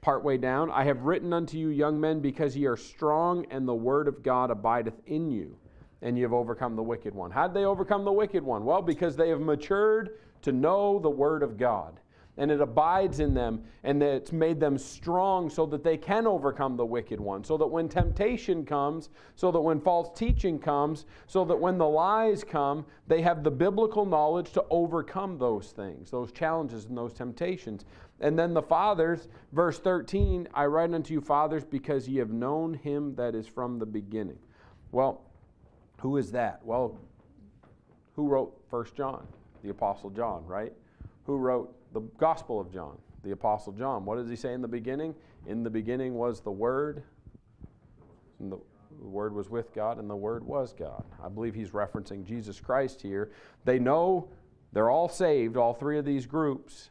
partway 0.00 0.38
down, 0.38 0.72
I 0.72 0.82
have 0.82 1.02
written 1.04 1.32
unto 1.32 1.56
you, 1.56 1.68
young 1.68 2.00
men, 2.00 2.18
because 2.18 2.56
ye 2.56 2.66
are 2.66 2.76
strong, 2.76 3.46
and 3.52 3.68
the 3.68 3.72
word 3.72 4.08
of 4.08 4.24
God 4.24 4.50
abideth 4.50 5.00
in 5.06 5.30
you 5.30 5.56
and 6.02 6.18
you 6.18 6.24
have 6.24 6.32
overcome 6.32 6.74
the 6.74 6.82
wicked 6.82 7.14
one. 7.14 7.30
How 7.30 7.46
did 7.46 7.54
they 7.54 7.64
overcome 7.64 8.04
the 8.04 8.10
wicked 8.10 8.42
one? 8.42 8.64
Well, 8.64 8.82
because 8.82 9.14
they 9.14 9.28
have 9.28 9.40
matured 9.40 10.18
to 10.42 10.50
know 10.50 10.98
the 10.98 11.08
Word 11.08 11.44
of 11.44 11.56
God. 11.56 12.00
And 12.38 12.50
it 12.50 12.62
abides 12.62 13.20
in 13.20 13.34
them, 13.34 13.62
and 13.84 14.02
it's 14.02 14.32
made 14.32 14.58
them 14.58 14.78
strong 14.78 15.50
so 15.50 15.66
that 15.66 15.84
they 15.84 15.98
can 15.98 16.26
overcome 16.26 16.78
the 16.78 16.86
wicked 16.86 17.20
one. 17.20 17.44
So 17.44 17.58
that 17.58 17.66
when 17.66 17.90
temptation 17.90 18.64
comes, 18.64 19.10
so 19.34 19.52
that 19.52 19.60
when 19.60 19.80
false 19.82 20.18
teaching 20.18 20.58
comes, 20.58 21.04
so 21.26 21.44
that 21.44 21.60
when 21.60 21.76
the 21.76 21.86
lies 21.86 22.42
come, 22.42 22.86
they 23.06 23.20
have 23.20 23.44
the 23.44 23.50
biblical 23.50 24.06
knowledge 24.06 24.52
to 24.52 24.64
overcome 24.70 25.36
those 25.36 25.72
things, 25.72 26.10
those 26.10 26.32
challenges 26.32 26.86
and 26.86 26.96
those 26.96 27.12
temptations. 27.12 27.84
And 28.20 28.38
then 28.38 28.54
the 28.54 28.62
fathers, 28.62 29.28
verse 29.52 29.78
13, 29.78 30.48
I 30.54 30.64
write 30.66 30.94
unto 30.94 31.12
you, 31.12 31.20
fathers, 31.20 31.64
because 31.64 32.08
ye 32.08 32.16
have 32.16 32.30
known 32.30 32.72
him 32.72 33.14
that 33.16 33.34
is 33.34 33.46
from 33.46 33.78
the 33.78 33.86
beginning. 33.86 34.38
Well, 34.90 35.20
who 35.98 36.16
is 36.16 36.32
that? 36.32 36.60
Well, 36.64 36.98
who 38.16 38.28
wrote 38.28 38.58
First 38.70 38.94
John? 38.94 39.26
The 39.62 39.70
Apostle 39.70 40.10
John, 40.10 40.46
right? 40.46 40.72
Who 41.26 41.36
wrote 41.36 41.74
the 41.92 42.00
Gospel 42.18 42.60
of 42.60 42.72
John? 42.72 42.98
The 43.22 43.32
Apostle 43.32 43.72
John. 43.72 44.04
What 44.04 44.16
does 44.16 44.28
he 44.28 44.36
say 44.36 44.52
in 44.52 44.62
the 44.62 44.68
beginning? 44.68 45.14
In 45.46 45.62
the 45.62 45.70
beginning 45.70 46.14
was 46.14 46.40
the 46.40 46.50
Word, 46.50 47.02
and 48.40 48.50
the, 48.50 48.58
the 49.00 49.08
Word 49.08 49.34
was 49.34 49.48
with 49.48 49.72
God, 49.72 49.98
and 49.98 50.10
the 50.10 50.16
Word 50.16 50.44
was 50.44 50.72
God. 50.72 51.04
I 51.22 51.28
believe 51.28 51.54
he's 51.54 51.70
referencing 51.70 52.24
Jesus 52.24 52.60
Christ 52.60 53.00
here. 53.00 53.30
They 53.64 53.78
know 53.78 54.28
they're 54.72 54.90
all 54.90 55.08
saved, 55.08 55.56
all 55.56 55.74
three 55.74 55.98
of 55.98 56.04
these 56.04 56.26
groups. 56.26 56.90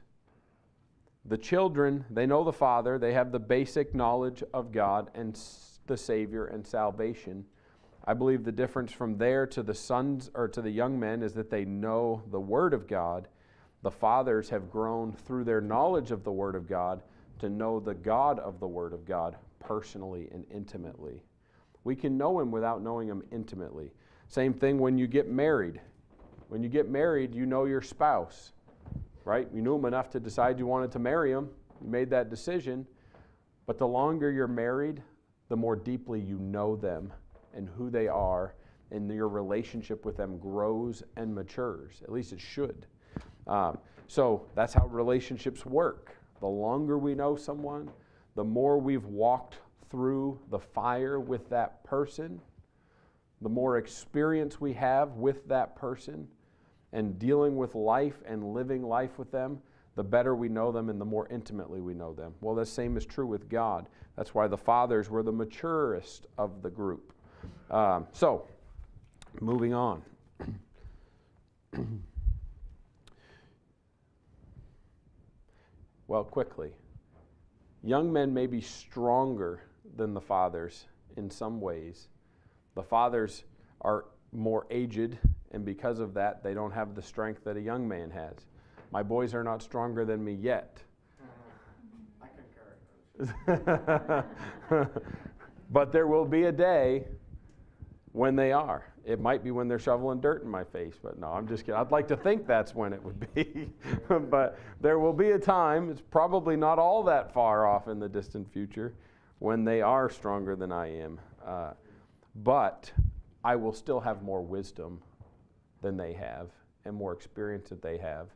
The 1.25 1.37
children, 1.37 2.05
they 2.09 2.25
know 2.25 2.43
the 2.43 2.53
Father, 2.53 2.97
they 2.97 3.13
have 3.13 3.31
the 3.31 3.39
basic 3.39 3.93
knowledge 3.93 4.43
of 4.53 4.71
God 4.71 5.11
and 5.13 5.39
the 5.87 5.97
Savior 5.97 6.45
and 6.45 6.65
salvation. 6.65 7.45
I 8.05 8.13
believe 8.13 8.43
the 8.43 8.51
difference 8.51 8.91
from 8.91 9.17
there 9.17 9.45
to 9.47 9.61
the 9.61 9.75
sons 9.75 10.31
or 10.33 10.47
to 10.47 10.61
the 10.61 10.71
young 10.71 10.99
men 10.99 11.21
is 11.21 11.33
that 11.33 11.51
they 11.51 11.65
know 11.65 12.23
the 12.31 12.39
Word 12.39 12.73
of 12.73 12.87
God. 12.87 13.27
The 13.83 13.91
fathers 13.91 14.49
have 14.49 14.71
grown 14.71 15.13
through 15.13 15.43
their 15.43 15.61
knowledge 15.61 16.11
of 16.11 16.23
the 16.23 16.31
Word 16.31 16.55
of 16.55 16.67
God 16.67 17.01
to 17.39 17.49
know 17.49 17.79
the 17.79 17.95
God 17.95 18.37
of 18.39 18.59
the 18.59 18.67
Word 18.67 18.93
of 18.93 19.05
God 19.05 19.35
personally 19.59 20.29
and 20.31 20.45
intimately. 20.51 21.23
We 21.83 21.95
can 21.95 22.17
know 22.17 22.39
Him 22.39 22.51
without 22.51 22.83
knowing 22.83 23.07
Him 23.07 23.23
intimately. 23.31 23.91
Same 24.27 24.53
thing 24.53 24.77
when 24.77 24.97
you 24.97 25.07
get 25.07 25.29
married. 25.29 25.81
When 26.49 26.61
you 26.61 26.69
get 26.69 26.89
married, 26.89 27.33
you 27.33 27.45
know 27.45 27.65
your 27.65 27.81
spouse, 27.81 28.51
right? 29.25 29.47
You 29.53 29.61
knew 29.61 29.75
Him 29.75 29.85
enough 29.85 30.09
to 30.11 30.19
decide 30.19 30.59
you 30.59 30.67
wanted 30.67 30.91
to 30.91 30.99
marry 30.99 31.31
Him. 31.31 31.49
You 31.83 31.89
made 31.89 32.09
that 32.11 32.29
decision. 32.29 32.85
But 33.65 33.77
the 33.77 33.87
longer 33.87 34.31
you're 34.31 34.47
married, 34.47 35.01
the 35.49 35.57
more 35.57 35.75
deeply 35.75 36.19
you 36.19 36.37
know 36.37 36.75
them 36.75 37.11
and 37.53 37.67
who 37.67 37.89
they 37.89 38.07
are, 38.07 38.53
and 38.91 39.09
your 39.09 39.27
relationship 39.29 40.05
with 40.05 40.17
them 40.17 40.37
grows 40.37 41.03
and 41.15 41.33
matures. 41.33 42.01
At 42.03 42.11
least 42.11 42.33
it 42.33 42.39
should. 42.39 42.85
Um, 43.47 43.77
so 44.07 44.45
that's 44.55 44.73
how 44.73 44.87
relationships 44.87 45.65
work. 45.65 46.15
The 46.39 46.47
longer 46.47 46.97
we 46.97 47.15
know 47.15 47.35
someone, 47.35 47.89
the 48.35 48.43
more 48.43 48.77
we've 48.77 49.05
walked 49.05 49.55
through 49.89 50.39
the 50.49 50.59
fire 50.59 51.19
with 51.19 51.49
that 51.49 51.83
person, 51.83 52.41
the 53.41 53.49
more 53.49 53.77
experience 53.77 54.61
we 54.61 54.73
have 54.73 55.13
with 55.13 55.47
that 55.47 55.75
person 55.75 56.27
and 56.93 57.17
dealing 57.17 57.55
with 57.55 57.75
life 57.75 58.21
and 58.25 58.53
living 58.53 58.83
life 58.83 59.17
with 59.17 59.31
them, 59.31 59.61
the 59.95 60.03
better 60.03 60.35
we 60.35 60.47
know 60.49 60.71
them 60.71 60.89
and 60.89 60.99
the 60.99 61.05
more 61.05 61.27
intimately 61.29 61.81
we 61.81 61.93
know 61.93 62.13
them. 62.13 62.33
Well, 62.41 62.55
the 62.55 62.65
same 62.65 62.97
is 62.97 63.05
true 63.05 63.27
with 63.27 63.49
God. 63.49 63.87
That's 64.15 64.33
why 64.33 64.47
the 64.47 64.57
fathers 64.57 65.09
were 65.09 65.23
the 65.23 65.31
maturest 65.31 66.27
of 66.37 66.61
the 66.61 66.69
group. 66.69 67.13
Um, 67.69 68.07
so, 68.11 68.47
moving 69.39 69.73
on. 69.73 70.01
well, 76.11 76.25
quickly. 76.25 76.73
Young 77.83 78.11
men 78.11 78.33
may 78.33 78.45
be 78.45 78.59
stronger 78.59 79.61
than 79.95 80.13
the 80.13 80.19
fathers 80.19 80.83
in 81.15 81.29
some 81.29 81.61
ways. 81.61 82.09
The 82.75 82.83
fathers 82.83 83.45
are 83.79 84.03
more 84.33 84.67
aged, 84.69 85.17
and 85.51 85.63
because 85.63 85.99
of 86.01 86.13
that, 86.15 86.43
they 86.43 86.53
don't 86.53 86.73
have 86.73 86.95
the 86.95 87.01
strength 87.01 87.45
that 87.45 87.55
a 87.55 87.61
young 87.61 87.87
man 87.87 88.11
has. 88.11 88.35
My 88.91 89.03
boys 89.03 89.33
are 89.33 89.41
not 89.45 89.61
stronger 89.61 90.03
than 90.03 90.21
me 90.21 90.33
yet. 90.33 90.83
I 92.21 92.27
concur. 93.55 94.99
but 95.71 95.93
there 95.93 96.07
will 96.07 96.25
be 96.25 96.43
a 96.43 96.51
day 96.51 97.05
when 98.11 98.35
they 98.35 98.51
are. 98.51 98.90
It 99.03 99.19
might 99.19 99.43
be 99.43 99.51
when 99.51 99.67
they're 99.67 99.79
shoveling 99.79 100.21
dirt 100.21 100.43
in 100.43 100.49
my 100.49 100.63
face, 100.63 100.99
but 101.01 101.17
no, 101.19 101.27
I'm 101.27 101.47
just 101.47 101.65
kidding. 101.65 101.79
I'd 101.79 101.91
like 101.91 102.07
to 102.09 102.17
think 102.17 102.45
that's 102.45 102.75
when 102.75 102.93
it 102.93 103.03
would 103.03 103.33
be. 103.33 103.69
but 104.29 104.59
there 104.79 104.99
will 104.99 105.13
be 105.13 105.31
a 105.31 105.39
time, 105.39 105.89
it's 105.89 106.01
probably 106.01 106.55
not 106.55 106.77
all 106.77 107.01
that 107.03 107.33
far 107.33 107.65
off 107.65 107.87
in 107.87 107.99
the 107.99 108.07
distant 108.07 108.51
future, 108.51 108.93
when 109.39 109.63
they 109.63 109.81
are 109.81 110.09
stronger 110.09 110.55
than 110.55 110.71
I 110.71 110.99
am. 110.99 111.19
Uh, 111.43 111.71
but 112.43 112.91
I 113.43 113.55
will 113.55 113.73
still 113.73 113.99
have 113.99 114.21
more 114.21 114.41
wisdom 114.41 115.01
than 115.81 115.97
they 115.97 116.13
have 116.13 116.49
and 116.85 116.95
more 116.95 117.13
experience 117.13 117.69
that 117.69 117.81
they 117.81 117.97
have. 117.97 118.27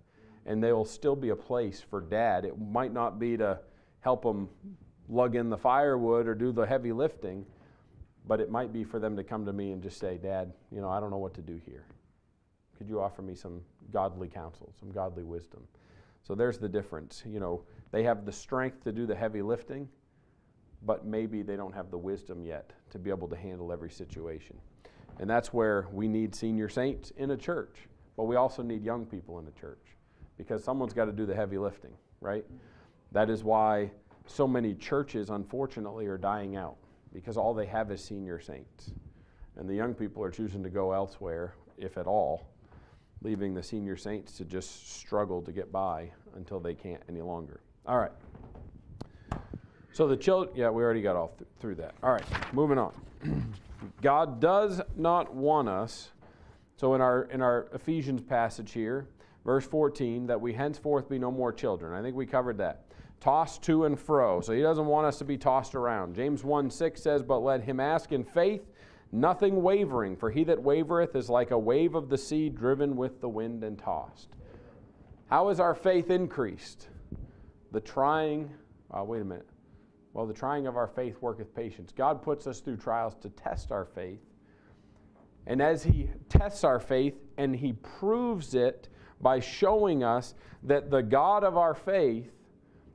And 0.48 0.64
there 0.64 0.76
will 0.76 0.86
still 0.86 1.16
be 1.16 1.30
a 1.30 1.36
place 1.36 1.82
for 1.82 2.02
dad. 2.02 2.44
It 2.44 2.60
might 2.60 2.94
not 2.94 3.20
be 3.20 3.38
to 3.38 3.60
help 4.00 4.24
them 4.24 4.50
lug 5.10 5.36
in 5.36 5.50
the 5.50 5.58
firewood 5.58 6.28
or 6.28 6.34
do 6.34 6.52
the 6.52 6.66
heavy 6.66 6.92
lifting 6.92 7.46
but 8.28 8.40
it 8.40 8.50
might 8.50 8.74
be 8.74 8.84
for 8.84 9.00
them 9.00 9.16
to 9.16 9.24
come 9.24 9.46
to 9.46 9.54
me 9.54 9.72
and 9.72 9.82
just 9.82 10.00
say, 10.00 10.18
Dad, 10.18 10.52
you 10.72 10.82
know, 10.82 10.90
I 10.90 11.00
don't 11.00 11.12
know 11.12 11.18
what 11.18 11.34
to 11.36 11.42
do 11.42 11.60
here. 11.66 11.86
Could 12.78 12.90
you 12.90 13.00
offer 13.00 13.22
me 13.22 13.36
some 13.36 13.62
godly 13.92 14.28
counsel, 14.28 14.74
some 14.80 14.92
godly 14.92 15.24
wisdom? 15.24 15.64
So 16.24 16.34
there's 16.34 16.58
the 16.58 16.68
difference. 16.68 17.24
You 17.26 17.40
know, 17.40 17.62
they 17.92 18.04
have 18.04 18.26
the 18.26 18.32
strength 18.32 18.84
to 18.84 18.92
do 18.92 19.06
the 19.06 19.16
heavy 19.16 19.42
lifting, 19.42 19.88
but 20.84 21.06
maybe 21.06 21.44
they 21.44 21.56
don't 21.56 21.74
have 21.74 21.92
the 21.92 21.98
wisdom 21.98 22.44
yet 22.44 22.74
to 22.92 23.00
be 23.00 23.10
able 23.10 23.28
to 23.28 23.36
handle 23.36 23.72
every 23.72 23.92
situation. 23.92 24.58
And 25.20 25.30
that's 25.30 25.54
where 25.54 25.88
we 25.94 26.08
need 26.08 26.36
senior 26.36 26.68
saints 26.68 27.12
in 27.18 27.32
a 27.32 27.38
church, 27.38 27.88
but 28.18 28.24
we 28.24 28.36
also 28.36 28.64
need 28.64 28.84
young 28.84 29.06
people 29.06 29.40
in 29.40 29.48
a 29.48 29.52
church 29.52 29.84
because 30.38 30.64
someone's 30.64 30.94
got 30.94 31.06
to 31.06 31.14
do 31.14 31.26
the 31.26 31.36
heavy 31.36 31.58
lifting, 31.58 31.94
right? 32.20 32.44
That 33.12 33.30
is 33.30 33.44
why 33.44 33.92
so 34.26 34.48
many 34.48 34.74
churches, 34.74 35.30
unfortunately, 35.30 36.08
are 36.08 36.18
dying 36.18 36.58
out 36.58 36.76
because 37.16 37.38
all 37.38 37.54
they 37.54 37.66
have 37.66 37.90
is 37.92 38.04
senior 38.04 38.40
saints. 38.40 38.92
And 39.56 39.70
the 39.70 39.74
young 39.74 39.94
people 39.94 40.22
are 40.22 40.30
choosing 40.30 40.62
to 40.64 40.70
go 40.70 40.92
elsewhere, 40.92 41.56
if 41.78 41.98
at 41.98 42.08
all, 42.08 42.46
leaving 43.22 43.54
the 43.54 43.64
senior 43.64 43.96
saints 43.96 44.34
to 44.34 44.44
just 44.44 44.98
struggle 45.00 45.42
to 45.42 45.54
get 45.54 45.72
by 45.72 46.12
until 46.36 46.60
they 46.60 46.74
can't 46.74 47.02
any 47.08 47.22
longer. 47.22 47.62
All 47.88 47.98
right. 47.98 48.12
So 49.94 50.10
the 50.10 50.18
children, 50.18 50.58
yeah, 50.58 50.70
we 50.70 50.84
already 50.84 51.02
got 51.02 51.16
all 51.16 51.34
th- 51.38 51.50
through 51.62 51.76
that. 51.76 51.96
All 52.04 52.12
right, 52.12 52.54
moving 52.54 52.78
on. 52.78 52.94
God 54.02 54.42
does 54.42 54.82
not 54.98 55.34
want 55.34 55.70
us, 55.70 56.10
so 56.76 56.96
in 56.96 57.02
our, 57.02 57.24
in 57.32 57.42
our 57.42 57.68
Ephesians 57.74 58.22
passage 58.22 58.74
here, 58.74 59.08
verse 59.46 59.66
14, 59.66 60.28
that 60.28 60.42
we 60.42 60.52
henceforth 60.52 61.08
be 61.08 61.18
no 61.18 61.32
more 61.32 61.54
children. 61.54 61.94
I 61.94 62.02
think 62.02 62.18
we 62.18 62.26
covered 62.26 62.58
that 62.58 62.85
tossed 63.20 63.64
to 63.64 63.86
and 63.86 64.00
fro. 64.00 64.42
So 64.42 64.54
he 64.54 64.62
doesn't 64.62 64.86
want 64.86 65.08
us 65.08 65.18
to 65.20 65.26
be 65.26 65.38
tossed 65.38 65.76
around. 65.76 66.16
James 66.16 66.44
1 66.44 66.70
6 66.70 67.02
says, 67.02 67.24
But 67.24 67.40
let 67.40 67.64
him 67.64 67.80
ask 67.80 68.12
in 68.12 68.24
faith, 68.24 68.62
nothing 69.12 69.62
wavering, 69.62 70.16
for 70.16 70.30
he 70.30 70.44
that 70.46 70.62
wavereth 70.62 71.16
is 71.16 71.30
like 71.30 71.52
a 71.52 71.60
wave 71.60 71.96
of 71.96 72.10
the 72.10 72.18
sea 72.18 72.50
driven 72.50 72.96
with 72.96 73.22
the 73.22 73.30
wind 73.30 73.64
and 73.64 73.78
tossed. 73.80 74.30
How 75.28 75.50
is 75.50 75.60
our 75.60 75.74
faith 75.74 76.12
increased? 76.12 76.88
The 77.72 77.82
trying, 77.82 78.52
uh, 78.92 79.04
wait 79.04 79.22
a 79.22 79.26
minute. 79.26 79.48
Well, 80.14 80.26
the 80.26 80.34
trying 80.34 80.66
of 80.68 80.78
our 80.78 80.88
faith 80.88 81.18
worketh 81.20 81.54
patience. 81.54 81.92
God 81.92 82.22
puts 82.22 82.48
us 82.48 82.62
through 82.62 82.78
trials 82.78 83.16
to 83.16 83.30
test 83.30 83.72
our 83.72 83.86
faith. 83.86 84.22
And 85.48 85.62
as 85.62 85.84
He 85.84 86.10
tests 86.30 86.64
our 86.64 86.80
faith 86.80 87.16
and 87.38 87.56
He 87.56 87.74
proves 87.74 88.56
it 88.56 88.88
by 89.20 89.40
showing 89.40 90.04
us 90.04 90.34
that 90.64 90.90
the 90.90 91.02
God 91.02 91.44
of 91.44 91.58
our 91.58 91.74
faith 91.74 92.32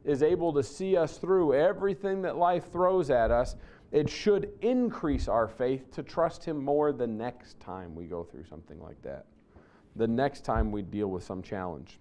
is 0.05 0.23
able 0.23 0.53
to 0.53 0.63
see 0.63 0.97
us 0.97 1.19
through 1.19 1.55
everything 1.55 2.23
that 2.23 2.37
life 2.37 2.73
throws 2.73 3.11
at 3.11 3.31
us, 3.31 3.57
it 3.93 4.09
should 4.09 4.51
increase 4.61 5.29
our 5.29 5.49
faith 5.49 5.91
to 5.93 6.03
trust 6.03 6.45
Him 6.45 6.63
more 6.63 6.93
the 6.93 7.07
next 7.07 7.59
time 7.61 7.95
we 7.95 8.05
go 8.05 8.23
through 8.23 8.45
something 8.45 8.81
like 8.81 9.01
that, 9.03 9.27
the 9.97 10.07
next 10.07 10.45
time 10.45 10.71
we 10.71 10.83
deal 10.83 11.09
with 11.09 11.25
some 11.25 11.43
challenge. 11.43 11.99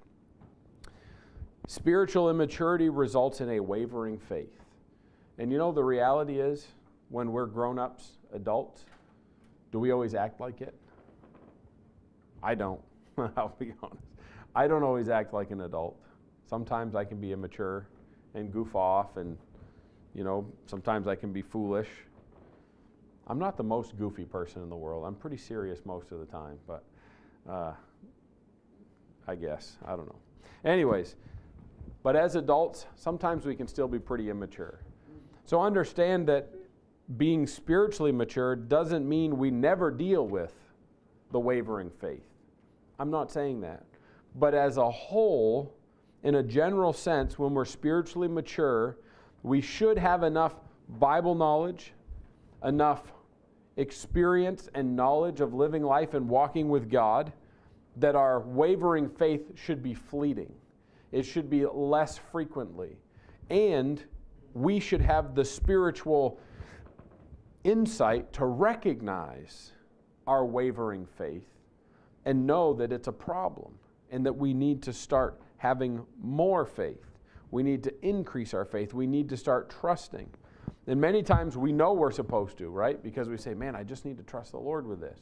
Spiritual 1.67 2.29
immaturity 2.29 2.89
results 2.89 3.41
in 3.41 3.49
a 3.49 3.59
wavering 3.59 4.17
faith. 4.17 4.59
And 5.38 5.51
you 5.51 5.57
know, 5.57 5.71
the 5.71 5.83
reality 5.83 6.39
is, 6.39 6.67
when 7.09 7.31
we're 7.31 7.45
grown 7.45 7.79
ups, 7.79 8.17
adults, 8.33 8.85
do 9.71 9.79
we 9.79 9.91
always 9.91 10.13
act 10.13 10.39
like 10.39 10.62
it? 10.62 10.75
I 12.41 12.55
don't. 12.55 12.81
I'll 13.38 13.55
be 13.59 13.73
honest. 13.81 14.03
I 14.55 14.67
don't 14.67 14.83
always 14.83 15.09
act 15.09 15.33
like 15.33 15.51
an 15.51 15.62
adult. 15.62 15.99
Sometimes 16.49 16.95
I 16.95 17.05
can 17.05 17.21
be 17.21 17.31
immature 17.31 17.85
and 18.33 18.51
goof 18.51 18.75
off, 18.75 19.17
and, 19.17 19.38
you 20.15 20.23
know, 20.23 20.51
sometimes 20.65 21.07
I 21.07 21.13
can 21.13 21.31
be 21.31 21.43
foolish. 21.43 21.89
I'm 23.27 23.38
not 23.38 23.55
the 23.55 23.63
most 23.63 23.95
goofy 23.99 24.25
person 24.25 24.63
in 24.63 24.69
the 24.69 24.75
world. 24.75 25.05
I'm 25.05 25.13
pretty 25.13 25.38
serious 25.38 25.85
most 25.85 26.12
of 26.12 26.19
the 26.19 26.25
time, 26.25 26.57
but 26.65 26.83
uh, 27.47 27.73
I 29.27 29.35
guess. 29.35 29.77
I 29.85 29.95
don't 29.95 30.07
know. 30.07 30.15
Anyways, 30.65 31.15
but 32.01 32.15
as 32.15 32.35
adults, 32.35 32.88
sometimes 32.95 33.45
we 33.45 33.55
can 33.55 33.67
still 33.67 33.88
be 33.88 33.99
pretty 33.99 34.31
immature. 34.31 34.79
So 35.45 35.62
understand 35.62 36.27
that 36.29 36.49
being 37.17 37.45
spiritually 37.45 38.12
mature 38.12 38.55
doesn't 38.55 39.07
mean 39.07 39.38
we 39.38 39.51
never 39.51 39.91
deal 39.91 40.27
with 40.27 40.55
the 41.31 41.39
wavering 41.39 41.91
faith. 41.91 42.25
I'm 42.97 43.12
not 43.12 43.31
saying 43.31 43.62
that. 43.62 43.83
But 44.35 44.55
as 44.55 44.77
a 44.77 44.89
whole, 44.89 45.75
in 46.23 46.36
a 46.36 46.43
general 46.43 46.93
sense, 46.93 47.39
when 47.39 47.53
we're 47.53 47.65
spiritually 47.65 48.27
mature, 48.27 48.97
we 49.43 49.62
should 49.62 49.97
have 49.97 50.23
enough 50.23 50.55
Bible 50.97 51.36
knowledge, 51.36 51.93
enough 52.63 53.13
experience 53.77 54.69
and 54.75 54.95
knowledge 54.95 55.39
of 55.39 55.53
living 55.53 55.84
life 55.84 56.13
and 56.13 56.27
walking 56.27 56.67
with 56.67 56.89
God 56.89 57.32
that 57.95 58.15
our 58.15 58.41
wavering 58.41 59.10
faith 59.10 59.51
should 59.55 59.82
be 59.82 59.93
fleeting. 59.93 60.51
It 61.12 61.23
should 61.23 61.49
be 61.49 61.65
less 61.65 62.17
frequently. 62.17 62.97
And 63.49 64.03
we 64.53 64.79
should 64.79 65.01
have 65.01 65.36
the 65.36 65.45
spiritual 65.45 66.39
insight 67.63 68.32
to 68.34 68.45
recognize 68.45 69.71
our 70.27 70.45
wavering 70.45 71.05
faith 71.17 71.47
and 72.25 72.45
know 72.45 72.73
that 72.73 72.91
it's 72.91 73.08
a 73.08 73.12
problem 73.12 73.73
and 74.12 74.25
that 74.25 74.34
we 74.34 74.53
need 74.53 74.82
to 74.84 74.93
start 74.93 75.41
having 75.60 76.02
more 76.22 76.65
faith. 76.65 77.06
We 77.52 77.63
need 77.63 77.84
to 77.84 77.93
increase 78.06 78.54
our 78.54 78.65
faith. 78.65 78.93
We 78.93 79.06
need 79.06 79.30
to 79.30 79.38
start 79.38 79.69
trusting. 79.69 80.30
And 80.88 81.00
many 81.00 81.22
times 81.22 81.56
we 81.56 81.72
know 81.72 81.93
we're 81.93 82.12
supposed 82.12 82.58
to, 82.58 82.69
right? 82.69 83.02
Because 83.02 83.30
we 83.30 83.38
say, 83.38 83.54
man, 83.54 83.76
I 83.76 83.84
just 83.84 84.06
need 84.06 84.17
to 84.17 84.24
trust 84.24 84.52
the 84.52 84.60
Lord 84.60 84.88
with 84.88 85.00
this. 85.00 85.19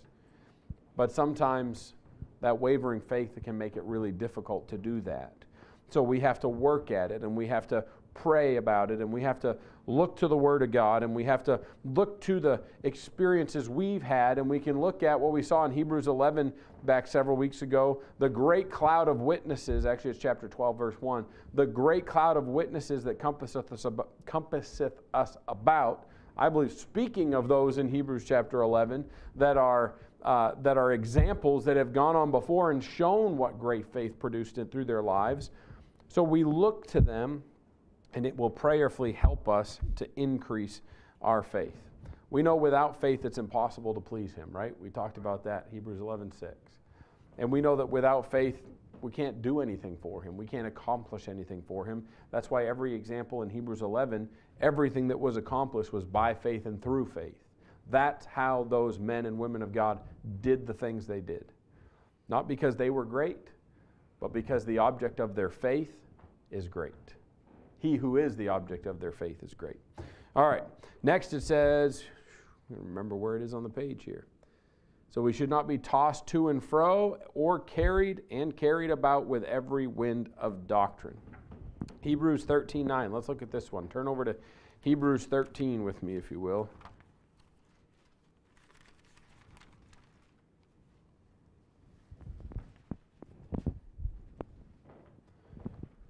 But 0.95 1.12
sometimes 1.12 1.93
that 2.41 2.58
wavering 2.58 3.02
faith 3.02 3.38
can 3.43 3.58
make 3.58 3.78
it 3.78 3.84
really 3.84 4.12
difficult 4.12 4.67
to 4.69 4.78
do 4.78 5.02
that. 5.02 5.34
So 5.89 6.02
we 6.02 6.19
have 6.19 6.39
to 6.41 6.50
work 6.50 6.91
at 6.91 7.12
it 7.12 7.23
and 7.23 7.36
we 7.36 7.47
have 7.47 7.67
to 7.67 7.84
pray 8.13 8.58
about 8.58 8.91
it 8.91 9.00
and 9.00 9.12
we 9.12 9.21
have 9.21 9.39
to 9.39 9.58
look 9.86 10.17
to 10.17 10.28
the 10.28 10.38
Word 10.38 10.62
of 10.62 10.71
God 10.71 11.04
and 11.04 11.15
we 11.15 11.23
have 11.23 11.43
to 11.45 11.60
look 11.86 12.20
to 12.22 12.39
the 12.39 12.61
experiences 12.84 13.70
we've 13.70 14.03
had 14.03 14.38
and 14.38 14.49
we 14.49 14.59
can 14.59 14.80
look 14.80 15.01
at 15.01 15.20
what 15.20 15.32
we 15.32 15.41
saw 15.41 15.66
in 15.66 15.72
Hebrews 15.72 16.07
11 16.07 16.51
back 16.88 17.05
several 17.05 17.38
weeks 17.38 17.61
ago 17.61 18.01
the 18.17 18.27
great 18.27 18.71
cloud 18.71 19.07
of 19.07 19.21
witnesses, 19.21 19.85
actually, 19.85 20.09
it's 20.09 20.19
chapter 20.19 20.47
12, 20.47 20.75
verse 20.75 20.95
1, 20.99 21.23
the 21.53 21.65
great 21.65 22.07
cloud 22.07 22.38
of 22.38 22.47
witnesses 22.47 23.03
that 23.03 23.19
compasseth 23.19 23.71
us, 23.71 23.85
about, 23.85 24.09
compasseth 24.25 25.03
us 25.13 25.38
about. 25.47 26.07
I 26.35 26.49
believe, 26.49 26.71
speaking 26.71 27.35
of 27.35 27.47
those 27.47 27.77
in 27.77 27.88
Hebrews 27.88 28.25
chapter 28.25 28.61
11 28.61 29.05
that 29.35 29.57
are. 29.57 29.95
Uh, 30.23 30.55
that 30.63 30.77
are 30.77 30.93
examples 30.93 31.63
that 31.63 31.77
have 31.77 31.93
gone 31.93 32.15
on 32.15 32.31
before 32.31 32.71
and 32.71 32.83
shown 32.83 33.38
what 33.38 33.59
great 33.59 33.85
faith 33.93 34.17
produced 34.19 34.57
it 34.57 34.69
through 34.71 34.83
their 34.83 35.03
lives. 35.03 35.51
So 36.09 36.23
we 36.23 36.43
look 36.43 36.88
to 36.88 36.99
them 36.99 37.43
and 38.15 38.25
it 38.25 38.35
will 38.35 38.49
prayerfully 38.49 39.11
help 39.11 39.47
us 39.47 39.79
to 39.95 40.09
increase 40.15 40.81
our 41.21 41.43
faith. 41.43 41.86
We 42.30 42.43
know 42.43 42.55
without 42.55 42.99
faith 42.99 43.23
it's 43.25 43.38
impossible 43.38 43.93
to 43.93 44.01
please 44.01 44.34
him, 44.34 44.49
right? 44.51 44.78
We 44.80 44.89
talked 44.89 45.17
about 45.17 45.43
that, 45.45 45.67
Hebrews 45.71 46.01
11 46.01 46.32
6. 46.32 46.53
And 47.38 47.51
we 47.51 47.61
know 47.61 47.75
that 47.75 47.88
without 47.88 48.30
faith, 48.30 48.61
we 49.01 49.11
can't 49.11 49.41
do 49.41 49.61
anything 49.61 49.97
for 50.01 50.21
him. 50.21 50.36
We 50.36 50.45
can't 50.45 50.67
accomplish 50.67 51.28
anything 51.28 51.61
for 51.67 51.86
him. 51.86 52.03
That's 52.32 52.49
why 52.49 52.65
every 52.65 52.93
example 52.93 53.43
in 53.43 53.49
Hebrews 53.49 53.82
11, 53.82 54.28
everything 54.59 55.07
that 55.07 55.19
was 55.19 55.38
accomplished 55.38 55.93
was 55.93 56.03
by 56.03 56.34
faith 56.34 56.65
and 56.65 56.82
through 56.82 57.05
faith. 57.05 57.43
That's 57.89 58.25
how 58.25 58.65
those 58.69 58.99
men 58.99 59.25
and 59.25 59.38
women 59.38 59.61
of 59.61 59.71
God 59.71 59.99
did 60.41 60.65
the 60.65 60.73
things 60.73 61.05
they 61.07 61.21
did. 61.21 61.53
Not 62.28 62.47
because 62.47 62.75
they 62.75 62.89
were 62.89 63.05
great, 63.05 63.47
but 64.19 64.34
because 64.34 64.65
the 64.65 64.80
object 64.80 65.19
of 65.19 65.36
their 65.36 65.49
faith 65.49 65.95
is 66.51 66.67
great. 66.67 66.93
He 67.80 67.95
who 67.95 68.17
is 68.17 68.36
the 68.36 68.49
object 68.49 68.88
of 68.88 68.99
their 68.99 69.11
faith 69.11 69.43
is 69.43 69.53
great. 69.53 69.80
All 70.36 70.49
right. 70.49 70.63
Next 71.03 71.34
it 71.34 71.41
says, 71.41 72.03
Remember 72.70 73.15
where 73.15 73.36
it 73.36 73.41
is 73.41 73.53
on 73.53 73.63
the 73.63 73.70
page 73.70 74.03
here. 74.03 74.28
So 75.09 75.22
we 75.22 75.32
should 75.32 75.49
not 75.49 75.68
be 75.68 75.78
tossed 75.78 76.28
to 76.28 76.49
and 76.49 76.63
fro 76.63 77.18
or 77.34 77.59
carried 77.59 78.24
and 78.30 78.55
carried 78.55 78.91
about 78.91 79.26
with 79.26 79.43
every 79.43 79.88
wind 79.88 80.30
of 80.38 80.68
doctrine. 80.68 81.18
Hebrews 82.01 82.45
13:9. 82.45 83.11
Let's 83.11 83.30
look 83.30 83.41
at 83.41 83.51
this 83.51 83.72
one. 83.72 83.88
Turn 83.88 84.07
over 84.07 84.26
to 84.26 84.36
Hebrews 84.82 85.26
13 85.26 85.84
with 85.84 86.03
me 86.03 86.15
if 86.15 86.30
you 86.30 86.39
will. 86.39 86.70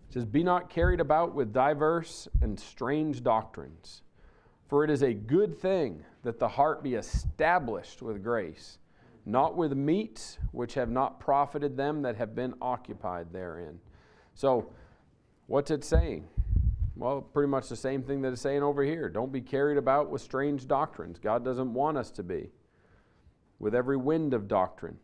It 0.10 0.14
says, 0.14 0.26
Be 0.26 0.44
not 0.44 0.70
carried 0.70 1.00
about 1.00 1.36
with 1.36 1.54
diverse 1.54 2.28
and 2.42 2.60
strange 2.60 3.24
doctrines, 3.24 4.04
for 4.68 4.84
it 4.84 4.90
is 4.90 5.02
a 5.02 5.14
good 5.14 5.58
thing 5.58 6.04
that 6.24 6.40
the 6.40 6.48
heart 6.48 6.84
be 6.84 6.96
established 6.96 8.02
with 8.02 8.24
grace, 8.24 8.78
not 9.26 9.56
with 9.56 9.74
meats 9.74 10.38
which 10.52 10.74
have 10.74 10.90
not 10.90 11.20
profited 11.20 11.78
them 11.78 12.02
that 12.02 12.18
have 12.18 12.36
been 12.36 12.54
occupied 12.62 13.32
therein. 13.32 13.80
So, 14.36 14.72
what's 15.48 15.72
it 15.72 15.84
saying? 15.84 16.28
Well, 16.96 17.22
pretty 17.22 17.50
much 17.50 17.70
the 17.70 17.76
same 17.76 18.02
thing 18.04 18.22
that 18.24 18.34
it's 18.34 18.42
saying 18.42 18.64
over 18.64 18.84
here. 18.84 19.08
Don't 19.08 19.32
be 19.32 19.42
carried 19.42 19.78
about 19.78 20.10
with 20.10 20.22
strange 20.22 20.68
doctrines. 20.68 21.20
God 21.20 21.46
doesn't 21.46 21.74
want 21.74 21.98
us 21.98 22.12
to 22.12 22.24
be. 22.24 22.50
With 23.60 23.74
every 23.74 23.98
wind 23.98 24.34
of 24.34 24.48
doctrine. 24.48 24.98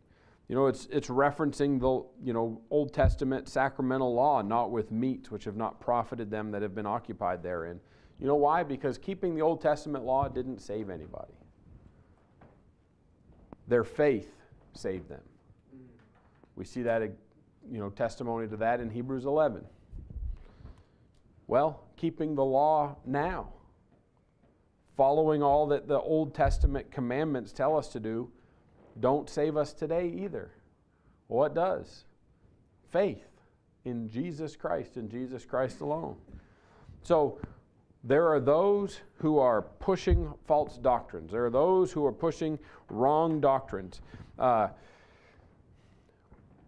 You 0.48 0.56
know, 0.56 0.66
it's, 0.66 0.86
it's 0.90 1.08
referencing 1.08 1.80
the 1.80 2.04
you 2.24 2.32
know, 2.32 2.60
Old 2.70 2.92
Testament 2.92 3.48
sacramental 3.48 4.12
law, 4.12 4.42
not 4.42 4.70
with 4.70 4.90
meats 4.90 5.30
which 5.30 5.44
have 5.44 5.56
not 5.56 5.80
profited 5.80 6.30
them 6.30 6.50
that 6.50 6.62
have 6.62 6.74
been 6.74 6.86
occupied 6.86 7.42
therein. 7.42 7.80
You 8.20 8.26
know 8.26 8.36
why? 8.36 8.62
Because 8.62 8.98
keeping 8.98 9.34
the 9.34 9.42
Old 9.42 9.60
Testament 9.60 10.04
law 10.04 10.28
didn't 10.28 10.60
save 10.60 10.88
anybody. 10.90 11.34
Their 13.66 13.84
faith 13.84 14.32
saved 14.74 15.08
them. 15.08 15.22
We 16.56 16.64
see 16.64 16.82
that, 16.82 17.02
you 17.02 17.78
know, 17.78 17.90
testimony 17.90 18.46
to 18.48 18.56
that 18.58 18.80
in 18.80 18.90
Hebrews 18.90 19.24
11. 19.24 19.64
Well, 21.46 21.82
keeping 21.96 22.34
the 22.34 22.44
law 22.44 22.96
now, 23.04 23.48
following 24.96 25.42
all 25.42 25.66
that 25.68 25.88
the 25.88 26.00
Old 26.00 26.34
Testament 26.34 26.90
commandments 26.90 27.52
tell 27.52 27.76
us 27.76 27.88
to 27.88 28.00
do, 28.00 28.30
don't 29.00 29.28
save 29.28 29.56
us 29.56 29.72
today 29.72 30.08
either. 30.08 30.52
Well, 31.28 31.40
What 31.40 31.54
does? 31.54 32.04
Faith 32.90 33.26
in 33.84 34.08
Jesus 34.08 34.56
Christ 34.56 34.96
and 34.96 35.10
Jesus 35.10 35.44
Christ 35.44 35.80
alone. 35.80 36.16
So 37.02 37.38
there 38.04 38.28
are 38.28 38.38
those 38.38 39.00
who 39.16 39.38
are 39.38 39.62
pushing 39.62 40.32
false 40.46 40.76
doctrines. 40.76 41.32
There 41.32 41.46
are 41.46 41.50
those 41.50 41.90
who 41.90 42.04
are 42.04 42.12
pushing 42.12 42.58
wrong 42.90 43.40
doctrines. 43.40 44.02
Uh, 44.38 44.68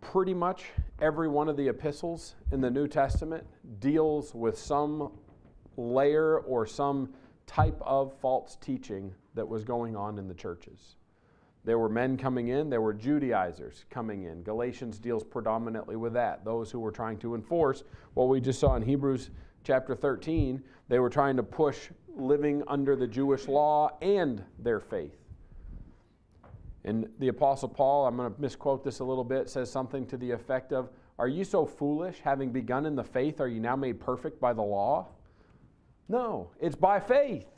pretty 0.01 0.33
much 0.33 0.65
every 1.01 1.29
one 1.29 1.49
of 1.49 1.57
the 1.59 1.69
epistles 1.69 2.37
in 2.53 2.61
the 2.63 2.71
New 2.71 2.89
Testament 2.89 3.45
deals 3.81 4.35
with 4.35 4.59
some 4.59 5.13
layer 5.77 6.39
or 6.39 6.67
some 6.67 7.13
type 7.47 7.79
of 7.83 8.15
false 8.21 8.57
teaching 8.57 9.13
that 9.35 9.47
was 9.47 9.63
going 9.63 9.95
on 9.95 10.19
in 10.19 10.29
the 10.29 10.35
churches. 10.35 10.97
There 11.65 11.79
were 11.79 11.89
men 11.89 12.17
coming 12.17 12.49
in, 12.49 12.71
there 12.71 12.81
were 12.81 12.95
Judaizers 12.95 13.85
coming 13.91 14.23
in. 14.23 14.43
Galatians 14.43 14.99
deals 14.99 15.25
predominantly 15.25 15.97
with 15.97 16.13
that, 16.15 16.45
those 16.45 16.71
who 16.71 16.79
were 16.79 16.93
trying 16.93 17.19
to 17.19 17.35
enforce 17.35 17.83
what 18.15 18.29
we 18.29 18.41
just 18.41 18.61
saw 18.61 18.77
in 18.77 18.83
Hebrews 18.83 19.31
chapter 19.67 19.97
13. 19.97 20.63
They 20.89 21.01
were 21.01 21.11
trying 21.11 21.37
to 21.37 21.43
push 21.43 21.89
living 22.15 22.63
under 22.69 22.95
the 22.95 23.07
Jewish 23.07 23.49
law 23.49 23.99
and 24.01 24.43
their 24.61 24.79
faith. 24.79 25.17
And 26.85 27.09
the 27.19 27.29
Apostle 27.29 27.69
Paul, 27.69 28.07
I'm 28.07 28.17
going 28.17 28.33
to 28.33 28.41
misquote 28.41 28.85
this 28.85 29.01
a 29.01 29.05
little 29.05 29.25
bit, 29.25 29.51
says 29.51 29.71
something 29.71 30.07
to 30.07 30.17
the 30.17 30.31
effect 30.31 30.73
of 30.73 30.89
Are 31.19 31.27
you 31.27 31.43
so 31.43 31.67
foolish, 31.67 32.21
having 32.23 32.53
begun 32.53 32.87
in 32.87 32.95
the 32.95 33.03
faith, 33.03 33.41
are 33.41 33.49
you 33.49 33.59
now 33.59 33.75
made 33.75 33.99
perfect 33.99 34.41
by 34.41 34.53
the 34.53 34.63
law? 34.63 35.09
No, 36.09 36.51
it's 36.61 36.77
by 36.77 37.01
faith. 37.01 37.49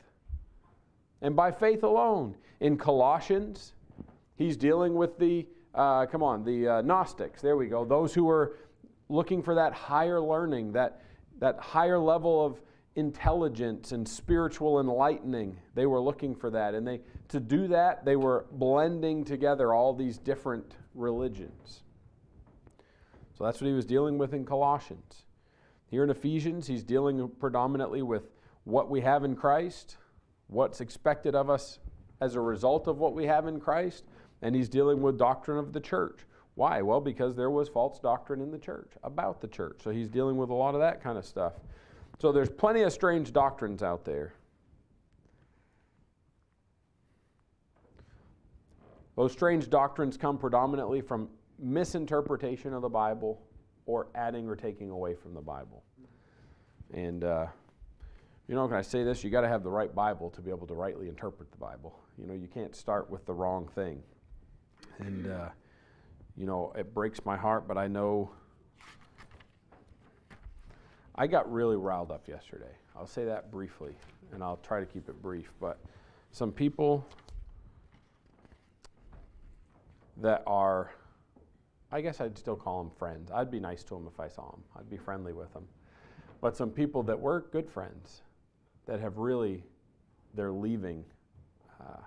And 1.21 1.35
by 1.35 1.51
faith 1.51 1.83
alone. 1.83 2.35
In 2.59 2.75
Colossians, 2.75 3.73
he's 4.35 4.57
dealing 4.57 4.95
with 4.95 5.19
the, 5.19 5.45
uh, 5.75 6.07
come 6.07 6.23
on, 6.23 6.43
the 6.43 6.67
uh, 6.67 6.81
Gnostics. 6.81 7.41
There 7.41 7.55
we 7.55 7.67
go. 7.67 7.85
Those 7.85 8.15
who 8.15 8.27
are 8.29 8.57
looking 9.09 9.43
for 9.43 9.53
that 9.53 9.73
higher 9.73 10.19
learning, 10.19 10.71
that, 10.71 11.03
that 11.39 11.59
higher 11.59 11.99
level 11.99 12.45
of 12.45 12.61
intelligence 12.95 13.91
and 13.91 14.07
spiritual 14.07 14.79
enlightening. 14.79 15.57
They 15.73 15.85
were 15.85 16.01
looking 16.01 16.35
for 16.35 16.49
that. 16.51 16.73
And 16.73 16.87
they, 16.87 17.01
to 17.29 17.39
do 17.39 17.67
that, 17.67 18.03
they 18.05 18.15
were 18.15 18.45
blending 18.51 19.23
together 19.23 19.73
all 19.73 19.93
these 19.93 20.17
different 20.17 20.75
religions. 20.93 21.83
So 23.37 23.45
that's 23.45 23.61
what 23.61 23.67
he 23.67 23.73
was 23.73 23.85
dealing 23.85 24.17
with 24.17 24.33
in 24.33 24.45
Colossians. 24.45 25.23
Here 25.87 26.03
in 26.03 26.09
Ephesians, 26.09 26.67
he's 26.67 26.83
dealing 26.83 27.29
predominantly 27.39 28.01
with 28.01 28.31
what 28.65 28.89
we 28.89 29.01
have 29.01 29.23
in 29.23 29.35
Christ, 29.35 29.97
what's 30.47 30.81
expected 30.81 31.35
of 31.35 31.49
us 31.49 31.79
as 32.21 32.35
a 32.35 32.41
result 32.41 32.87
of 32.87 32.97
what 32.99 33.13
we 33.13 33.25
have 33.25 33.47
in 33.47 33.59
Christ, 33.59 34.03
and 34.41 34.53
he's 34.53 34.69
dealing 34.69 35.01
with 35.01 35.17
doctrine 35.17 35.57
of 35.57 35.71
the 35.71 35.79
church. 35.79 36.19
Why? 36.59 36.81
Well, 36.81 36.99
because 36.99 37.37
there 37.37 37.49
was 37.49 37.69
false 37.69 37.99
doctrine 37.99 38.41
in 38.41 38.51
the 38.51 38.57
church 38.57 38.91
about 39.05 39.39
the 39.39 39.47
church. 39.47 39.79
So 39.81 39.91
he's 39.91 40.09
dealing 40.09 40.35
with 40.35 40.49
a 40.49 40.53
lot 40.53 40.75
of 40.75 40.81
that 40.81 41.01
kind 41.01 41.17
of 41.17 41.23
stuff. 41.23 41.53
So 42.19 42.33
there's 42.33 42.49
plenty 42.49 42.81
of 42.81 42.91
strange 42.91 43.31
doctrines 43.31 43.81
out 43.81 44.03
there. 44.03 44.33
Those 49.15 49.31
strange 49.31 49.69
doctrines 49.69 50.17
come 50.17 50.37
predominantly 50.37 50.99
from 50.99 51.29
misinterpretation 51.59 52.73
of 52.73 52.81
the 52.81 52.89
Bible 52.89 53.41
or 53.85 54.07
adding 54.13 54.45
or 54.49 54.57
taking 54.57 54.89
away 54.89 55.15
from 55.15 55.33
the 55.33 55.41
Bible. 55.41 55.81
And, 56.93 57.23
uh, 57.23 57.47
you 58.49 58.55
know, 58.55 58.67
can 58.67 58.75
I 58.75 58.81
say 58.81 59.05
this? 59.05 59.23
You 59.23 59.29
got 59.29 59.41
to 59.41 59.47
have 59.47 59.63
the 59.63 59.71
right 59.71 59.95
Bible 59.95 60.29
to 60.31 60.41
be 60.41 60.49
able 60.49 60.67
to 60.67 60.73
rightly 60.73 61.07
interpret 61.07 61.51
the 61.51 61.57
Bible. 61.57 61.97
You 62.17 62.27
know, 62.27 62.33
you 62.33 62.49
can't 62.53 62.75
start 62.75 63.09
with 63.09 63.25
the 63.25 63.33
wrong 63.33 63.69
thing. 63.75 64.03
And, 64.97 65.31
uh, 65.31 65.47
you 66.39 66.45
know, 66.45 66.71
it 66.75 66.93
breaks 66.93 67.25
my 67.25 67.35
heart, 67.35 67.67
but 67.67 67.77
I 67.77 67.87
know 67.87 68.31
I 71.13 71.27
got 71.27 71.51
really 71.51 71.75
riled 71.75 72.11
up 72.11 72.29
yesterday. 72.29 72.71
I'll 72.95 73.05
say 73.05 73.25
that 73.25 73.51
briefly, 73.51 73.91
and 74.31 74.41
I'll 74.41 74.55
try 74.63 74.79
to 74.79 74.85
keep 74.85 75.09
it 75.09 75.21
brief. 75.21 75.51
But 75.59 75.79
some 76.31 76.53
people 76.53 77.05
that 80.15 80.43
are, 80.47 80.91
I 81.91 81.99
guess 81.99 82.21
I'd 82.21 82.37
still 82.37 82.55
call 82.55 82.83
them 82.83 82.91
friends. 82.97 83.31
I'd 83.31 83.51
be 83.51 83.59
nice 83.59 83.83
to 83.83 83.95
them 83.95 84.07
if 84.07 84.17
I 84.17 84.29
saw 84.29 84.49
them, 84.49 84.63
I'd 84.77 84.89
be 84.89 84.97
friendly 84.97 85.33
with 85.33 85.51
them. 85.51 85.67
But 86.39 86.55
some 86.55 86.69
people 86.69 87.03
that 87.03 87.19
were 87.19 87.47
good 87.51 87.69
friends 87.69 88.21
that 88.85 89.01
have 89.01 89.17
really, 89.17 89.65
they're 90.35 90.53
leaving. 90.53 91.03
Uh, 91.81 92.01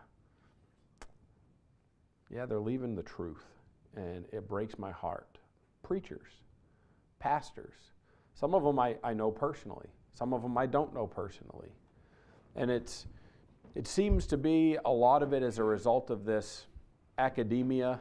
yeah, 2.31 2.47
they're 2.47 2.61
leaving 2.61 2.95
the 2.95 3.03
truth, 3.03 3.45
and 3.97 4.25
it 4.33 4.49
breaks 4.49 4.79
my 4.79 4.91
heart. 4.91 5.39
Preachers, 5.83 6.33
pastors, 7.19 7.75
some 8.35 8.55
of 8.55 8.63
them 8.63 8.79
I, 8.79 8.97
I 9.05 9.13
know 9.13 9.31
personally, 9.31 9.89
some 10.15 10.33
of 10.33 10.43
them 10.43 10.57
I 10.57 10.67
don't 10.67 10.95
know 10.95 11.07
personally. 11.07 11.73
And 12.57 12.71
it's, 12.71 13.07
it 13.75 13.87
seems 13.87 14.27
to 14.29 14.37
be 14.37 14.77
a 14.85 14.91
lot 14.91 15.23
of 15.23 15.33
it 15.33 15.43
as 15.43 15.59
a 15.59 15.65
result 15.65 16.11
of 16.11 16.25
this 16.25 16.67
academia, 17.19 18.01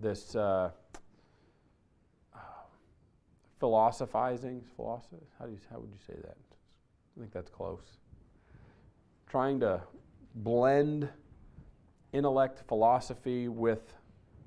this 0.00 0.34
uh, 0.36 0.70
philosophizing. 3.58 4.62
Philosoph- 4.76 5.20
how, 5.38 5.46
do 5.46 5.52
you, 5.52 5.58
how 5.70 5.78
would 5.78 5.90
you 5.90 5.98
say 6.06 6.18
that? 6.22 6.36
I 7.16 7.20
think 7.20 7.32
that's 7.32 7.50
close. 7.50 7.98
Trying 9.28 9.60
to 9.60 9.82
blend 10.34 11.08
intellect, 12.12 12.62
philosophy 12.66 13.48
with 13.48 13.94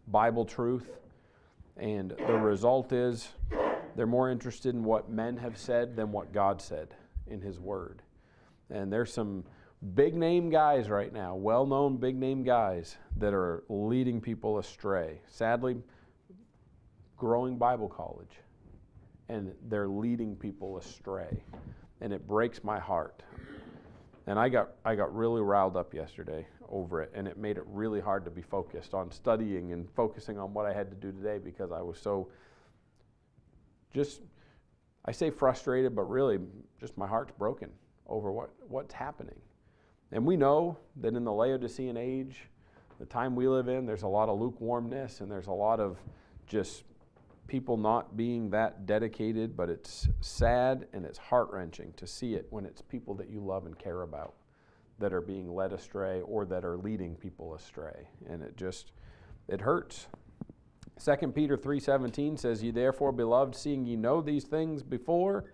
Bible 0.08 0.46
truth. 0.46 0.90
And 1.78 2.12
the 2.12 2.34
result 2.34 2.92
is 2.92 3.30
they're 3.96 4.06
more 4.06 4.30
interested 4.30 4.76
in 4.76 4.84
what 4.84 5.10
men 5.10 5.38
have 5.38 5.58
said 5.58 5.96
than 5.96 6.12
what 6.12 6.32
God 6.32 6.62
said 6.62 6.90
in 7.28 7.42
His 7.42 7.60
Word. 7.60 8.02
And 8.70 8.92
there's 8.92 9.12
some 9.12 9.44
big 9.96 10.16
name 10.16 10.50
guys 10.50 10.90
right 10.90 11.12
now, 11.12 11.36
well 11.36 11.66
known 11.66 11.98
big 11.98 12.16
name 12.16 12.44
guys, 12.44 12.98
that 13.18 13.34
are 13.34 13.64
leading 13.70 14.22
people 14.22 14.58
astray. 14.58 15.20
Sadly, 15.28 15.82
growing 17.18 17.58
Bible 17.58 17.90
college, 17.90 18.40
and 19.30 19.54
they're 19.68 19.88
leading 19.88 20.36
people 20.36 20.78
astray. 20.78 21.44
And 22.02 22.12
it 22.12 22.28
breaks 22.28 22.64
my 22.64 22.80
heart. 22.80 23.24
And 24.26 24.40
I 24.40 24.50
got, 24.50 24.70
I 24.86 24.96
got 24.96 25.14
really 25.14 25.42
riled 25.42 25.76
up 25.76 25.94
yesterday 25.94 26.48
over 26.70 27.02
it, 27.02 27.12
and 27.14 27.28
it 27.28 27.38
made 27.38 27.58
it 27.58 27.64
really 27.68 28.00
hard 28.00 28.24
to 28.26 28.32
be 28.32 28.42
focused 28.42 28.94
on 28.94 29.12
studying 29.12 29.74
and 29.74 29.90
focusing 29.96 30.40
on 30.40 30.54
what 30.54 30.66
I 30.66 30.74
had 30.74 30.90
to 30.90 30.96
do 30.96 31.12
today 31.12 31.40
because 31.44 31.72
I 31.72 31.82
was 31.82 32.00
so 32.00 32.30
just, 33.94 34.22
I 35.06 35.12
say 35.12 35.30
frustrated, 35.30 35.96
but 35.96 36.04
really 36.04 36.40
just 36.80 36.98
my 36.98 37.08
heart's 37.08 37.34
broken 37.38 37.70
over 38.08 38.32
what, 38.32 38.50
what's 38.68 38.94
happening. 38.94 39.40
And 40.12 40.26
we 40.26 40.38
know 40.38 40.78
that 41.02 41.16
in 41.16 41.24
the 41.24 41.32
Laodicean 41.32 41.98
age, 41.98 42.48
the 43.00 43.06
time 43.06 43.36
we 43.36 43.48
live 43.48 43.68
in, 43.68 43.86
there's 43.86 44.04
a 44.04 44.08
lot 44.08 44.30
of 44.30 44.40
lukewarmness 44.40 45.22
and 45.22 45.30
there's 45.30 45.48
a 45.48 45.52
lot 45.52 45.80
of 45.80 45.98
just 46.48 46.84
people 47.48 47.78
not 47.78 48.16
being 48.16 48.50
that 48.52 48.86
dedicated, 48.86 49.56
but 49.56 49.70
it's 49.70 50.08
sad 50.22 50.88
and 50.94 51.06
it's 51.06 51.18
heart 51.18 51.50
wrenching 51.52 51.94
to 51.98 52.08
see 52.08 52.36
it 52.36 52.48
when 52.50 52.66
it's 52.66 52.82
people 52.82 53.14
that 53.16 53.30
you 53.30 53.40
love 53.40 53.66
and 53.66 53.78
care 53.78 54.02
about 54.02 54.34
that 55.00 55.14
are 55.14 55.22
being 55.22 55.54
led 55.54 55.74
astray 55.74 56.22
or 56.22 56.46
that 56.46 56.64
are 56.64 56.78
leading 56.78 57.16
people 57.16 57.56
astray. 57.56 58.08
And 58.30 58.42
it 58.42 58.56
just, 58.56 58.92
it 59.48 59.62
hurts. 59.62 60.08
2 61.04 61.32
Peter 61.34 61.58
3:17 61.58 62.38
says, 62.38 62.64
"Ye 62.64 62.72
therefore, 62.72 63.12
beloved, 63.12 63.56
seeing 63.56 63.86
ye 63.86 63.96
know 63.96 64.22
these 64.22 64.46
things 64.46 64.84
before, 64.84 65.46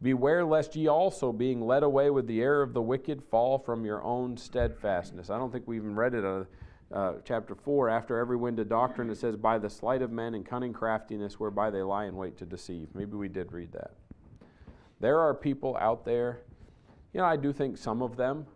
beware 0.00 0.44
lest 0.44 0.76
ye 0.76 0.86
also, 0.86 1.32
being 1.32 1.60
led 1.60 1.82
away 1.82 2.10
with 2.10 2.26
the 2.26 2.40
error 2.40 2.62
of 2.62 2.72
the 2.72 2.82
wicked, 2.82 3.22
fall 3.22 3.58
from 3.58 3.84
your 3.84 4.02
own 4.02 4.36
steadfastness." 4.36 5.30
I 5.30 5.38
don't 5.38 5.50
think 5.52 5.66
we 5.66 5.76
even 5.76 5.96
read 5.96 6.14
it 6.14 6.24
uh, 6.24 6.44
uh, 6.92 7.14
chapter 7.24 7.54
4 7.54 7.88
after 7.88 8.18
every 8.18 8.36
wind 8.36 8.58
of 8.58 8.68
doctrine 8.68 9.10
it 9.10 9.18
says 9.18 9.36
by 9.36 9.58
the 9.58 9.68
sleight 9.68 10.00
of 10.00 10.10
men 10.10 10.34
and 10.34 10.46
cunning 10.46 10.72
craftiness 10.72 11.38
whereby 11.38 11.70
they 11.70 11.82
lie 11.82 12.06
in 12.06 12.16
wait 12.16 12.36
to 12.38 12.46
deceive. 12.46 12.88
Maybe 12.94 13.16
we 13.16 13.28
did 13.28 13.52
read 13.52 13.72
that. 13.72 13.92
There 15.00 15.20
are 15.20 15.34
people 15.34 15.76
out 15.80 16.04
there, 16.04 16.40
you 17.12 17.20
know, 17.20 17.26
I 17.26 17.36
do 17.36 17.52
think 17.52 17.76
some 17.76 18.02
of 18.02 18.16
them 18.16 18.46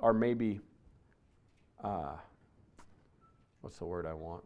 are 0.00 0.12
maybe 0.12 0.60
uh, 1.82 2.16
what's 3.60 3.78
the 3.78 3.84
word 3.84 4.06
I 4.06 4.14
want? 4.14 4.44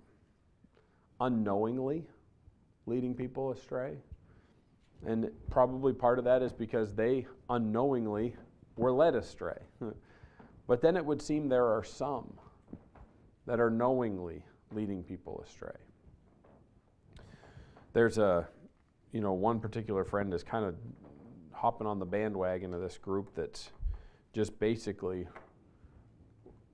Unknowingly 1.20 2.06
leading 2.86 3.14
people 3.14 3.52
astray. 3.52 3.96
And 5.06 5.30
probably 5.50 5.92
part 5.92 6.18
of 6.18 6.24
that 6.24 6.42
is 6.42 6.52
because 6.52 6.94
they 6.94 7.26
unknowingly 7.50 8.36
were 8.76 8.92
led 8.92 9.14
astray. 9.14 9.58
but 10.66 10.80
then 10.80 10.96
it 10.96 11.04
would 11.04 11.20
seem 11.20 11.48
there 11.48 11.66
are 11.66 11.84
some 11.84 12.32
that 13.46 13.60
are 13.60 13.70
knowingly 13.70 14.44
leading 14.72 15.02
people 15.02 15.44
astray. 15.46 15.76
There's 17.92 18.18
a, 18.18 18.48
you 19.12 19.20
know, 19.20 19.32
one 19.32 19.60
particular 19.60 20.04
friend 20.04 20.32
is 20.32 20.42
kind 20.42 20.64
of 20.64 20.74
hopping 21.52 21.86
on 21.86 21.98
the 21.98 22.06
bandwagon 22.06 22.72
of 22.72 22.80
this 22.80 22.98
group 22.98 23.34
that's 23.34 23.70
just 24.32 24.58
basically 24.58 25.28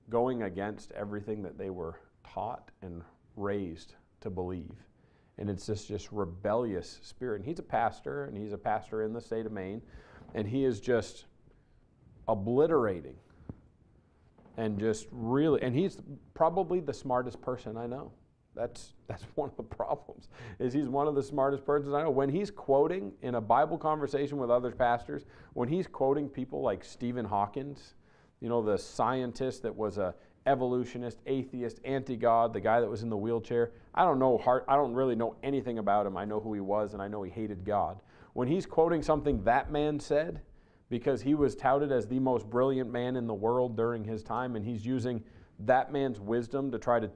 going 0.09 0.43
against 0.43 0.91
everything 0.93 1.43
that 1.43 1.57
they 1.57 1.69
were 1.69 1.99
taught 2.23 2.71
and 2.81 3.01
raised 3.35 3.95
to 4.21 4.29
believe. 4.29 4.75
And 5.37 5.49
it's 5.49 5.65
this 5.65 5.85
just 5.85 6.11
rebellious 6.11 6.99
spirit. 7.03 7.37
And 7.37 7.45
he's 7.45 7.59
a 7.59 7.63
pastor, 7.63 8.25
and 8.25 8.37
he's 8.37 8.53
a 8.53 8.57
pastor 8.57 9.03
in 9.03 9.13
the 9.13 9.21
state 9.21 9.45
of 9.45 9.51
Maine, 9.51 9.81
and 10.35 10.47
he 10.47 10.65
is 10.65 10.79
just 10.79 11.25
obliterating 12.27 13.15
and 14.59 14.77
just 14.77 15.07
really 15.11 15.61
and 15.61 15.73
he's 15.73 15.97
probably 16.33 16.81
the 16.81 16.93
smartest 16.93 17.41
person 17.41 17.77
I 17.77 17.87
know. 17.87 18.11
That's 18.55 18.93
that's 19.07 19.23
one 19.35 19.49
of 19.49 19.55
the 19.55 19.63
problems. 19.63 20.27
Is 20.59 20.73
he's 20.73 20.89
one 20.89 21.07
of 21.07 21.15
the 21.15 21.23
smartest 21.23 21.65
persons 21.65 21.93
I 21.93 22.03
know. 22.03 22.11
When 22.11 22.29
he's 22.29 22.51
quoting 22.51 23.13
in 23.21 23.35
a 23.35 23.41
Bible 23.41 23.77
conversation 23.77 24.37
with 24.37 24.51
other 24.51 24.71
pastors, 24.71 25.25
when 25.53 25.69
he's 25.69 25.87
quoting 25.87 26.27
people 26.27 26.61
like 26.61 26.83
Stephen 26.83 27.25
Hawkins, 27.25 27.95
you 28.41 28.49
know, 28.49 28.61
the 28.61 28.77
scientist 28.77 29.63
that 29.63 29.75
was 29.75 29.97
a 29.97 30.13
evolutionist, 30.45 31.19
atheist, 31.25 31.79
anti-God, 31.85 32.53
the 32.53 32.59
guy 32.59 32.81
that 32.81 32.89
was 32.89 33.03
in 33.03 33.09
the 33.09 33.17
wheelchair. 33.17 33.71
I 33.93 34.03
don't 34.03 34.19
know 34.19 34.37
heart, 34.37 34.65
I 34.67 34.75
don't 34.75 34.93
really 34.93 35.15
know 35.15 35.35
anything 35.41 35.77
about 35.77 36.05
him. 36.05 36.17
I 36.17 36.25
know 36.25 36.39
who 36.39 36.53
he 36.53 36.59
was 36.59 36.93
and 36.93 37.01
I 37.01 37.07
know 37.07 37.23
he 37.23 37.31
hated 37.31 37.63
God. 37.63 38.01
When 38.33 38.47
he's 38.47 38.65
quoting 38.65 39.03
something 39.03 39.43
that 39.43 39.71
man 39.71 39.99
said, 39.99 40.41
because 40.89 41.21
he 41.21 41.35
was 41.35 41.55
touted 41.55 41.91
as 41.91 42.07
the 42.07 42.19
most 42.19 42.49
brilliant 42.49 42.91
man 42.91 43.15
in 43.15 43.27
the 43.27 43.33
world 43.33 43.77
during 43.77 44.03
his 44.03 44.23
time, 44.23 44.55
and 44.55 44.65
he's 44.65 44.85
using 44.85 45.23
that 45.59 45.91
man's 45.91 46.19
wisdom 46.19 46.71
to 46.71 46.79
try 46.79 46.99
to 46.99 47.09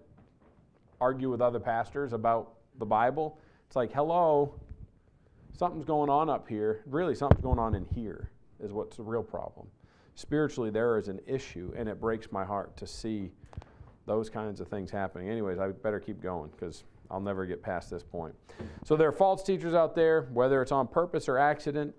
argue 1.02 1.30
with 1.30 1.42
other 1.42 1.60
pastors 1.60 2.14
about 2.14 2.54
the 2.78 2.86
Bible. 2.86 3.40
It's 3.68 3.76
like, 3.76 3.92
hello, 3.92 4.54
something's 5.58 5.86
going 5.86 6.10
on 6.10 6.30
up 6.30 6.48
here. 6.48 6.82
Really, 6.86 7.16
something's 7.16 7.42
going 7.42 7.60
on 7.60 7.74
in 7.74 7.86
here, 7.86 8.30
is 8.60 8.72
what's 8.72 8.98
the 8.98 9.04
real 9.04 9.24
problem. 9.24 9.68
Spiritually, 10.16 10.70
there 10.70 10.98
is 10.98 11.08
an 11.08 11.20
issue, 11.26 11.74
and 11.76 11.90
it 11.90 12.00
breaks 12.00 12.32
my 12.32 12.46
heart 12.46 12.78
to 12.78 12.86
see 12.86 13.32
those 14.06 14.30
kinds 14.30 14.60
of 14.60 14.68
things 14.68 14.92
happening. 14.92 15.30
Anyways, 15.30 15.58
I 15.58 15.70
better 15.70 16.00
keep 16.00 16.22
going 16.22 16.52
because 16.52 16.84
I'll 17.10 17.20
never 17.20 17.46
get 17.46 17.64
past 17.64 17.90
this 17.90 18.04
point. 18.04 18.36
So, 18.86 18.96
there 18.96 19.08
are 19.08 19.14
false 19.14 19.42
teachers 19.42 19.74
out 19.74 19.96
there, 19.96 20.28
whether 20.34 20.62
it's 20.62 20.72
on 20.72 20.88
purpose 20.88 21.28
or 21.28 21.40
accident. 21.40 21.96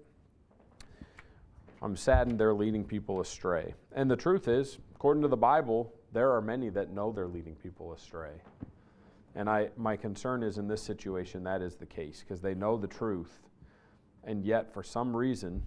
I'm 1.85 1.97
saddened 1.97 2.41
they're 2.41 2.55
leading 2.55 2.82
people 2.82 3.20
astray. 3.20 3.74
And 3.93 4.11
the 4.11 4.16
truth 4.16 4.49
is, 4.49 4.78
according 4.95 5.20
to 5.20 5.28
the 5.28 5.37
Bible, 5.37 5.93
there 6.14 6.32
are 6.32 6.41
many 6.41 6.70
that 6.70 6.91
know 6.91 7.12
they're 7.12 7.28
leading 7.28 7.55
people 7.57 7.93
astray. 7.93 8.41
And 9.35 9.51
I, 9.51 9.68
my 9.76 9.95
concern 9.95 10.43
is 10.43 10.57
in 10.57 10.66
this 10.66 10.82
situation, 10.82 11.45
that 11.45 11.61
is 11.61 11.74
the 11.74 11.85
case, 11.85 12.20
because 12.20 12.41
they 12.41 12.55
know 12.55 12.78
the 12.78 12.87
truth, 12.87 13.43
and 14.24 14.43
yet 14.47 14.72
for 14.72 14.82
some 14.82 15.14
reason, 15.14 15.62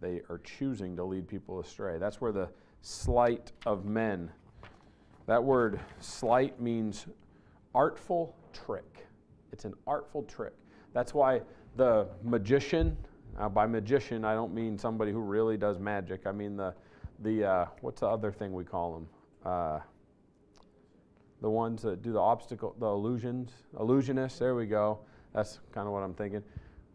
they 0.00 0.22
are 0.30 0.40
choosing 0.42 0.96
to 0.96 1.04
lead 1.04 1.28
people 1.28 1.60
astray. 1.60 1.98
That's 1.98 2.18
where 2.18 2.32
the 2.32 2.48
sleight 2.80 3.52
of 3.66 3.84
men, 3.84 4.30
that 5.26 5.44
word 5.44 5.78
sleight 6.00 6.58
means 6.58 7.06
artful 7.74 8.34
trick. 8.54 9.06
It's 9.52 9.66
an 9.66 9.74
artful 9.86 10.22
trick. 10.22 10.54
That's 10.94 11.12
why 11.12 11.42
the 11.76 12.08
magician 12.22 12.96
now, 13.38 13.48
by 13.48 13.66
magician, 13.66 14.24
I 14.24 14.34
don't 14.34 14.52
mean 14.52 14.76
somebody 14.76 15.12
who 15.12 15.20
really 15.20 15.56
does 15.56 15.78
magic. 15.78 16.26
I 16.26 16.32
mean 16.32 16.56
the, 16.56 16.74
the 17.20 17.44
uh, 17.44 17.66
what's 17.82 18.00
the 18.00 18.08
other 18.08 18.32
thing 18.32 18.52
we 18.52 18.64
call 18.64 18.94
them? 18.94 19.08
Uh, 19.44 19.80
the 21.40 21.48
ones 21.48 21.82
that 21.82 22.02
do 22.02 22.12
the 22.12 22.20
obstacle, 22.20 22.74
the 22.80 22.86
illusions, 22.86 23.52
illusionists. 23.78 24.38
There 24.38 24.56
we 24.56 24.66
go. 24.66 24.98
That's 25.34 25.60
kind 25.72 25.86
of 25.86 25.92
what 25.92 26.02
I'm 26.02 26.14
thinking. 26.14 26.42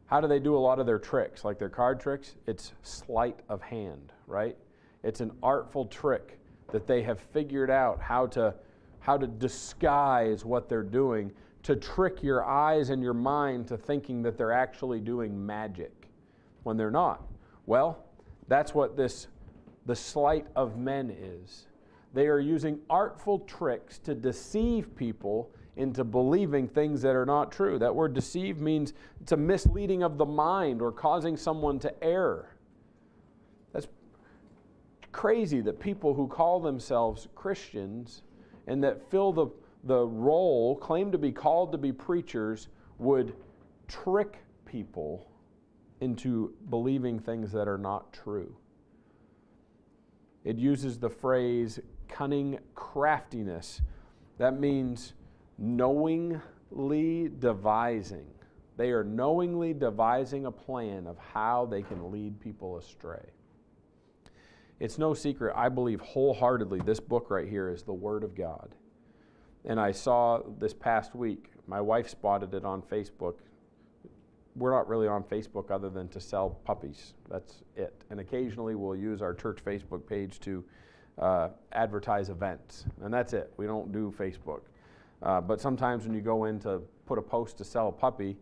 How 0.07 0.19
do 0.19 0.27
they 0.27 0.39
do 0.39 0.55
a 0.55 0.59
lot 0.59 0.79
of 0.79 0.85
their 0.85 0.99
tricks, 0.99 1.45
like 1.45 1.57
their 1.57 1.69
card 1.69 2.01
tricks? 2.01 2.35
It's 2.45 2.73
sleight 2.81 3.39
of 3.47 3.61
hand, 3.61 4.11
right? 4.27 4.57
It's 5.01 5.21
an 5.21 5.31
artful 5.41 5.85
trick 5.85 6.39
that 6.73 6.87
they 6.87 7.03
have 7.03 7.21
figured 7.21 7.71
out 7.71 8.01
how 8.01 8.27
to 8.27 8.53
how 8.99 9.17
to 9.17 9.27
disguise 9.27 10.43
what 10.43 10.67
they're 10.67 10.83
doing 10.83 11.31
to 11.63 11.75
trick 11.77 12.21
your 12.21 12.43
eyes 12.45 12.89
and 12.89 13.01
your 13.01 13.13
mind 13.13 13.67
to 13.67 13.77
thinking 13.77 14.21
that 14.23 14.37
they're 14.37 14.51
actually 14.51 14.99
doing 14.99 15.45
magic 15.45 16.02
when 16.63 16.77
they're 16.77 16.91
not. 16.91 17.23
Well, 17.65 18.03
that's 18.47 18.73
what 18.73 18.97
this 18.97 19.27
the 19.85 19.95
sleight 19.95 20.47
of 20.55 20.77
men 20.77 21.09
is. 21.09 21.67
They 22.13 22.27
are 22.27 22.39
using 22.39 22.79
artful 22.89 23.39
tricks 23.39 23.99
to 23.99 24.15
deceive 24.15 24.95
people 24.95 25.51
into 25.75 26.03
believing 26.03 26.67
things 26.67 27.01
that 27.01 27.15
are 27.15 27.25
not 27.25 27.51
true. 27.51 27.79
That 27.79 27.93
word 27.93 28.13
deceive 28.13 28.59
means 28.59 28.93
it's 29.21 29.31
a 29.31 29.37
misleading 29.37 30.03
of 30.03 30.17
the 30.17 30.25
mind 30.25 30.81
or 30.81 30.91
causing 30.91 31.35
someone 31.35 31.79
to 31.79 32.03
err. 32.03 32.55
That's 33.73 33.87
crazy 35.11 35.61
that 35.61 35.79
people 35.79 36.13
who 36.13 36.27
call 36.27 36.59
themselves 36.59 37.27
Christians 37.33 38.21
and 38.67 38.83
that 38.83 39.09
fill 39.09 39.33
the, 39.33 39.47
the 39.83 40.05
role, 40.05 40.77
claim 40.77 41.11
to 41.11 41.17
be 41.17 41.31
called 41.31 41.71
to 41.71 41.77
be 41.79 41.91
preachers, 41.91 42.67
would 42.99 43.33
trick 43.87 44.37
people 44.65 45.27
into 46.03 46.53
believing 46.69 47.17
things 47.17 47.51
that 47.53 47.67
are 47.67 47.77
not 47.77 48.11
true. 48.11 48.55
It 50.43 50.57
uses 50.57 50.99
the 50.99 51.09
phrase 51.09 51.79
cunning 52.09 52.59
craftiness. 52.75 53.81
That 54.37 54.59
means 54.59 55.13
knowingly 55.57 57.31
devising. 57.39 58.27
They 58.75 58.91
are 58.91 59.03
knowingly 59.03 59.73
devising 59.73 60.45
a 60.45 60.51
plan 60.51 61.07
of 61.07 61.17
how 61.17 61.65
they 61.65 61.81
can 61.81 62.11
lead 62.11 62.39
people 62.41 62.77
astray. 62.77 63.29
It's 64.79 64.97
no 64.97 65.13
secret, 65.13 65.53
I 65.55 65.69
believe 65.69 66.01
wholeheartedly, 66.01 66.81
this 66.81 66.99
book 66.99 67.29
right 67.29 67.47
here 67.47 67.69
is 67.69 67.83
the 67.83 67.93
Word 67.93 68.23
of 68.25 68.35
God. 68.35 68.75
And 69.63 69.79
I 69.79 69.91
saw 69.91 70.41
this 70.59 70.73
past 70.73 71.15
week, 71.15 71.51
my 71.67 71.79
wife 71.79 72.09
spotted 72.09 72.53
it 72.53 72.65
on 72.65 72.81
Facebook 72.81 73.35
we're 74.55 74.71
not 74.71 74.87
really 74.87 75.07
on 75.07 75.23
Facebook 75.23 75.71
other 75.71 75.89
than 75.89 76.07
to 76.09 76.19
sell 76.19 76.49
puppies. 76.63 77.13
That's 77.29 77.63
it. 77.75 78.03
And 78.09 78.19
occasionally 78.19 78.75
we'll 78.75 78.95
use 78.95 79.21
our 79.21 79.33
church 79.33 79.59
Facebook 79.65 80.05
page 80.05 80.39
to 80.41 80.63
uh, 81.17 81.49
advertise 81.71 82.29
events, 82.29 82.85
and 83.01 83.13
that's 83.13 83.33
it. 83.33 83.51
We 83.57 83.65
don't 83.65 83.91
do 83.91 84.13
Facebook. 84.17 84.61
Uh, 85.21 85.41
but 85.41 85.61
sometimes 85.61 86.05
when 86.05 86.13
you 86.13 86.21
go 86.21 86.45
in 86.45 86.59
to 86.59 86.81
put 87.05 87.17
a 87.17 87.21
post 87.21 87.57
to 87.57 87.63
sell 87.63 87.89
a 87.89 87.91
puppy, 87.91 88.37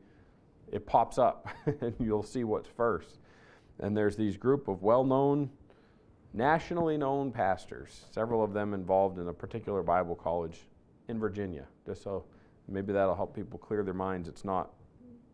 it 0.72 0.86
pops 0.86 1.18
up, 1.18 1.48
and 1.82 1.94
you'll 2.00 2.24
see 2.24 2.44
what's 2.44 2.70
first. 2.70 3.20
And 3.80 3.96
there's 3.96 4.16
these 4.16 4.38
group 4.38 4.68
of 4.68 4.84
well-known, 4.84 5.50
nationally 6.34 6.98
known 6.98 7.32
pastors, 7.32 8.06
several 8.12 8.44
of 8.44 8.54
them 8.54 8.74
involved 8.74 9.20
in 9.20 9.28
a 9.28 9.34
particular 9.34 9.84
Bible 9.84 10.16
college 10.16 10.62
in 11.08 11.20
Virginia. 11.20 11.66
Just 11.86 12.04
so 12.04 12.24
maybe 12.68 12.94
that'll 12.94 13.16
help 13.16 13.36
people 13.36 13.60
clear 13.60 13.84
their 13.84 13.94
minds. 13.94 14.28
It's 14.28 14.46
not 14.46 14.72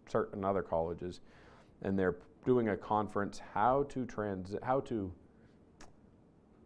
certain 0.08 0.44
other 0.44 0.62
colleges, 0.62 1.22
and 1.82 1.98
they're 1.98 2.18
doing 2.46 2.70
a 2.70 2.78
conference 2.78 3.42
how 3.54 3.84
to 3.84 4.06
trans 4.06 4.56
how 4.64 4.80
to 4.82 5.12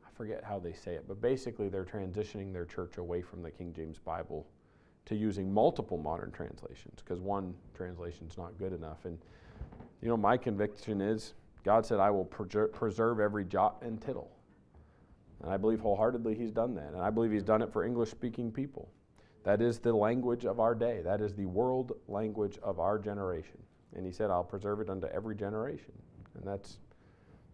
I 0.05 0.09
forget 0.13 0.43
how 0.43 0.59
they 0.59 0.73
say 0.73 0.93
it, 0.93 1.05
but 1.07 1.19
basically 1.19 1.69
they're 1.69 1.85
transitioning 1.85 2.53
their 2.53 2.65
church 2.65 2.97
away 2.97 3.21
from 3.21 3.41
the 3.41 3.49
King 3.49 3.73
James 3.73 3.97
Bible 3.97 4.45
to 5.05 5.15
using 5.15 5.51
multiple 5.51 5.97
modern 5.97 6.31
translations 6.31 7.01
because 7.03 7.19
one 7.19 7.55
translation 7.73 8.27
is 8.27 8.37
not 8.37 8.57
good 8.59 8.71
enough. 8.73 9.05
And 9.05 9.17
you 10.01 10.09
know, 10.09 10.17
my 10.17 10.37
conviction 10.37 11.01
is 11.01 11.33
God 11.63 11.85
said, 11.85 11.99
"I 11.99 12.11
will 12.11 12.25
preserve 12.25 13.19
every 13.19 13.45
jot 13.45 13.81
and 13.81 13.99
tittle," 14.01 14.31
and 15.41 15.51
I 15.51 15.57
believe 15.57 15.79
wholeheartedly 15.79 16.35
He's 16.35 16.51
done 16.51 16.75
that, 16.75 16.93
and 16.93 17.01
I 17.01 17.09
believe 17.09 17.31
He's 17.31 17.43
done 17.43 17.61
it 17.61 17.71
for 17.71 17.83
English-speaking 17.83 18.51
people. 18.51 18.91
That 19.43 19.61
is 19.61 19.79
the 19.79 19.93
language 19.93 20.45
of 20.45 20.59
our 20.59 20.75
day. 20.75 21.01
That 21.03 21.21
is 21.21 21.33
the 21.33 21.45
world 21.45 21.93
language 22.07 22.59
of 22.61 22.79
our 22.79 22.99
generation. 22.99 23.57
And 23.95 24.05
he 24.05 24.11
said, 24.11 24.29
I'll 24.29 24.43
preserve 24.43 24.79
it 24.79 24.89
unto 24.89 25.07
every 25.07 25.35
generation. 25.35 25.93
And 26.35 26.45
that's 26.45 26.77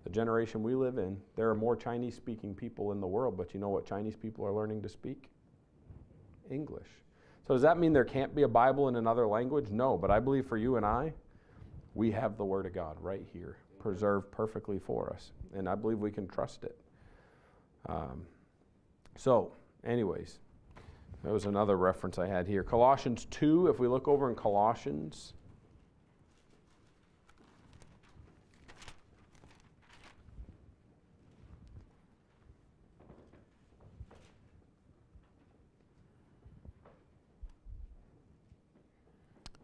the 0.03 0.09
generation 0.09 0.63
we 0.63 0.75
live 0.75 0.97
in. 0.97 1.17
There 1.35 1.49
are 1.49 1.55
more 1.55 1.75
Chinese 1.75 2.15
speaking 2.15 2.53
people 2.53 2.91
in 2.91 3.01
the 3.01 3.07
world, 3.07 3.37
but 3.37 3.53
you 3.53 3.59
know 3.59 3.69
what 3.69 3.85
Chinese 3.85 4.15
people 4.15 4.45
are 4.45 4.53
learning 4.53 4.81
to 4.83 4.89
speak? 4.89 5.29
English. 6.49 6.87
So 7.47 7.53
does 7.53 7.61
that 7.63 7.77
mean 7.77 7.93
there 7.93 8.05
can't 8.05 8.35
be 8.35 8.43
a 8.43 8.47
Bible 8.47 8.89
in 8.89 8.97
another 8.97 9.25
language? 9.25 9.69
No, 9.69 9.97
but 9.97 10.11
I 10.11 10.19
believe 10.19 10.45
for 10.45 10.57
you 10.57 10.75
and 10.75 10.85
I, 10.85 11.13
we 11.93 12.11
have 12.11 12.37
the 12.37 12.45
Word 12.45 12.65
of 12.65 12.73
God 12.73 12.97
right 12.99 13.25
here, 13.33 13.57
preserved 13.79 14.31
perfectly 14.31 14.79
for 14.79 15.11
us. 15.13 15.31
And 15.53 15.67
I 15.67 15.75
believe 15.75 15.99
we 15.99 16.11
can 16.11 16.27
trust 16.27 16.63
it. 16.63 16.77
Um, 17.87 18.25
so, 19.15 19.53
anyways, 19.85 20.39
that 21.23 21.33
was 21.33 21.45
another 21.45 21.77
reference 21.77 22.17
I 22.17 22.27
had 22.27 22.47
here. 22.47 22.63
Colossians 22.63 23.25
2, 23.31 23.67
if 23.67 23.79
we 23.79 23.87
look 23.87 24.07
over 24.07 24.29
in 24.29 24.35
Colossians. 24.35 25.33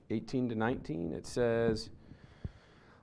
Eighteen 0.09 0.47
to 0.49 0.55
nineteen, 0.55 1.11
it 1.11 1.25
says, 1.25 1.89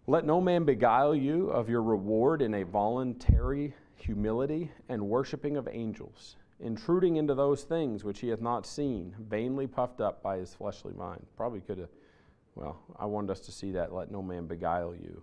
"Let 0.07 0.25
no 0.25 0.41
man 0.41 0.63
beguile 0.65 1.13
you 1.13 1.51
of 1.51 1.69
your 1.69 1.83
reward 1.83 2.41
in 2.41 2.55
a 2.55 2.63
voluntary 2.63 3.75
humility 3.97 4.71
and 4.89 5.09
worshiping 5.09 5.57
of 5.57 5.67
angels." 5.67 6.37
Intruding 6.63 7.17
into 7.17 7.35
those 7.35 7.63
things 7.63 8.05
which 8.05 8.21
he 8.21 8.29
hath 8.29 8.41
not 8.41 8.67
seen, 8.67 9.15
vainly 9.19 9.67
puffed 9.67 10.01
up 10.01 10.23
by 10.23 10.37
his 10.37 10.55
fleshly 10.55 10.93
mind. 10.95 11.25
Probably 11.37 11.61
could 11.61 11.79
have, 11.79 11.91
well, 12.55 12.81
I 12.99 13.07
wanted 13.07 13.31
us 13.31 13.41
to 13.41 13.53
see 13.53 13.73
that. 13.73 13.93
Let 13.93 14.11
no 14.11 14.23
man 14.23 14.47
beguile 14.47 14.95
you. 14.95 15.23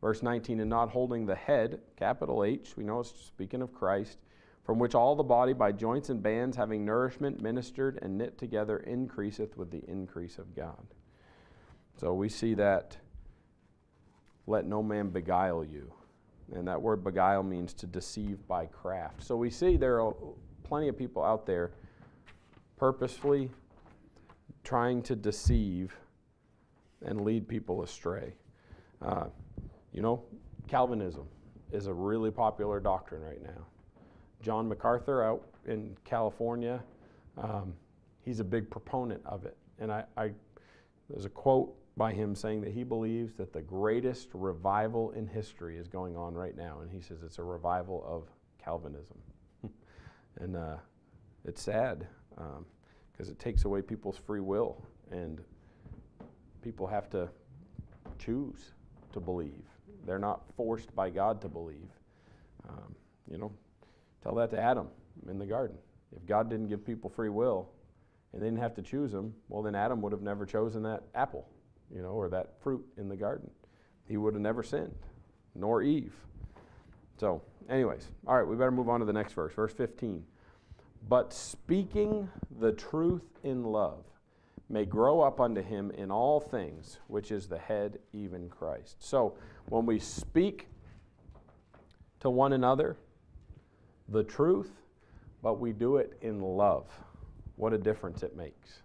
Verse 0.00 0.22
19, 0.22 0.60
and 0.60 0.68
not 0.68 0.90
holding 0.90 1.26
the 1.26 1.34
head, 1.34 1.80
capital 1.96 2.42
H, 2.42 2.76
we 2.76 2.82
know 2.82 3.00
it's 3.00 3.14
speaking 3.24 3.62
of 3.62 3.72
Christ, 3.72 4.18
from 4.64 4.78
which 4.78 4.94
all 4.94 5.14
the 5.14 5.22
body 5.22 5.52
by 5.52 5.70
joints 5.70 6.08
and 6.08 6.22
bands, 6.22 6.56
having 6.56 6.84
nourishment 6.84 7.40
ministered 7.40 7.98
and 8.02 8.18
knit 8.18 8.36
together, 8.36 8.78
increaseth 8.78 9.56
with 9.56 9.70
the 9.70 9.82
increase 9.88 10.38
of 10.38 10.56
God. 10.56 10.86
So 11.96 12.14
we 12.14 12.28
see 12.28 12.54
that 12.54 12.96
let 14.46 14.66
no 14.66 14.82
man 14.82 15.10
beguile 15.10 15.64
you. 15.64 15.92
And 16.52 16.66
that 16.66 16.82
word 16.82 17.04
beguile 17.04 17.42
means 17.42 17.72
to 17.74 17.86
deceive 17.86 18.46
by 18.48 18.66
craft. 18.66 19.22
So 19.22 19.36
we 19.36 19.50
see 19.50 19.76
there 19.76 20.00
are 20.00 20.14
plenty 20.72 20.88
of 20.88 20.96
people 20.96 21.22
out 21.22 21.44
there 21.44 21.70
purposefully 22.78 23.50
trying 24.64 25.02
to 25.02 25.14
deceive 25.14 25.94
and 27.04 27.20
lead 27.20 27.46
people 27.46 27.82
astray. 27.82 28.32
Uh, 29.02 29.26
you 29.92 30.00
know, 30.00 30.22
Calvinism 30.68 31.28
is 31.72 31.88
a 31.88 31.92
really 31.92 32.30
popular 32.30 32.80
doctrine 32.80 33.20
right 33.20 33.42
now. 33.42 33.66
John 34.40 34.66
MacArthur 34.66 35.22
out 35.22 35.46
in 35.66 35.94
California, 36.06 36.82
um, 37.36 37.74
he's 38.24 38.40
a 38.40 38.44
big 38.44 38.70
proponent 38.70 39.20
of 39.26 39.44
it. 39.44 39.58
And 39.78 39.92
I, 39.92 40.04
I, 40.16 40.30
there's 41.10 41.26
a 41.26 41.28
quote 41.28 41.74
by 41.98 42.14
him 42.14 42.34
saying 42.34 42.62
that 42.62 42.72
he 42.72 42.82
believes 42.82 43.34
that 43.34 43.52
the 43.52 43.60
greatest 43.60 44.30
revival 44.32 45.10
in 45.10 45.26
history 45.26 45.76
is 45.76 45.86
going 45.86 46.16
on 46.16 46.32
right 46.32 46.56
now. 46.56 46.78
And 46.80 46.90
he 46.90 47.02
says 47.02 47.18
it's 47.22 47.38
a 47.38 47.44
revival 47.44 48.02
of 48.08 48.24
Calvinism. 48.64 49.18
And 50.40 50.56
uh, 50.56 50.76
it's 51.44 51.62
sad 51.62 52.06
because 52.30 53.28
um, 53.28 53.32
it 53.32 53.38
takes 53.38 53.64
away 53.64 53.82
people's 53.82 54.16
free 54.16 54.40
will, 54.40 54.82
and 55.10 55.40
people 56.62 56.86
have 56.86 57.10
to 57.10 57.28
choose 58.18 58.72
to 59.12 59.20
believe. 59.20 59.64
They're 60.06 60.18
not 60.18 60.42
forced 60.56 60.94
by 60.94 61.10
God 61.10 61.40
to 61.42 61.48
believe. 61.48 61.88
Um, 62.68 62.94
you 63.30 63.38
know, 63.38 63.52
tell 64.22 64.34
that 64.36 64.50
to 64.50 64.60
Adam 64.60 64.88
in 65.28 65.38
the 65.38 65.46
garden. 65.46 65.76
If 66.14 66.26
God 66.26 66.50
didn't 66.50 66.68
give 66.68 66.84
people 66.84 67.10
free 67.10 67.28
will 67.28 67.68
and 68.32 68.42
they 68.42 68.46
didn't 68.46 68.60
have 68.60 68.74
to 68.74 68.82
choose 68.82 69.12
them, 69.12 69.34
well, 69.48 69.62
then 69.62 69.74
Adam 69.74 70.00
would 70.02 70.12
have 70.12 70.22
never 70.22 70.44
chosen 70.46 70.82
that 70.82 71.02
apple, 71.14 71.48
you 71.94 72.02
know, 72.02 72.10
or 72.10 72.28
that 72.28 72.54
fruit 72.60 72.84
in 72.96 73.08
the 73.08 73.16
garden. 73.16 73.50
He 74.08 74.16
would 74.16 74.34
have 74.34 74.42
never 74.42 74.62
sinned, 74.62 74.94
nor 75.54 75.82
Eve. 75.82 76.14
So, 77.18 77.42
anyways, 77.68 78.08
all 78.26 78.36
right, 78.36 78.46
we 78.46 78.56
better 78.56 78.70
move 78.70 78.88
on 78.88 79.00
to 79.00 79.06
the 79.06 79.12
next 79.12 79.34
verse, 79.34 79.54
verse 79.54 79.72
15. 79.72 80.24
But 81.08 81.32
speaking 81.32 82.28
the 82.60 82.72
truth 82.72 83.38
in 83.42 83.64
love 83.64 84.04
may 84.68 84.84
grow 84.84 85.20
up 85.20 85.40
unto 85.40 85.62
him 85.62 85.90
in 85.92 86.10
all 86.10 86.40
things, 86.40 86.98
which 87.08 87.30
is 87.30 87.46
the 87.46 87.58
head, 87.58 87.98
even 88.12 88.48
Christ. 88.48 88.96
So, 89.00 89.36
when 89.68 89.86
we 89.86 89.98
speak 89.98 90.68
to 92.20 92.30
one 92.30 92.52
another 92.52 92.96
the 94.08 94.22
truth, 94.22 94.70
but 95.42 95.58
we 95.58 95.72
do 95.72 95.96
it 95.96 96.16
in 96.22 96.40
love, 96.40 96.86
what 97.56 97.72
a 97.72 97.78
difference 97.78 98.22
it 98.22 98.36
makes. 98.36 98.82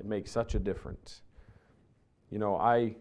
It 0.00 0.06
makes 0.06 0.30
such 0.30 0.54
a 0.54 0.58
difference. 0.58 1.22
You 2.30 2.38
know, 2.38 2.56
I, 2.56 2.96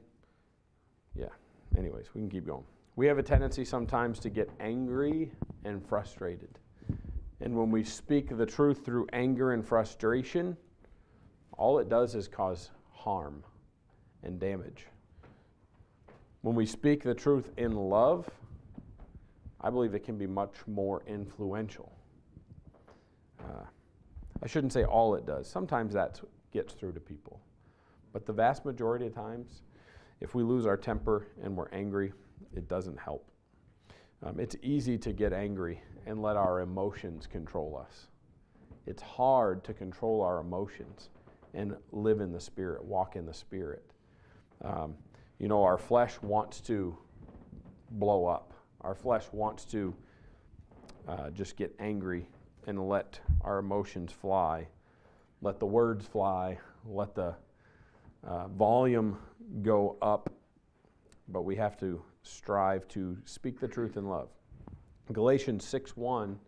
yeah, 1.16 1.30
anyways, 1.78 2.08
we 2.14 2.22
can 2.22 2.30
keep 2.30 2.46
going. 2.46 2.64
We 3.02 3.08
have 3.08 3.18
a 3.18 3.24
tendency 3.24 3.66
sometimes 3.66 4.20
to 4.20 4.30
get 4.30 4.48
angry 4.60 5.32
and 5.66 5.84
frustrated. 5.84 6.60
And 7.40 7.58
when 7.58 7.72
we 7.72 7.84
speak 7.84 8.38
the 8.38 8.46
truth 8.46 8.86
through 8.86 9.08
anger 9.12 9.54
and 9.54 9.66
frustration, 9.66 10.56
all 11.58 11.80
it 11.80 11.90
does 11.90 12.14
is 12.14 12.28
cause 12.28 12.70
harm 12.92 13.44
and 14.22 14.40
damage. 14.40 14.86
When 16.42 16.54
we 16.54 16.68
speak 16.68 17.02
the 17.02 17.16
truth 17.16 17.50
in 17.58 17.76
love, 17.76 18.30
I 19.62 19.72
believe 19.72 19.96
it 19.96 20.04
can 20.04 20.20
be 20.20 20.28
much 20.28 20.54
more 20.68 21.02
influential. 21.08 21.92
Uh, 23.40 23.64
I 24.44 24.46
shouldn't 24.46 24.74
say 24.74 24.84
all 24.84 25.16
it 25.16 25.26
does. 25.26 25.50
Sometimes 25.50 25.92
that 25.94 26.22
gets 26.54 26.76
through 26.76 26.92
to 26.92 27.00
people. 27.00 27.42
But 28.14 28.28
the 28.28 28.34
vast 28.34 28.64
majority 28.64 29.08
of 29.08 29.16
times, 29.16 29.64
if 30.20 30.36
we 30.36 30.44
lose 30.44 30.68
our 30.68 30.78
temper 30.78 31.26
and 31.42 31.58
we're 31.58 31.70
angry, 31.72 32.14
it 32.56 32.68
doesn't 32.68 33.00
help. 33.00 33.30
Um, 34.24 34.40
it's 34.40 34.56
easy 34.62 34.98
to 35.00 35.14
get 35.14 35.34
angry 35.34 35.82
and 36.06 36.22
let 36.22 36.36
our 36.36 36.62
emotions 36.62 37.28
control 37.28 37.82
us. 37.84 38.08
It's 38.86 39.02
hard 39.02 39.64
to 39.64 39.74
control 39.74 40.22
our 40.22 40.40
emotions 40.40 41.10
and 41.54 41.76
live 41.92 42.22
in 42.22 42.32
the 42.32 42.40
Spirit, 42.40 42.84
walk 42.84 43.16
in 43.16 43.26
the 43.26 43.34
Spirit. 43.34 43.84
Um, 44.64 44.96
you 45.40 45.48
know, 45.48 45.64
our 45.64 45.78
flesh 45.78 46.22
wants 46.22 46.62
to 46.62 46.96
blow 47.92 48.26
up, 48.26 48.54
our 48.82 48.96
flesh 48.96 49.26
wants 49.32 49.66
to 49.66 49.96
uh, 51.08 51.30
just 51.32 51.58
get 51.58 51.76
angry 51.80 52.28
and 52.68 52.88
let 52.88 53.20
our 53.42 53.58
emotions 53.58 54.12
fly, 54.12 54.68
let 55.42 55.60
the 55.60 55.66
words 55.66 56.06
fly, 56.06 56.60
let 56.86 57.16
the 57.16 57.36
uh, 58.24 58.48
volume 58.50 59.18
go 59.64 59.98
up, 60.02 60.32
but 61.28 61.42
we 61.42 61.56
have 61.56 61.78
to 61.80 62.02
strive 62.24 62.88
to 62.90 63.18
speak 63.26 63.60
the 63.60 63.68
truth 63.68 63.98
in 63.98 64.08
love. 64.08 64.30
Galatians 65.12 65.66
6 65.66 65.98
1, 65.98 66.40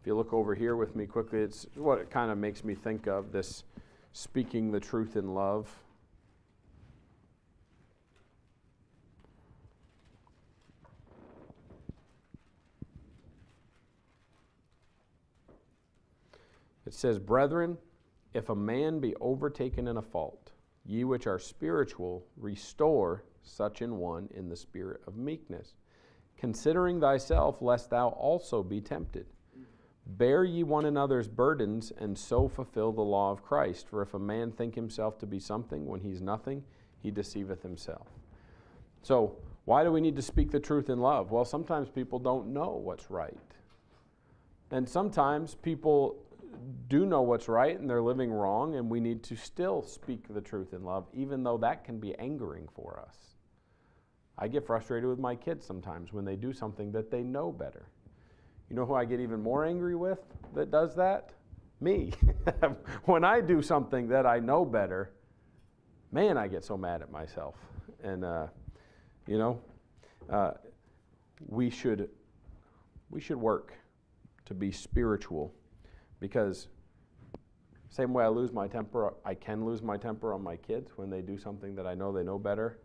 if 0.00 0.06
you 0.06 0.14
look 0.14 0.32
over 0.32 0.54
here 0.54 0.76
with 0.76 0.96
me 0.96 1.06
quickly, 1.06 1.40
it's 1.40 1.66
what 1.74 1.98
it 1.98 2.10
kind 2.10 2.30
of 2.30 2.38
makes 2.38 2.64
me 2.64 2.74
think 2.74 3.06
of 3.06 3.32
this 3.32 3.64
speaking 4.12 4.70
the 4.70 4.80
truth 4.80 5.16
in 5.16 5.34
love. 5.34 5.68
It 16.86 16.94
says, 16.94 17.18
Brethren, 17.18 17.76
if 18.32 18.48
a 18.48 18.54
man 18.54 18.98
be 18.98 19.14
overtaken 19.16 19.88
in 19.88 19.98
a 19.98 20.02
fault, 20.02 20.52
ye 20.86 21.04
which 21.04 21.26
are 21.26 21.38
spiritual, 21.38 22.24
restore 22.38 23.24
such 23.48 23.82
an 23.82 23.98
one 23.98 24.28
in 24.34 24.48
the 24.48 24.56
spirit 24.56 25.00
of 25.06 25.16
meekness 25.16 25.74
considering 26.38 27.00
thyself, 27.00 27.60
lest 27.60 27.90
thou 27.90 28.08
also 28.08 28.62
be 28.62 28.80
tempted. 28.80 29.26
Bear 30.06 30.44
ye 30.44 30.62
one 30.62 30.86
another's 30.86 31.28
burdens, 31.28 31.92
and 31.98 32.16
so 32.16 32.48
fulfill 32.48 32.92
the 32.92 33.02
law 33.02 33.30
of 33.30 33.42
Christ. 33.42 33.88
For 33.88 34.00
if 34.00 34.14
a 34.14 34.18
man 34.18 34.52
think 34.52 34.74
himself 34.74 35.18
to 35.18 35.26
be 35.26 35.38
something 35.38 35.84
when 35.84 36.00
he's 36.00 36.22
nothing, 36.22 36.62
he 37.02 37.10
deceiveth 37.10 37.62
himself. 37.62 38.06
So, 39.02 39.36
why 39.66 39.84
do 39.84 39.92
we 39.92 40.00
need 40.00 40.16
to 40.16 40.22
speak 40.22 40.50
the 40.50 40.60
truth 40.60 40.88
in 40.88 40.98
love? 40.98 41.30
Well, 41.30 41.44
sometimes 41.44 41.90
people 41.90 42.18
don't 42.18 42.54
know 42.54 42.80
what's 42.82 43.10
right. 43.10 43.36
And 44.70 44.88
sometimes 44.88 45.54
people 45.54 46.16
do 46.88 47.04
know 47.04 47.20
what's 47.20 47.48
right 47.48 47.78
and 47.78 47.88
they're 47.88 48.00
living 48.00 48.32
wrong, 48.32 48.76
and 48.76 48.88
we 48.88 49.00
need 49.00 49.22
to 49.24 49.36
still 49.36 49.82
speak 49.82 50.24
the 50.30 50.40
truth 50.40 50.72
in 50.72 50.84
love, 50.84 51.06
even 51.12 51.42
though 51.42 51.58
that 51.58 51.84
can 51.84 51.98
be 51.98 52.14
angering 52.18 52.66
for 52.74 53.04
us. 53.06 53.37
I 54.38 54.48
get 54.48 54.66
frustrated 54.66 55.08
with 55.08 55.18
my 55.18 55.34
kids 55.34 55.66
sometimes 55.66 56.12
when 56.12 56.24
they 56.24 56.36
do 56.36 56.52
something 56.52 56.92
that 56.92 57.10
they 57.10 57.22
know 57.22 57.50
better. 57.50 57.88
You 58.70 58.76
know 58.76 58.86
who 58.86 58.94
I 58.94 59.04
get 59.04 59.20
even 59.20 59.42
more 59.42 59.64
angry 59.64 59.96
with 59.96 60.20
that 60.54 60.70
does 60.70 60.94
that? 60.96 61.32
me. 61.80 62.12
when 63.04 63.24
I 63.24 63.40
do 63.40 63.62
something 63.62 64.08
that 64.08 64.26
I 64.26 64.38
know 64.38 64.64
better, 64.64 65.12
man, 66.12 66.36
I 66.36 66.48
get 66.48 66.64
so 66.64 66.76
mad 66.76 67.02
at 67.02 67.10
myself. 67.10 67.54
And, 68.02 68.24
uh, 68.24 68.46
you 69.26 69.38
know, 69.38 69.60
uh, 70.30 70.52
we 71.46 71.70
should 71.70 72.10
we 73.10 73.20
should 73.20 73.38
work 73.38 73.72
to 74.44 74.54
be 74.54 74.70
spiritual 74.70 75.54
because 76.20 76.68
same 77.88 78.12
way 78.12 78.24
I 78.24 78.28
lose 78.28 78.52
my 78.52 78.68
temper, 78.68 79.14
I 79.24 79.34
can 79.34 79.64
lose 79.64 79.82
my 79.82 79.96
temper 79.96 80.34
on 80.34 80.42
my 80.42 80.56
kids 80.56 80.90
when 80.96 81.08
they 81.08 81.22
do 81.22 81.38
something 81.38 81.74
that 81.76 81.86
I 81.86 81.94
know 81.94 82.12
they 82.12 82.22
know 82.22 82.38
better. 82.38 82.80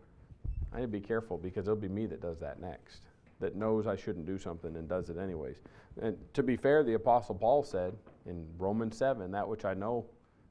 I 0.73 0.77
need 0.77 0.83
to 0.83 0.87
be 0.87 0.99
careful 0.99 1.37
because 1.37 1.67
it'll 1.67 1.75
be 1.75 1.89
me 1.89 2.05
that 2.07 2.21
does 2.21 2.39
that 2.39 2.59
next, 2.59 3.01
that 3.39 3.55
knows 3.55 3.85
I 3.87 3.95
shouldn't 3.95 4.25
do 4.25 4.37
something 4.37 4.75
and 4.75 4.87
does 4.87 5.09
it 5.09 5.17
anyways. 5.17 5.57
And 6.01 6.17
to 6.33 6.41
be 6.41 6.55
fair, 6.55 6.83
the 6.83 6.95
Apostle 6.95 7.35
Paul 7.35 7.63
said 7.63 7.93
in 8.25 8.45
Romans 8.57 8.97
7, 8.97 9.29
that 9.31 9.47
which 9.47 9.65
I 9.65 9.73
know 9.73 10.05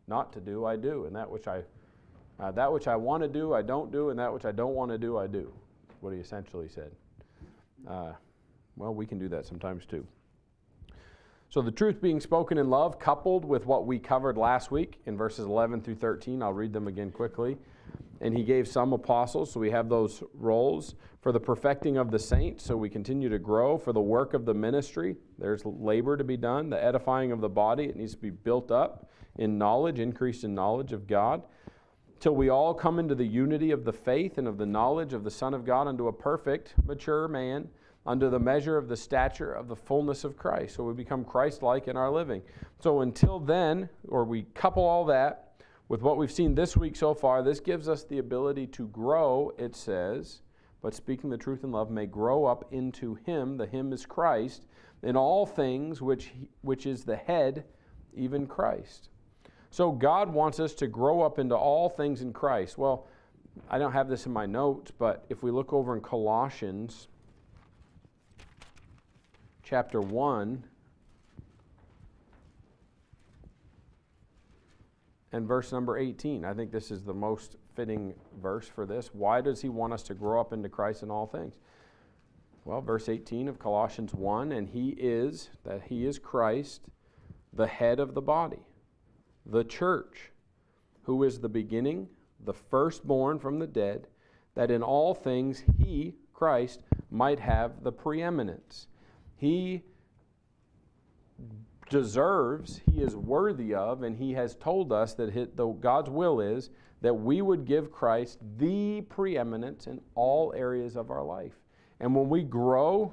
not 0.07 0.33
to 0.35 0.41
do, 0.41 0.64
I 0.64 0.77
do, 0.77 1.07
and 1.07 1.16
that 1.16 1.29
which 1.31 1.49
I 1.49 1.62
uh, 2.41 2.51
that 2.51 2.73
which 2.73 2.89
I 2.89 2.97
want 2.97 3.23
to 3.23 3.29
do, 3.29 3.55
I 3.55 3.62
don't 3.62 3.93
do, 3.93 4.11
and 4.11 4.18
that 4.18 4.33
which 4.33 4.45
I 4.45 4.53
don't 4.53 4.75
want 4.75 4.91
to 4.91 4.99
do, 4.99 5.16
I 5.16 5.27
do. 5.27 5.53
What 6.01 6.12
he 6.12 6.18
essentially 6.18 6.68
said. 6.68 6.91
Uh, 7.87 8.12
well, 8.77 8.95
we 8.95 9.07
can 9.07 9.18
do 9.18 9.29
that 9.29 9.47
sometimes 9.47 9.87
too. 9.87 10.05
So, 11.51 11.61
the 11.61 11.70
truth 11.70 12.01
being 12.01 12.18
spoken 12.18 12.59
in 12.59 12.70
love, 12.70 12.99
coupled 12.99 13.45
with 13.45 13.66
what 13.66 13.87
we 13.87 13.99
covered 13.99 14.39
last 14.39 14.70
week 14.70 15.01
in 15.07 15.16
verses 15.16 15.45
11 15.45 15.83
through 15.83 15.97
13, 15.97 16.43
I'll 16.43 16.53
read 16.53 16.73
them 16.73 16.89
again 16.89 17.11
quickly. 17.11 17.59
And 18.23 18.37
he 18.37 18.45
gave 18.45 18.68
some 18.68 18.93
apostles, 18.93 19.53
so 19.53 19.61
we 19.61 19.73
have 19.73 19.89
those 19.89 20.23
roles, 20.33 20.95
for 21.20 21.33
the 21.33 21.41
perfecting 21.41 21.99
of 21.99 22.11
the 22.11 22.18
saints, 22.18 22.64
so 22.64 22.77
we 22.77 22.89
continue 22.89 23.29
to 23.29 23.39
grow, 23.39 23.77
for 23.77 23.93
the 23.93 24.01
work 24.01 24.33
of 24.33 24.45
the 24.45 24.55
ministry, 24.55 25.16
there's 25.39 25.64
labor 25.64 26.16
to 26.16 26.25
be 26.25 26.37
done, 26.37 26.70
the 26.70 26.83
edifying 26.83 27.33
of 27.33 27.41
the 27.41 27.49
body, 27.49 27.85
it 27.85 27.97
needs 27.97 28.12
to 28.12 28.18
be 28.18 28.31
built 28.31 28.70
up 28.70 29.11
in 29.37 29.59
knowledge, 29.59 29.99
increased 29.99 30.45
in 30.45 30.55
knowledge 30.55 30.93
of 30.93 31.07
God, 31.07 31.43
till 32.20 32.35
we 32.35 32.49
all 32.49 32.73
come 32.73 33.01
into 33.01 33.16
the 33.16 33.27
unity 33.27 33.73
of 33.73 33.85
the 33.85 33.93
faith 33.93 34.39
and 34.39 34.47
of 34.47 34.57
the 34.57 34.66
knowledge 34.66 35.12
of 35.12 35.25
the 35.25 35.31
Son 35.31 35.53
of 35.53 35.64
God, 35.64 35.89
unto 35.89 36.07
a 36.07 36.12
perfect, 36.12 36.75
mature 36.87 37.27
man 37.27 37.68
under 38.07 38.31
the 38.31 38.39
measure 38.39 38.77
of 38.77 38.89
the 38.89 38.97
stature 38.97 39.53
of 39.53 39.68
the 39.68 39.77
fullness 39.77 40.25
of 40.25 40.37
Christ. 40.37 40.75
So 40.77 40.85
we 40.85 40.93
become 40.93 41.25
Christ 41.25 41.62
like 41.62 41.87
in 41.87 41.97
our 41.97 42.11
living. 42.11 42.43
So 42.81 43.01
until 43.01 43.39
then, 43.39 43.89
or 44.09 44.25
we 44.25 44.43
couple 44.55 44.85
all 44.85 45.05
that 45.07 45.51
with 45.89 46.03
what 46.03 46.16
we've 46.16 46.33
seen 46.33 46.55
this 46.55 46.76
week 46.76 46.97
so 46.97 47.14
far, 47.14 47.43
this 47.43 47.61
gives 47.61 47.89
us 47.89 48.05
the 48.05 48.18
ability 48.18 48.66
to 48.68 48.89
grow, 48.89 49.53
it 49.59 49.76
says, 49.76 50.41
but 50.80 50.95
speaking 50.95 51.30
the 51.30 51.37
truth 51.37 51.64
in 51.64 51.70
love 51.70 51.91
may 51.91 52.07
grow 52.07 52.45
up 52.45 52.66
into 52.72 53.14
Him, 53.14 53.57
the 53.57 53.66
Him 53.66 53.93
is 53.93 54.07
Christ, 54.07 54.66
in 55.03 55.16
all 55.16 55.47
things 55.47 56.01
which, 56.01 56.33
which 56.62 56.87
is 56.87 57.05
the 57.05 57.16
head, 57.16 57.64
even 58.14 58.47
Christ. 58.47 59.09
So 59.70 59.91
God 59.91 60.33
wants 60.33 60.61
us 60.61 60.74
to 60.74 60.87
grow 60.87 61.22
up 61.22 61.39
into 61.39 61.57
all 61.57 61.89
things 61.89 62.20
in 62.20 62.33
Christ. 62.33 62.78
Well, 62.78 63.07
I 63.70 63.78
don't 63.78 63.93
have 63.93 64.09
this 64.09 64.26
in 64.26 64.33
my 64.33 64.47
notes, 64.47 64.91
but 64.91 65.24
if 65.28 65.43
we 65.43 65.51
look 65.51 65.72
over 65.72 65.95
in 65.95 66.01
Colossians, 66.01 67.09
chapter 69.62 70.01
1 70.01 70.64
and 75.33 75.49
verse 75.49 75.72
number 75.72 75.99
18. 75.99 76.45
I 76.45 76.53
think 76.53 76.70
this 76.70 76.91
is 76.91 77.03
the 77.03 77.14
most 77.14 77.57
fitting 77.74 78.14
verse 78.41 78.68
for 78.68 78.87
this. 78.87 79.14
Why 79.14 79.41
does 79.41 79.62
he 79.62 79.68
want 79.68 79.93
us 79.93 80.03
to 80.05 80.14
grow 80.14 80.41
up 80.41 80.53
into 80.53 80.68
Christ 80.68 81.03
in 81.03 81.11
all 81.11 81.26
things? 81.26 81.59
Well, 82.64 82.80
verse 82.80 83.09
18 83.09 83.49
of 83.49 83.59
Colossians 83.59 84.14
1 84.14 84.53
and 84.53 84.68
he 84.68 84.91
is, 84.91 85.51
that 85.64 85.83
he 85.89 86.07
is 86.07 86.18
Christ, 86.18 86.83
the 87.53 87.66
head 87.66 87.99
of 87.99 88.14
the 88.14 88.22
body, 88.22 88.62
the 89.45 89.64
church, 89.64 90.30
who 91.03 91.24
is 91.24 91.41
the 91.41 91.49
beginning, 91.49 92.09
the 92.45 92.55
firstborn 92.55 93.39
from 93.39 93.59
the 93.59 93.66
dead, 93.66 94.07
that 94.55 94.70
in 94.70 94.83
all 94.83 95.14
things 95.14 95.64
he, 95.78 96.14
Christ, 96.33 96.83
might 97.11 97.41
have 97.41 97.83
the 97.83 97.93
preeminence. 97.93 98.87
He 99.37 99.83
deserves, 101.93 102.80
he 102.90 103.03
is 103.03 103.14
worthy 103.14 103.74
of, 103.74 104.03
and 104.03 104.16
he 104.16 104.32
has 104.32 104.57
told 104.57 104.93
us 104.93 105.12
that 105.12 105.30
his, 105.30 105.49
the, 105.55 105.66
God's 105.68 106.09
will 106.09 106.40
is 106.40 106.70
that 107.03 107.12
we 107.12 107.43
would 107.43 107.66
give 107.66 107.93
Christ 107.93 108.38
the 108.57 109.03
preeminence 109.03 109.86
in 109.86 110.01
all 110.14 110.55
areas 110.57 110.97
of 110.97 111.11
our 111.11 111.22
life. 111.22 111.53
And 112.01 112.16
when 112.16 112.30
we 112.30 112.45
grow 112.45 113.12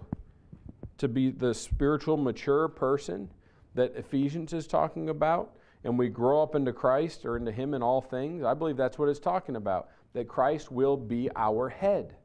to 0.98 1.10
be 1.10 1.30
the 1.30 1.54
spiritual 1.54 2.16
mature 2.16 2.70
person 2.70 3.30
that 3.76 3.96
Ephesians 3.98 4.54
is 4.54 4.66
talking 4.66 5.10
about, 5.10 5.58
and 5.84 6.00
we 6.00 6.08
grow 6.08 6.42
up 6.42 6.56
into 6.56 6.72
Christ 6.72 7.26
or 7.26 7.36
into 7.36 7.52
Him 7.52 7.74
in 7.74 7.84
all 7.84 8.02
things, 8.02 8.46
I 8.46 8.54
believe 8.54 8.78
that's 8.78 8.98
what 8.98 9.10
it's 9.10 9.20
talking 9.20 9.58
about. 9.58 9.90
That 10.14 10.30
Christ 10.30 10.72
will 10.72 10.96
be 10.96 11.30
our 11.36 11.68
head, 11.68 12.16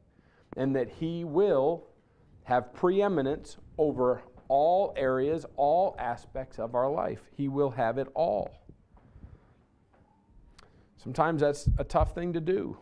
and 0.55 0.73
that 0.75 0.89
He 0.89 1.25
will 1.25 1.87
have 2.45 2.73
preeminence 2.73 3.57
over 3.77 4.23
all 4.47 4.93
areas, 4.95 5.45
all 5.55 5.95
aspects 5.99 6.59
of 6.59 6.75
our 6.75 6.89
life. 6.89 7.21
He 7.35 7.47
will 7.47 7.71
have 7.71 7.97
it 7.97 8.07
all. 8.13 8.51
Sometimes 10.97 11.41
that's 11.41 11.69
a 11.77 11.83
tough 11.83 12.15
thing 12.15 12.33
to 12.33 12.41
do. 12.41 12.77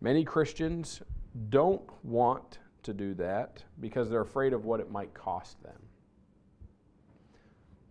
Many 0.00 0.24
Christians 0.24 1.02
don't 1.50 1.82
want 2.02 2.58
to 2.82 2.94
do 2.94 3.14
that 3.14 3.62
because 3.80 4.08
they're 4.08 4.22
afraid 4.22 4.52
of 4.52 4.64
what 4.64 4.80
it 4.80 4.90
might 4.90 5.12
cost 5.12 5.62
them. 5.62 5.76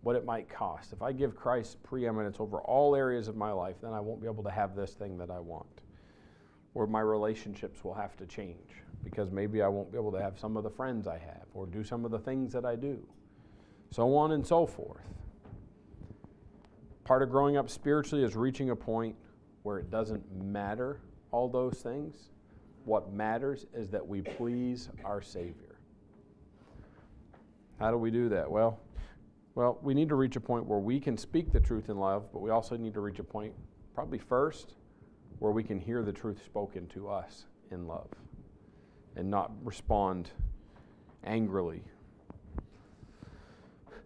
What 0.02 0.16
it 0.16 0.24
might 0.24 0.48
cost. 0.48 0.92
If 0.92 1.02
I 1.02 1.12
give 1.12 1.36
Christ 1.36 1.82
preeminence 1.82 2.40
over 2.40 2.60
all 2.62 2.96
areas 2.96 3.28
of 3.28 3.36
my 3.36 3.52
life, 3.52 3.76
then 3.82 3.92
I 3.92 4.00
won't 4.00 4.20
be 4.20 4.26
able 4.26 4.42
to 4.44 4.50
have 4.50 4.74
this 4.74 4.94
thing 4.94 5.18
that 5.18 5.30
I 5.30 5.38
want. 5.38 5.82
Or 6.74 6.86
my 6.86 7.00
relationships 7.00 7.84
will 7.84 7.94
have 7.94 8.16
to 8.16 8.26
change 8.26 8.82
because 9.04 9.30
maybe 9.30 9.62
I 9.62 9.68
won't 9.68 9.90
be 9.90 9.98
able 9.98 10.12
to 10.12 10.20
have 10.20 10.38
some 10.38 10.56
of 10.56 10.64
the 10.64 10.70
friends 10.70 11.06
I 11.06 11.18
have 11.18 11.46
or 11.54 11.66
do 11.66 11.82
some 11.82 12.04
of 12.04 12.10
the 12.10 12.18
things 12.18 12.52
that 12.52 12.64
I 12.64 12.76
do. 12.76 12.98
So 13.90 14.14
on 14.16 14.32
and 14.32 14.46
so 14.46 14.66
forth. 14.66 15.02
Part 17.04 17.22
of 17.22 17.30
growing 17.30 17.56
up 17.56 17.68
spiritually 17.68 18.24
is 18.24 18.36
reaching 18.36 18.70
a 18.70 18.76
point 18.76 19.16
where 19.62 19.78
it 19.78 19.90
doesn't 19.90 20.22
matter 20.32 21.00
all 21.32 21.48
those 21.48 21.80
things. 21.82 22.30
What 22.84 23.12
matters 23.12 23.66
is 23.74 23.88
that 23.90 24.06
we 24.06 24.22
please 24.22 24.88
our 25.04 25.20
Savior. 25.20 25.78
How 27.78 27.90
do 27.90 27.96
we 27.96 28.10
do 28.10 28.28
that? 28.28 28.50
Well, 28.50 28.78
well, 29.54 29.78
we 29.82 29.94
need 29.94 30.08
to 30.10 30.14
reach 30.14 30.36
a 30.36 30.40
point 30.40 30.66
where 30.66 30.78
we 30.78 31.00
can 31.00 31.16
speak 31.16 31.52
the 31.52 31.60
truth 31.60 31.88
in 31.88 31.98
love, 31.98 32.32
but 32.32 32.40
we 32.40 32.50
also 32.50 32.76
need 32.76 32.94
to 32.94 33.00
reach 33.00 33.18
a 33.18 33.24
point, 33.24 33.52
probably 33.94 34.18
first, 34.18 34.74
where 35.40 35.52
we 35.52 35.64
can 35.64 35.80
hear 35.80 36.02
the 36.02 36.12
truth 36.12 36.44
spoken 36.44 36.86
to 36.88 37.08
us 37.08 37.46
in 37.70 37.86
love 37.86 38.08
and 39.16 39.30
not 39.30 39.52
respond 39.64 40.30
angrily. 41.24 41.82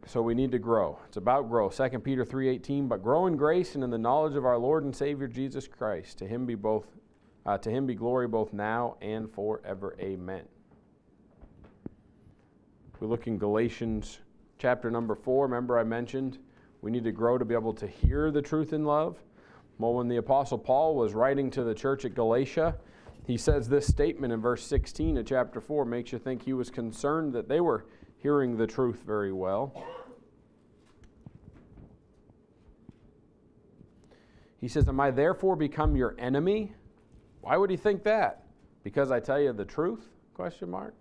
So 0.06 0.20
we 0.20 0.34
need 0.34 0.52
to 0.52 0.58
grow. 0.58 0.98
It's 1.08 1.16
about 1.16 1.48
growth. 1.48 1.74
2 1.76 2.00
Peter 2.00 2.24
3:18, 2.24 2.88
but 2.88 3.02
grow 3.02 3.26
in 3.26 3.36
grace 3.36 3.74
and 3.74 3.82
in 3.82 3.90
the 3.90 3.98
knowledge 3.98 4.34
of 4.34 4.44
our 4.44 4.58
Lord 4.58 4.84
and 4.84 4.94
Savior 4.94 5.26
Jesus 5.26 5.66
Christ. 5.66 6.18
To 6.18 6.26
him 6.26 6.44
be 6.44 6.54
both 6.54 6.86
uh, 7.46 7.58
to 7.58 7.70
him 7.70 7.86
be 7.86 7.94
glory 7.94 8.26
both 8.26 8.52
now 8.52 8.96
and 9.02 9.30
forever. 9.30 9.94
Amen. 10.00 10.44
We 13.00 13.06
look 13.06 13.26
in 13.26 13.38
Galatians 13.38 14.20
chapter 14.58 14.90
number 14.90 15.14
4. 15.14 15.46
Remember 15.46 15.78
I 15.78 15.84
mentioned 15.84 16.38
we 16.80 16.90
need 16.90 17.04
to 17.04 17.12
grow 17.12 17.38
to 17.38 17.44
be 17.44 17.54
able 17.54 17.74
to 17.74 17.86
hear 17.86 18.30
the 18.30 18.42
truth 18.42 18.72
in 18.72 18.84
love. 18.84 19.22
Well, 19.78 19.94
when 19.94 20.08
the 20.08 20.16
apostle 20.16 20.58
Paul 20.58 20.96
was 20.96 21.14
writing 21.14 21.50
to 21.50 21.64
the 21.64 21.74
church 21.74 22.04
at 22.04 22.14
Galatia, 22.14 22.76
he 23.26 23.36
says 23.38 23.68
this 23.68 23.86
statement 23.86 24.32
in 24.32 24.40
verse 24.40 24.64
16 24.64 25.16
of 25.16 25.26
chapter 25.26 25.60
4 25.60 25.84
makes 25.84 26.12
you 26.12 26.18
think 26.18 26.42
he 26.42 26.52
was 26.52 26.70
concerned 26.70 27.32
that 27.32 27.48
they 27.48 27.60
were 27.60 27.86
hearing 28.18 28.56
the 28.56 28.66
truth 28.66 29.02
very 29.06 29.32
well. 29.32 29.84
He 34.60 34.68
says, 34.68 34.88
Am 34.88 35.00
I 35.00 35.10
therefore 35.10 35.56
become 35.56 35.96
your 35.96 36.14
enemy? 36.18 36.74
Why 37.40 37.56
would 37.56 37.70
he 37.70 37.76
think 37.76 38.02
that? 38.04 38.44
Because 38.82 39.10
I 39.10 39.20
tell 39.20 39.40
you 39.40 39.52
the 39.52 39.64
truth? 39.64 40.04
Question 40.34 40.70
mark. 40.70 40.94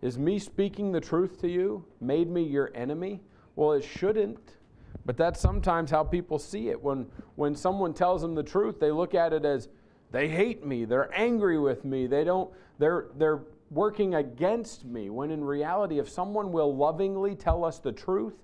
Is 0.00 0.18
me 0.18 0.38
speaking 0.38 0.90
the 0.90 1.00
truth 1.00 1.40
to 1.40 1.48
you 1.48 1.84
made 2.00 2.28
me 2.28 2.42
your 2.42 2.72
enemy? 2.74 3.20
Well, 3.54 3.72
it 3.72 3.84
shouldn't. 3.84 4.56
But 5.04 5.16
that's 5.16 5.40
sometimes 5.40 5.90
how 5.90 6.04
people 6.04 6.38
see 6.38 6.68
it. 6.68 6.80
When, 6.80 7.06
when 7.34 7.54
someone 7.54 7.94
tells 7.94 8.22
them 8.22 8.34
the 8.34 8.42
truth, 8.42 8.78
they 8.78 8.90
look 8.90 9.14
at 9.14 9.32
it 9.32 9.44
as 9.44 9.68
they 10.12 10.28
hate 10.28 10.64
me. 10.64 10.84
They're 10.84 11.10
angry 11.18 11.58
with 11.58 11.84
me. 11.84 12.06
They 12.06 12.22
don't, 12.22 12.50
they're, 12.78 13.06
they're 13.16 13.40
working 13.70 14.14
against 14.14 14.84
me. 14.84 15.10
When 15.10 15.30
in 15.30 15.42
reality, 15.42 15.98
if 15.98 16.08
someone 16.08 16.52
will 16.52 16.76
lovingly 16.76 17.34
tell 17.34 17.64
us 17.64 17.78
the 17.78 17.92
truth, 17.92 18.34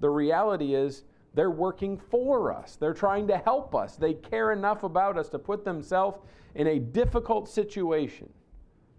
the 0.00 0.10
reality 0.10 0.74
is 0.74 1.04
they're 1.34 1.50
working 1.50 1.96
for 1.96 2.52
us. 2.52 2.76
They're 2.76 2.92
trying 2.92 3.28
to 3.28 3.38
help 3.38 3.74
us. 3.74 3.96
They 3.96 4.14
care 4.14 4.52
enough 4.52 4.82
about 4.82 5.16
us 5.16 5.28
to 5.30 5.38
put 5.38 5.64
themselves 5.64 6.18
in 6.56 6.66
a 6.66 6.78
difficult 6.78 7.48
situation 7.48 8.28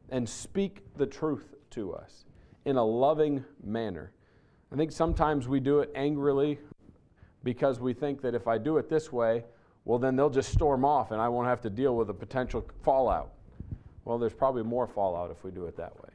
and 0.10 0.28
speak 0.28 0.84
the 0.96 1.06
truth 1.06 1.54
to 1.72 1.94
us 1.94 2.26
in 2.66 2.78
a 2.78 2.84
loving 2.84 3.44
manner. 3.64 4.14
I 4.72 4.76
think 4.76 4.92
sometimes 4.92 5.48
we 5.48 5.60
do 5.60 5.80
it 5.80 5.92
angrily 5.94 6.60
because 7.44 7.80
we 7.80 7.94
think 7.94 8.22
that 8.22 8.34
if 8.34 8.48
I 8.48 8.58
do 8.58 8.78
it 8.78 8.90
this 8.90 9.12
way, 9.12 9.44
well, 9.86 10.00
then 10.00 10.16
they'll 10.16 10.30
just 10.30 10.52
storm 10.52 10.86
off 10.86 11.12
and 11.12 11.22
I 11.22 11.30
won't 11.30 11.48
have 11.48 11.62
to 11.62 11.70
deal 11.70 11.96
with 11.96 12.10
a 12.10 12.14
potential 12.14 12.66
fallout. 12.82 13.32
Well, 14.06 14.18
there's 14.18 14.34
probably 14.34 14.64
more 14.64 14.88
fallout 14.88 15.32
if 15.32 15.44
we 15.44 15.52
do 15.52 15.66
it 15.66 15.76
that 15.78 15.96
way. 15.96 16.10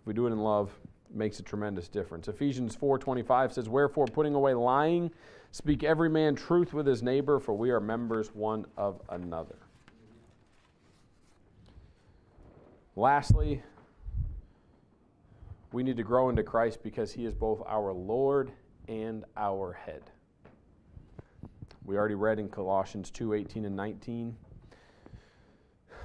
If 0.00 0.06
we 0.06 0.14
do 0.14 0.26
it 0.26 0.32
in 0.32 0.38
love, 0.38 0.72
it 1.10 1.16
makes 1.16 1.38
a 1.38 1.42
tremendous 1.42 1.88
difference. 1.88 2.28
Ephesians 2.28 2.74
4:25 2.74 3.52
says, 3.52 3.68
"Wherefore 3.68 4.06
putting 4.06 4.34
away 4.34 4.54
lying, 4.54 5.10
speak 5.50 5.84
every 5.84 6.08
man 6.08 6.34
truth 6.34 6.72
with 6.72 6.86
his 6.86 7.02
neighbor, 7.02 7.38
for 7.38 7.54
we 7.54 7.70
are 7.70 7.80
members 7.80 8.34
one 8.34 8.66
of 8.76 9.00
another." 9.08 9.58
Lastly, 12.94 13.62
we 15.72 15.82
need 15.82 15.96
to 15.96 16.02
grow 16.02 16.28
into 16.28 16.42
Christ 16.42 16.82
because 16.82 17.12
he 17.12 17.24
is 17.24 17.34
both 17.34 17.62
our 17.66 17.92
Lord 17.92 18.52
and 18.88 19.24
our 19.36 19.72
head. 19.72 20.10
We 21.84 21.96
already 21.96 22.14
read 22.14 22.38
in 22.38 22.48
Colossians 22.48 23.10
2 23.10 23.34
18 23.34 23.64
and 23.64 23.76
19. 23.76 24.36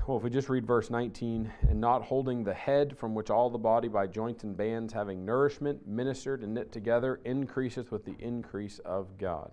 Well, 0.08 0.18
if 0.18 0.24
we 0.24 0.30
just 0.30 0.50
read 0.50 0.66
verse 0.66 0.90
19, 0.90 1.52
and 1.70 1.82
not 1.82 2.02
holding 2.02 2.44
the 2.44 2.54
head 2.54 2.98
from 2.98 3.14
which 3.14 3.30
all 3.30 3.50
the 3.50 3.58
body 3.58 3.90
by 3.90 4.08
joints 4.08 4.44
and 4.44 4.56
bands, 4.56 4.94
having 4.94 5.26
nourishment, 5.26 5.86
ministered 5.86 6.44
and 6.44 6.54
knit 6.54 6.72
together, 6.72 7.20
increaseth 7.26 7.92
with 7.92 8.06
the 8.06 8.16
increase 8.20 8.80
of 8.80 9.18
God. 9.18 9.52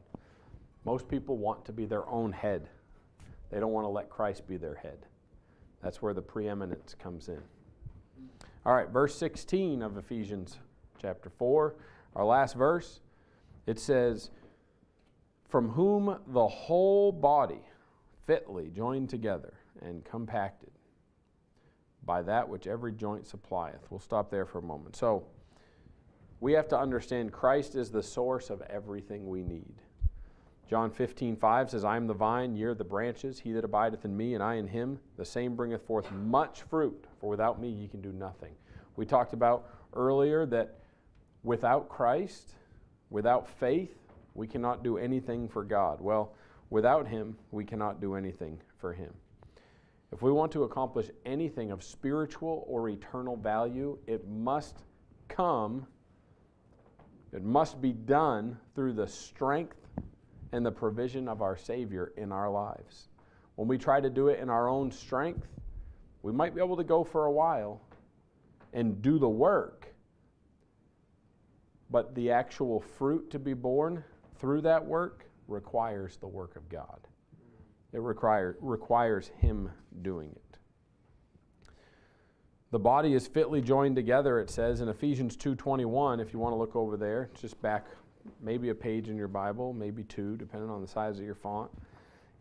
Most 0.84 1.08
people 1.08 1.36
want 1.38 1.64
to 1.64 1.72
be 1.72 1.86
their 1.86 2.08
own 2.08 2.32
head, 2.32 2.68
they 3.50 3.58
don't 3.60 3.72
want 3.72 3.84
to 3.84 3.90
let 3.90 4.08
Christ 4.08 4.46
be 4.46 4.56
their 4.56 4.76
head. 4.76 5.06
That's 5.82 6.00
where 6.00 6.14
the 6.14 6.22
preeminence 6.22 6.94
comes 6.94 7.28
in. 7.28 7.42
All 8.64 8.74
right, 8.74 8.88
verse 8.88 9.14
16 9.18 9.82
of 9.82 9.98
Ephesians 9.98 10.58
chapter 11.02 11.28
4, 11.28 11.74
our 12.16 12.24
last 12.24 12.54
verse, 12.54 13.00
it 13.66 13.78
says, 13.78 14.30
From 15.54 15.68
whom 15.68 16.18
the 16.26 16.48
whole 16.48 17.12
body 17.12 17.60
fitly 18.26 18.72
joined 18.74 19.08
together 19.08 19.54
and 19.82 20.04
compacted 20.04 20.72
by 22.04 22.22
that 22.22 22.48
which 22.48 22.66
every 22.66 22.90
joint 22.90 23.24
supplieth. 23.24 23.86
We'll 23.88 24.00
stop 24.00 24.32
there 24.32 24.46
for 24.46 24.58
a 24.58 24.62
moment. 24.62 24.96
So, 24.96 25.28
we 26.40 26.54
have 26.54 26.66
to 26.70 26.76
understand 26.76 27.30
Christ 27.30 27.76
is 27.76 27.92
the 27.92 28.02
source 28.02 28.50
of 28.50 28.62
everything 28.62 29.28
we 29.28 29.44
need. 29.44 29.76
John 30.68 30.90
15, 30.90 31.36
5 31.36 31.70
says, 31.70 31.84
I 31.84 31.94
am 31.98 32.08
the 32.08 32.14
vine, 32.14 32.56
ye 32.56 32.64
are 32.64 32.74
the 32.74 32.82
branches. 32.82 33.38
He 33.38 33.52
that 33.52 33.62
abideth 33.62 34.04
in 34.04 34.16
me, 34.16 34.34
and 34.34 34.42
I 34.42 34.54
in 34.54 34.66
him, 34.66 34.98
the 35.16 35.24
same 35.24 35.54
bringeth 35.54 35.86
forth 35.86 36.10
much 36.10 36.62
fruit, 36.62 37.04
for 37.20 37.30
without 37.30 37.60
me 37.60 37.68
ye 37.68 37.86
can 37.86 38.00
do 38.00 38.10
nothing. 38.12 38.56
We 38.96 39.06
talked 39.06 39.32
about 39.32 39.70
earlier 39.92 40.46
that 40.46 40.80
without 41.44 41.88
Christ, 41.88 42.54
without 43.08 43.48
faith, 43.48 44.03
we 44.34 44.46
cannot 44.46 44.82
do 44.82 44.98
anything 44.98 45.48
for 45.48 45.64
God. 45.64 46.00
Well, 46.00 46.34
without 46.70 47.06
him, 47.06 47.36
we 47.52 47.64
cannot 47.64 48.00
do 48.00 48.14
anything 48.14 48.60
for 48.78 48.92
him. 48.92 49.12
If 50.12 50.22
we 50.22 50.30
want 50.30 50.52
to 50.52 50.64
accomplish 50.64 51.08
anything 51.24 51.70
of 51.70 51.82
spiritual 51.82 52.64
or 52.68 52.88
eternal 52.88 53.36
value, 53.36 53.98
it 54.06 54.28
must 54.28 54.76
come, 55.28 55.86
it 57.32 57.42
must 57.42 57.80
be 57.80 57.92
done 57.92 58.56
through 58.74 58.92
the 58.92 59.06
strength 59.06 59.76
and 60.52 60.64
the 60.64 60.70
provision 60.70 61.26
of 61.26 61.42
our 61.42 61.56
Savior 61.56 62.12
in 62.16 62.30
our 62.30 62.48
lives. 62.48 63.08
When 63.56 63.66
we 63.66 63.78
try 63.78 64.00
to 64.00 64.10
do 64.10 64.28
it 64.28 64.38
in 64.38 64.50
our 64.50 64.68
own 64.68 64.90
strength, 64.90 65.48
we 66.22 66.32
might 66.32 66.54
be 66.54 66.60
able 66.60 66.76
to 66.76 66.84
go 66.84 67.02
for 67.02 67.26
a 67.26 67.32
while 67.32 67.80
and 68.72 69.02
do 69.02 69.18
the 69.18 69.28
work, 69.28 69.88
but 71.90 72.14
the 72.14 72.30
actual 72.30 72.80
fruit 72.80 73.30
to 73.30 73.38
be 73.38 73.52
born 73.52 74.02
through 74.44 74.60
that 74.60 74.84
work 74.84 75.24
requires 75.48 76.18
the 76.18 76.26
work 76.26 76.54
of 76.54 76.68
God. 76.68 77.08
It 77.94 78.00
require, 78.02 78.58
requires 78.60 79.30
Him 79.38 79.70
doing 80.02 80.32
it. 80.32 80.58
The 82.70 82.78
body 82.78 83.14
is 83.14 83.26
fitly 83.26 83.62
joined 83.62 83.96
together, 83.96 84.38
it 84.38 84.50
says 84.50 84.82
in 84.82 84.90
Ephesians 84.90 85.34
2.21, 85.38 86.20
if 86.20 86.34
you 86.34 86.38
want 86.38 86.52
to 86.52 86.58
look 86.58 86.76
over 86.76 86.98
there, 86.98 87.30
just 87.40 87.58
back 87.62 87.86
maybe 88.42 88.68
a 88.68 88.74
page 88.74 89.08
in 89.08 89.16
your 89.16 89.28
Bible, 89.28 89.72
maybe 89.72 90.04
two, 90.04 90.36
depending 90.36 90.68
on 90.68 90.82
the 90.82 90.88
size 90.88 91.18
of 91.18 91.24
your 91.24 91.34
font. 91.34 91.70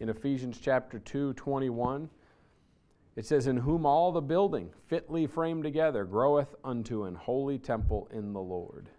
In 0.01 0.09
Ephesians 0.09 0.59
chapter 0.61 0.99
2, 0.99 1.31
21, 1.35 2.09
it 3.15 3.25
says, 3.25 3.47
In 3.47 3.55
whom 3.55 3.85
all 3.85 4.11
the 4.11 4.19
building, 4.19 4.71
fitly 4.87 5.25
framed 5.25 5.63
together, 5.63 6.03
groweth 6.03 6.53
unto 6.65 7.05
an 7.05 7.15
holy 7.15 7.57
temple 7.57 8.09
in 8.11 8.33
the 8.33 8.41
Lord. 8.41 8.89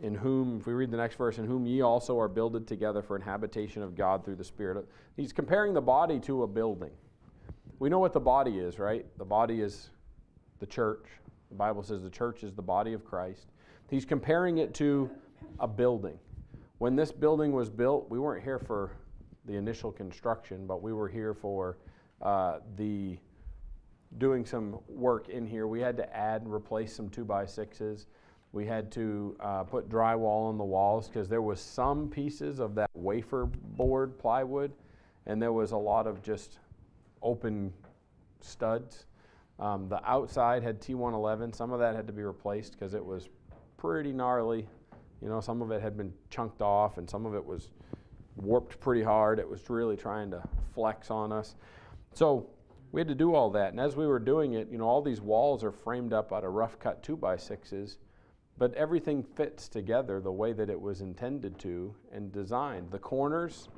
In 0.00 0.14
whom, 0.14 0.60
if 0.60 0.66
we 0.66 0.72
read 0.74 0.90
the 0.90 0.96
next 0.96 1.16
verse, 1.16 1.38
in 1.38 1.44
whom 1.44 1.66
ye 1.66 1.80
also 1.80 2.18
are 2.18 2.28
builded 2.28 2.66
together 2.66 3.02
for 3.02 3.16
an 3.16 3.22
habitation 3.22 3.82
of 3.82 3.96
God 3.96 4.24
through 4.24 4.36
the 4.36 4.44
Spirit. 4.44 4.86
He's 5.16 5.32
comparing 5.32 5.74
the 5.74 5.80
body 5.80 6.20
to 6.20 6.44
a 6.44 6.46
building. 6.46 6.92
We 7.80 7.88
know 7.88 7.98
what 7.98 8.12
the 8.12 8.20
body 8.20 8.58
is, 8.58 8.78
right? 8.78 9.06
The 9.18 9.24
body 9.24 9.60
is 9.60 9.90
the 10.60 10.66
church. 10.66 11.06
The 11.48 11.56
Bible 11.56 11.82
says 11.82 12.02
the 12.02 12.10
church 12.10 12.44
is 12.44 12.54
the 12.54 12.62
body 12.62 12.92
of 12.92 13.04
Christ. 13.04 13.48
He's 13.90 14.04
comparing 14.04 14.58
it 14.58 14.74
to 14.74 15.10
a 15.60 15.66
building. 15.66 16.18
When 16.78 16.94
this 16.94 17.10
building 17.10 17.52
was 17.52 17.68
built, 17.68 18.08
we 18.10 18.18
weren't 18.18 18.44
here 18.44 18.58
for 18.58 18.92
the 19.46 19.56
initial 19.56 19.90
construction, 19.90 20.66
but 20.66 20.82
we 20.82 20.92
were 20.92 21.08
here 21.08 21.34
for 21.34 21.78
uh, 22.22 22.58
the 22.76 23.18
doing 24.18 24.44
some 24.46 24.78
work 24.88 25.28
in 25.28 25.46
here. 25.46 25.66
We 25.66 25.80
had 25.80 25.96
to 25.96 26.16
add 26.16 26.42
and 26.42 26.52
replace 26.52 26.94
some 26.94 27.08
two 27.08 27.24
by 27.24 27.46
sixes. 27.46 28.06
We 28.52 28.66
had 28.66 28.90
to 28.92 29.36
uh, 29.40 29.64
put 29.64 29.88
drywall 29.88 30.48
on 30.48 30.58
the 30.58 30.64
walls 30.64 31.08
because 31.08 31.28
there 31.28 31.42
was 31.42 31.60
some 31.60 32.08
pieces 32.08 32.60
of 32.60 32.74
that 32.76 32.90
wafer 32.94 33.46
board 33.46 34.18
plywood, 34.18 34.72
and 35.26 35.40
there 35.40 35.52
was 35.52 35.72
a 35.72 35.76
lot 35.76 36.06
of 36.06 36.22
just 36.22 36.58
open 37.22 37.72
studs. 38.40 39.06
Um, 39.58 39.88
the 39.88 40.00
outside 40.08 40.62
had 40.62 40.80
T111. 40.80 41.54
Some 41.54 41.72
of 41.72 41.80
that 41.80 41.94
had 41.94 42.06
to 42.06 42.12
be 42.12 42.22
replaced 42.22 42.72
because 42.72 42.94
it 42.94 43.04
was 43.04 43.28
pretty 43.76 44.12
gnarly. 44.12 44.66
You 45.20 45.28
know, 45.28 45.40
some 45.40 45.60
of 45.62 45.70
it 45.72 45.82
had 45.82 45.96
been 45.96 46.12
chunked 46.30 46.62
off, 46.62 46.96
and 46.96 47.10
some 47.10 47.26
of 47.26 47.34
it 47.34 47.44
was 47.44 47.70
warped 48.36 48.78
pretty 48.80 49.02
hard. 49.02 49.38
It 49.38 49.48
was 49.48 49.68
really 49.68 49.96
trying 49.96 50.30
to 50.30 50.42
flex 50.74 51.10
on 51.10 51.32
us. 51.32 51.56
So 52.14 52.48
we 52.92 53.00
had 53.00 53.08
to 53.08 53.14
do 53.14 53.34
all 53.34 53.50
that. 53.50 53.72
And 53.72 53.80
as 53.80 53.96
we 53.96 54.06
were 54.06 54.18
doing 54.20 54.54
it, 54.54 54.68
you 54.70 54.78
know, 54.78 54.86
all 54.86 55.02
these 55.02 55.20
walls 55.20 55.64
are 55.64 55.72
framed 55.72 56.12
up 56.12 56.32
out 56.32 56.44
of 56.44 56.52
rough 56.52 56.78
cut 56.78 57.02
two 57.02 57.16
by 57.16 57.36
sixes, 57.36 57.98
but 58.58 58.74
everything 58.74 59.22
fits 59.22 59.68
together 59.68 60.20
the 60.20 60.32
way 60.32 60.52
that 60.52 60.68
it 60.68 60.80
was 60.80 61.00
intended 61.00 61.58
to 61.60 61.94
and 62.12 62.32
designed. 62.32 62.90
The 62.90 62.98
corners, 62.98 63.68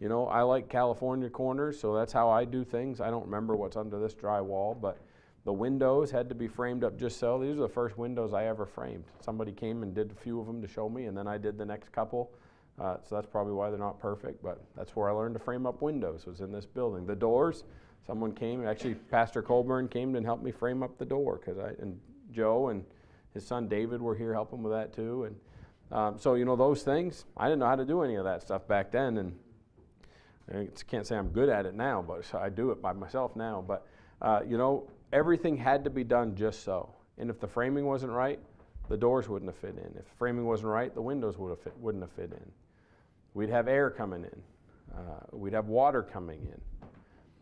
you 0.00 0.08
know, 0.08 0.26
I 0.26 0.42
like 0.42 0.68
California 0.68 1.28
corners, 1.28 1.78
so 1.78 1.94
that's 1.94 2.12
how 2.12 2.30
I 2.30 2.44
do 2.44 2.64
things. 2.64 3.00
I 3.00 3.10
don't 3.10 3.24
remember 3.24 3.54
what's 3.56 3.76
under 3.76 4.00
this 4.00 4.14
drywall, 4.14 4.80
but 4.80 4.98
the 5.44 5.52
windows 5.52 6.10
had 6.10 6.28
to 6.28 6.34
be 6.34 6.48
framed 6.48 6.82
up 6.82 6.98
just 6.98 7.18
so. 7.18 7.38
These 7.38 7.56
are 7.58 7.62
the 7.62 7.68
first 7.68 7.98
windows 7.98 8.32
I 8.32 8.46
ever 8.46 8.64
framed. 8.64 9.04
Somebody 9.20 9.52
came 9.52 9.82
and 9.82 9.94
did 9.94 10.10
a 10.10 10.14
few 10.14 10.40
of 10.40 10.46
them 10.46 10.62
to 10.62 10.68
show 10.68 10.88
me, 10.88 11.06
and 11.06 11.16
then 11.16 11.26
I 11.26 11.36
did 11.36 11.58
the 11.58 11.66
next 11.66 11.92
couple. 11.92 12.32
Uh, 12.80 12.96
so 13.06 13.16
that's 13.16 13.26
probably 13.26 13.52
why 13.52 13.68
they're 13.68 13.78
not 13.78 14.00
perfect, 14.00 14.42
but 14.42 14.64
that's 14.74 14.96
where 14.96 15.10
I 15.10 15.12
learned 15.12 15.34
to 15.34 15.40
frame 15.40 15.66
up 15.66 15.82
windows, 15.82 16.24
was 16.24 16.40
in 16.40 16.50
this 16.50 16.64
building. 16.64 17.06
The 17.06 17.14
doors, 17.14 17.64
someone 18.06 18.32
came, 18.32 18.66
actually 18.66 18.94
Pastor 18.94 19.42
Colburn 19.42 19.88
came 19.88 20.16
and 20.16 20.24
helped 20.24 20.42
me 20.42 20.52
frame 20.52 20.82
up 20.82 20.96
the 20.96 21.04
door, 21.04 21.38
because 21.38 21.58
I, 21.58 21.72
and 21.82 22.00
Joe 22.30 22.68
and 22.68 22.84
his 23.34 23.46
son 23.46 23.68
David 23.68 24.00
were 24.00 24.14
here 24.14 24.32
helping 24.32 24.62
with 24.62 24.72
that 24.72 24.92
too. 24.92 25.24
And 25.24 25.36
um, 25.90 26.18
so, 26.18 26.34
you 26.34 26.44
know, 26.44 26.56
those 26.56 26.82
things, 26.82 27.24
I 27.36 27.46
didn't 27.46 27.60
know 27.60 27.66
how 27.66 27.76
to 27.76 27.84
do 27.84 28.02
any 28.02 28.16
of 28.16 28.24
that 28.24 28.42
stuff 28.42 28.66
back 28.66 28.92
then, 28.92 29.18
and 29.18 29.38
I 30.52 30.68
can't 30.88 31.06
say 31.06 31.16
I'm 31.16 31.28
good 31.28 31.48
at 31.48 31.66
it 31.66 31.74
now, 31.74 32.02
but 32.02 32.24
I 32.34 32.48
do 32.48 32.70
it 32.70 32.80
by 32.80 32.92
myself 32.92 33.36
now. 33.36 33.64
But, 33.66 33.86
uh, 34.20 34.40
you 34.46 34.58
know, 34.58 34.88
everything 35.12 35.56
had 35.56 35.84
to 35.84 35.90
be 35.90 36.04
done 36.04 36.34
just 36.34 36.64
so. 36.64 36.94
And 37.18 37.30
if 37.30 37.40
the 37.40 37.46
framing 37.46 37.84
wasn't 37.84 38.12
right, 38.12 38.40
the 38.88 38.96
doors 38.96 39.28
wouldn't 39.28 39.50
have 39.50 39.58
fit 39.58 39.76
in. 39.76 39.96
If 39.98 40.08
the 40.08 40.16
framing 40.18 40.44
wasn't 40.44 40.68
right, 40.68 40.94
the 40.94 41.02
windows 41.02 41.38
would 41.38 41.50
have 41.50 41.60
fit, 41.60 41.76
wouldn't 41.78 42.02
have 42.02 42.12
fit 42.12 42.32
in. 42.32 42.52
We'd 43.34 43.50
have 43.50 43.68
air 43.68 43.90
coming 43.90 44.24
in. 44.24 44.42
Uh, 44.94 45.20
we'd 45.32 45.52
have 45.52 45.68
water 45.68 46.02
coming 46.02 46.40
in. 46.42 46.88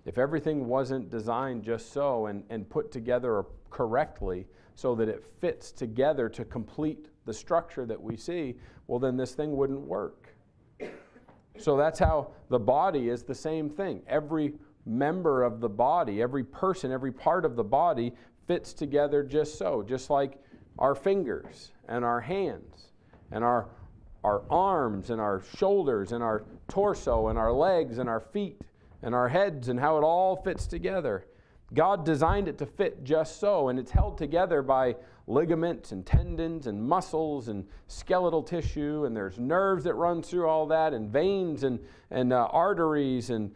If 0.05 0.18
everything 0.18 0.66
wasn't 0.66 1.11
designed 1.11 1.62
just 1.62 1.93
so 1.93 2.26
and, 2.26 2.45
and 2.51 2.68
put 2.68 2.91
together 2.93 3.45
correctly 3.70 4.47
so 4.81 4.95
that 4.95 5.11
it 5.11 5.22
fits 5.41 5.72
together 5.72 6.26
to 6.31 6.43
complete 6.43 7.09
the 7.26 7.35
structure 7.35 7.85
that 7.85 8.01
we 8.01 8.16
see, 8.16 8.57
well, 8.87 8.99
then 8.99 9.14
this 9.14 9.35
thing 9.35 9.55
wouldn't 9.55 9.81
work. 9.81 10.35
So 11.59 11.76
that's 11.76 11.99
how 11.99 12.31
the 12.49 12.59
body 12.59 13.11
is 13.11 13.22
the 13.22 13.35
same 13.35 13.68
thing. 13.68 14.01
Every 14.07 14.55
member 14.87 15.43
of 15.43 15.61
the 15.61 15.68
body, 15.68 16.22
every 16.22 16.45
person, 16.45 16.91
every 16.91 17.12
part 17.12 17.45
of 17.45 17.57
the 17.57 17.62
body 17.62 18.14
fits 18.47 18.72
together 18.72 19.22
just 19.22 19.59
so, 19.59 19.83
just 19.83 20.09
like 20.09 20.43
our 20.78 20.95
fingers 20.95 21.72
and 21.87 22.03
our 22.03 22.22
hands 22.22 22.93
and 23.33 23.45
our, 23.45 23.68
our 24.24 24.45
arms 24.49 25.11
and 25.11 25.20
our 25.20 25.43
shoulders 25.59 26.12
and 26.12 26.24
our 26.24 26.45
torso 26.68 27.28
and 27.28 27.39
our 27.39 27.53
legs 27.53 27.99
and 27.99 28.09
our 28.09 28.20
feet 28.20 28.62
and 29.03 29.14
our 29.14 29.28
heads 29.28 29.68
and 29.68 29.78
how 29.78 29.99
it 29.99 30.03
all 30.03 30.37
fits 30.37 30.66
together. 30.66 31.26
God 31.73 32.05
designed 32.05 32.49
it 32.49 32.59
to 32.59 32.66
fit 32.66 33.05
just 33.05 33.39
so, 33.39 33.68
and 33.68 33.79
it's 33.79 33.91
held 33.91 34.18
together 34.18 34.61
by 34.62 34.97
ligaments 35.27 35.93
and 35.93 36.05
tendons 36.05 36.66
and 36.66 36.83
muscles 36.83 37.49
and 37.49 37.64
skeletal 37.87 38.43
tissue, 38.43 39.05
and 39.05 39.16
there's 39.16 39.39
nerves 39.39 39.85
that 39.85 39.95
run 39.95 40.23
through 40.23 40.49
all 40.49 40.66
that, 40.66 40.93
and 40.93 41.09
veins 41.09 41.62
and, 41.62 41.79
and 42.11 42.33
uh, 42.33 42.49
arteries, 42.51 43.31
and 43.31 43.55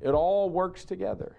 it 0.00 0.10
all 0.10 0.48
works 0.48 0.84
together. 0.84 1.36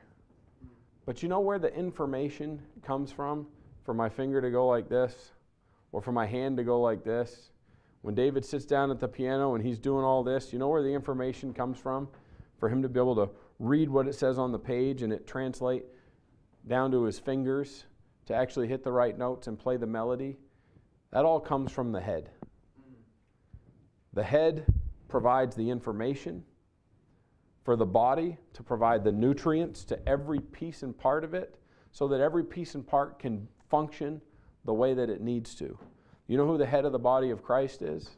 But 1.06 1.24
you 1.24 1.30
know 1.30 1.40
where 1.40 1.58
the 1.58 1.74
information 1.74 2.62
comes 2.84 3.12
from 3.12 3.48
for 3.84 3.94
my 3.94 4.10
finger 4.10 4.42
to 4.42 4.52
go 4.52 4.68
like 4.68 4.90
this, 4.90 5.32
or 5.92 6.02
for 6.02 6.12
my 6.12 6.28
hand 6.28 6.58
to 6.58 6.64
go 6.64 6.80
like 6.80 7.04
this? 7.04 7.50
When 8.02 8.14
David 8.14 8.46
sits 8.46 8.66
down 8.66 8.92
at 8.92 9.00
the 9.00 9.08
piano 9.08 9.56
and 9.56 9.66
he's 9.66 9.80
doing 9.80 10.06
all 10.06 10.24
this, 10.24 10.54
you 10.54 10.60
know 10.60 10.68
where 10.68 10.84
the 10.84 10.94
information 10.94 11.54
comes 11.54 11.80
from 11.80 12.08
for 12.60 12.70
him 12.70 12.82
to 12.84 12.90
be 12.90 13.00
able 13.00 13.16
to 13.16 13.30
read 13.60 13.90
what 13.90 14.08
it 14.08 14.16
says 14.16 14.38
on 14.38 14.52
the 14.52 14.60
page 14.60 15.02
and 15.02 15.12
it 15.12 15.28
translate 15.28 15.86
down 16.68 16.92
to 16.92 17.04
his 17.04 17.20
fingers 17.20 17.86
to 18.26 18.36
actually 18.36 18.68
hit 18.68 18.84
the 18.84 18.92
right 18.92 19.18
notes 19.18 19.48
and 19.48 19.58
play 19.58 19.78
the 19.78 19.88
melody? 19.88 20.38
That 21.12 21.26
all 21.26 21.40
comes 21.40 21.72
from 21.72 21.92
the 21.92 22.02
head. 22.02 22.30
The 24.14 24.24
head 24.24 24.66
provides 25.08 25.56
the 25.56 25.70
information 25.70 26.44
for 27.64 27.76
the 27.76 27.86
body 27.86 28.38
to 28.54 28.64
provide 28.64 29.04
the 29.04 29.12
nutrients 29.12 29.84
to 29.86 30.08
every 30.08 30.40
piece 30.40 30.84
and 30.84 30.98
part 30.98 31.24
of 31.24 31.34
it 31.34 31.56
so 31.92 32.08
that 32.08 32.22
every 32.22 32.44
piece 32.44 32.76
and 32.76 32.86
part 32.86 33.20
can 33.20 33.48
function 33.70 34.22
the 34.66 34.74
way 34.74 34.94
that 34.94 35.10
it 35.10 35.22
needs 35.22 35.56
to. 35.56 35.78
You 36.28 36.38
know 36.38 36.46
who 36.46 36.58
the 36.58 36.66
head 36.66 36.86
of 36.86 36.92
the 36.92 37.00
body 37.00 37.30
of 37.30 37.44
Christ 37.44 37.82
is? 37.82 38.12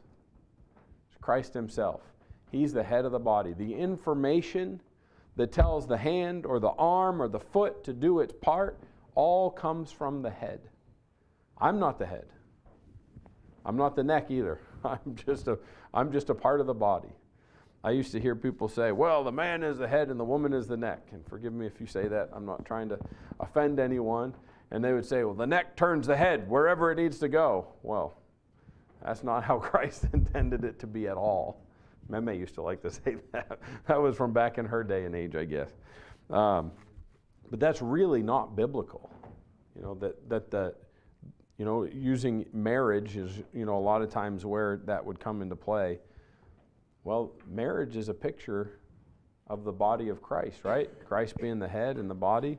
It's 1.08 1.18
Christ 1.20 1.54
Himself. 1.54 2.02
He's 2.50 2.72
the 2.72 2.82
head 2.82 3.04
of 3.04 3.12
the 3.12 3.18
body. 3.18 3.52
The 3.52 3.74
information 3.74 4.80
that 5.36 5.52
tells 5.52 5.86
the 5.86 5.96
hand 5.96 6.46
or 6.46 6.60
the 6.60 6.70
arm 6.70 7.20
or 7.22 7.28
the 7.28 7.40
foot 7.40 7.84
to 7.84 7.92
do 7.92 8.20
its 8.20 8.34
part 8.40 8.78
all 9.14 9.50
comes 9.50 9.90
from 9.92 10.22
the 10.22 10.30
head. 10.30 10.60
I'm 11.58 11.78
not 11.78 11.98
the 11.98 12.06
head. 12.06 12.26
I'm 13.64 13.76
not 13.76 13.96
the 13.96 14.04
neck 14.04 14.30
either. 14.30 14.60
I'm 14.84 15.14
just 15.26 15.48
a, 15.48 15.58
I'm 15.92 16.12
just 16.12 16.30
a 16.30 16.34
part 16.34 16.60
of 16.60 16.66
the 16.66 16.74
body. 16.74 17.10
I 17.82 17.90
used 17.92 18.12
to 18.12 18.20
hear 18.20 18.34
people 18.34 18.68
say, 18.68 18.92
well, 18.92 19.24
the 19.24 19.32
man 19.32 19.62
is 19.62 19.78
the 19.78 19.88
head 19.88 20.08
and 20.08 20.20
the 20.20 20.24
woman 20.24 20.52
is 20.52 20.66
the 20.66 20.76
neck. 20.76 21.08
And 21.12 21.26
forgive 21.26 21.52
me 21.52 21.66
if 21.66 21.80
you 21.80 21.86
say 21.86 22.08
that. 22.08 22.28
I'm 22.32 22.44
not 22.44 22.64
trying 22.66 22.90
to 22.90 22.98
offend 23.38 23.80
anyone. 23.80 24.34
And 24.70 24.84
they 24.84 24.92
would 24.92 25.06
say, 25.06 25.24
well, 25.24 25.34
the 25.34 25.46
neck 25.46 25.76
turns 25.76 26.06
the 26.06 26.16
head 26.16 26.48
wherever 26.48 26.92
it 26.92 26.96
needs 26.96 27.18
to 27.20 27.28
go. 27.28 27.68
Well, 27.82 28.18
that's 29.02 29.24
not 29.24 29.44
how 29.44 29.58
Christ 29.60 30.06
intended 30.12 30.64
it 30.64 30.78
to 30.80 30.86
be 30.86 31.08
at 31.08 31.16
all. 31.16 31.62
Meme 32.10 32.34
used 32.34 32.54
to 32.54 32.62
like 32.62 32.82
to 32.82 32.90
say 32.90 33.16
that. 33.32 33.58
that 33.86 34.00
was 34.00 34.16
from 34.16 34.32
back 34.32 34.58
in 34.58 34.66
her 34.66 34.82
day 34.82 35.04
and 35.04 35.14
age, 35.14 35.36
I 35.36 35.44
guess. 35.44 35.70
Um, 36.28 36.72
but 37.50 37.58
that's 37.58 37.82
really 37.82 38.22
not 38.22 38.54
biblical. 38.54 39.10
You 39.76 39.82
know, 39.82 39.94
that, 39.94 40.28
that 40.28 40.50
the, 40.50 40.74
you 41.58 41.64
know, 41.64 41.84
using 41.84 42.46
marriage 42.52 43.16
is, 43.16 43.42
you 43.52 43.64
know, 43.64 43.76
a 43.76 43.80
lot 43.80 44.02
of 44.02 44.10
times 44.10 44.44
where 44.44 44.80
that 44.84 45.04
would 45.04 45.18
come 45.18 45.42
into 45.42 45.56
play. 45.56 45.98
Well, 47.04 47.32
marriage 47.48 47.96
is 47.96 48.08
a 48.08 48.14
picture 48.14 48.78
of 49.48 49.64
the 49.64 49.72
body 49.72 50.08
of 50.08 50.22
Christ, 50.22 50.64
right? 50.64 50.88
Christ 51.06 51.36
being 51.38 51.58
the 51.58 51.68
head 51.68 51.96
and 51.96 52.08
the 52.08 52.14
body. 52.14 52.58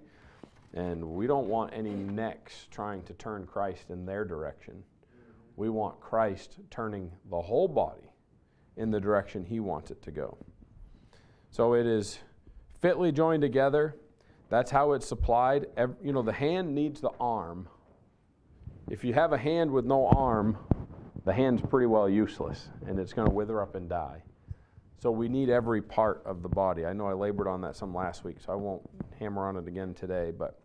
And 0.73 1.03
we 1.03 1.27
don't 1.27 1.47
want 1.47 1.73
any 1.73 1.91
necks 1.91 2.67
trying 2.71 3.03
to 3.03 3.13
turn 3.13 3.45
Christ 3.45 3.89
in 3.89 4.05
their 4.05 4.25
direction. 4.25 4.83
We 5.57 5.69
want 5.69 5.99
Christ 5.99 6.57
turning 6.69 7.11
the 7.29 7.41
whole 7.41 7.67
body 7.67 8.10
in 8.77 8.91
the 8.91 8.99
direction 8.99 9.43
he 9.43 9.59
wants 9.59 9.91
it 9.91 10.01
to 10.03 10.11
go. 10.11 10.37
So 11.49 11.73
it 11.73 11.85
is 11.85 12.19
fitly 12.79 13.11
joined 13.11 13.41
together. 13.41 13.95
That's 14.49 14.71
how 14.71 14.93
it's 14.93 15.07
supplied. 15.07 15.67
You 16.03 16.13
know, 16.13 16.21
the 16.21 16.33
hand 16.33 16.73
needs 16.73 17.01
the 17.01 17.11
arm. 17.19 17.67
If 18.89 19.03
you 19.03 19.13
have 19.13 19.33
a 19.33 19.37
hand 19.37 19.71
with 19.71 19.85
no 19.85 20.07
arm, 20.07 20.57
the 21.23 21.33
hand's 21.33 21.61
pretty 21.61 21.87
well 21.87 22.09
useless 22.09 22.69
and 22.87 22.99
it's 22.99 23.13
going 23.13 23.27
to 23.27 23.33
wither 23.33 23.61
up 23.61 23.75
and 23.75 23.87
die. 23.87 24.23
So 24.99 25.09
we 25.09 25.29
need 25.29 25.49
every 25.49 25.81
part 25.81 26.21
of 26.25 26.43
the 26.43 26.49
body. 26.49 26.85
I 26.85 26.93
know 26.93 27.07
I 27.07 27.13
labored 27.13 27.47
on 27.47 27.61
that 27.61 27.75
some 27.75 27.93
last 27.93 28.23
week, 28.23 28.37
so 28.39 28.51
I 28.51 28.55
won't 28.55 28.81
hammer 29.19 29.47
on 29.47 29.57
it 29.57 29.67
again 29.67 29.93
today, 29.93 30.31
but 30.31 30.59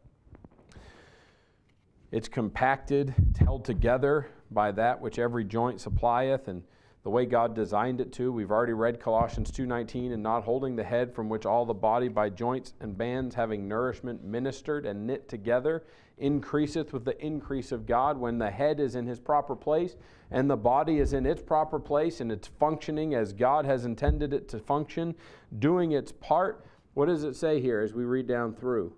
it's 2.12 2.28
compacted, 2.28 3.14
it's 3.30 3.38
held 3.38 3.64
together 3.64 4.28
by 4.50 4.72
that 4.72 5.00
which 5.00 5.18
every 5.18 5.44
joint 5.44 5.80
supplieth, 5.80 6.48
and 6.48 6.62
the 7.06 7.10
way 7.10 7.24
God 7.24 7.54
designed 7.54 8.00
it 8.00 8.12
to. 8.14 8.32
We've 8.32 8.50
already 8.50 8.72
read 8.72 8.98
Colossians 8.98 9.52
2:19 9.52 10.10
and 10.10 10.24
not 10.24 10.42
holding 10.42 10.74
the 10.74 10.82
head 10.82 11.14
from 11.14 11.28
which 11.28 11.46
all 11.46 11.64
the 11.64 11.72
body 11.72 12.08
by 12.08 12.30
joints 12.30 12.74
and 12.80 12.98
bands 12.98 13.36
having 13.36 13.68
nourishment 13.68 14.24
ministered 14.24 14.84
and 14.84 15.06
knit 15.06 15.28
together 15.28 15.84
increaseth 16.18 16.92
with 16.92 17.04
the 17.04 17.24
increase 17.24 17.70
of 17.70 17.86
God 17.86 18.18
when 18.18 18.38
the 18.38 18.50
head 18.50 18.80
is 18.80 18.96
in 18.96 19.06
his 19.06 19.20
proper 19.20 19.54
place 19.54 19.94
and 20.32 20.50
the 20.50 20.56
body 20.56 20.98
is 20.98 21.12
in 21.12 21.26
its 21.26 21.40
proper 21.40 21.78
place 21.78 22.20
and 22.20 22.32
it's 22.32 22.48
functioning 22.48 23.14
as 23.14 23.32
God 23.32 23.66
has 23.66 23.84
intended 23.84 24.32
it 24.32 24.48
to 24.48 24.58
function, 24.58 25.14
doing 25.60 25.92
its 25.92 26.10
part. 26.10 26.66
What 26.94 27.06
does 27.06 27.22
it 27.22 27.36
say 27.36 27.60
here 27.60 27.82
as 27.82 27.94
we 27.94 28.02
read 28.02 28.26
down 28.26 28.52
through? 28.52 28.92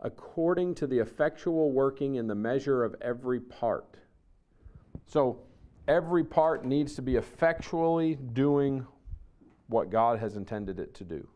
according 0.00 0.72
to 0.76 0.86
the 0.86 1.00
effectual 1.00 1.72
working 1.72 2.14
in 2.14 2.28
the 2.28 2.34
measure 2.34 2.84
of 2.84 2.94
every 3.00 3.40
part. 3.40 3.96
So, 5.06 5.40
every 5.88 6.22
part 6.22 6.64
needs 6.64 6.94
to 6.94 7.02
be 7.02 7.16
effectually 7.16 8.14
doing 8.14 8.86
what 9.66 9.90
God 9.90 10.18
has 10.18 10.36
intended 10.36 10.78
it 10.78 10.94
to 10.94 11.04
do. 11.04 11.26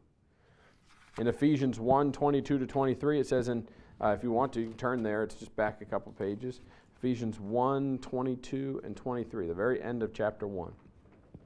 In 1.19 1.27
Ephesians 1.27 1.81
1 1.81 2.13
22 2.13 2.59
to 2.59 2.67
23, 2.67 3.21
it 3.21 3.27
says, 3.27 3.49
and 3.49 3.67
uh, 4.01 4.09
if 4.09 4.23
you 4.23 4.31
want 4.31 4.53
to, 4.53 4.61
you 4.61 4.69
can 4.69 4.77
turn 4.77 5.03
there, 5.03 5.23
it's 5.23 5.35
just 5.35 5.55
back 5.57 5.81
a 5.81 5.85
couple 5.85 6.13
pages. 6.13 6.61
Ephesians 6.97 7.41
1 7.41 7.99
22 7.99 8.81
and 8.85 8.97
23, 8.97 9.49
the 9.49 9.55
very 9.55 9.83
end 9.83 10.03
of 10.03 10.13
chapter 10.13 10.47
1. 10.47 10.73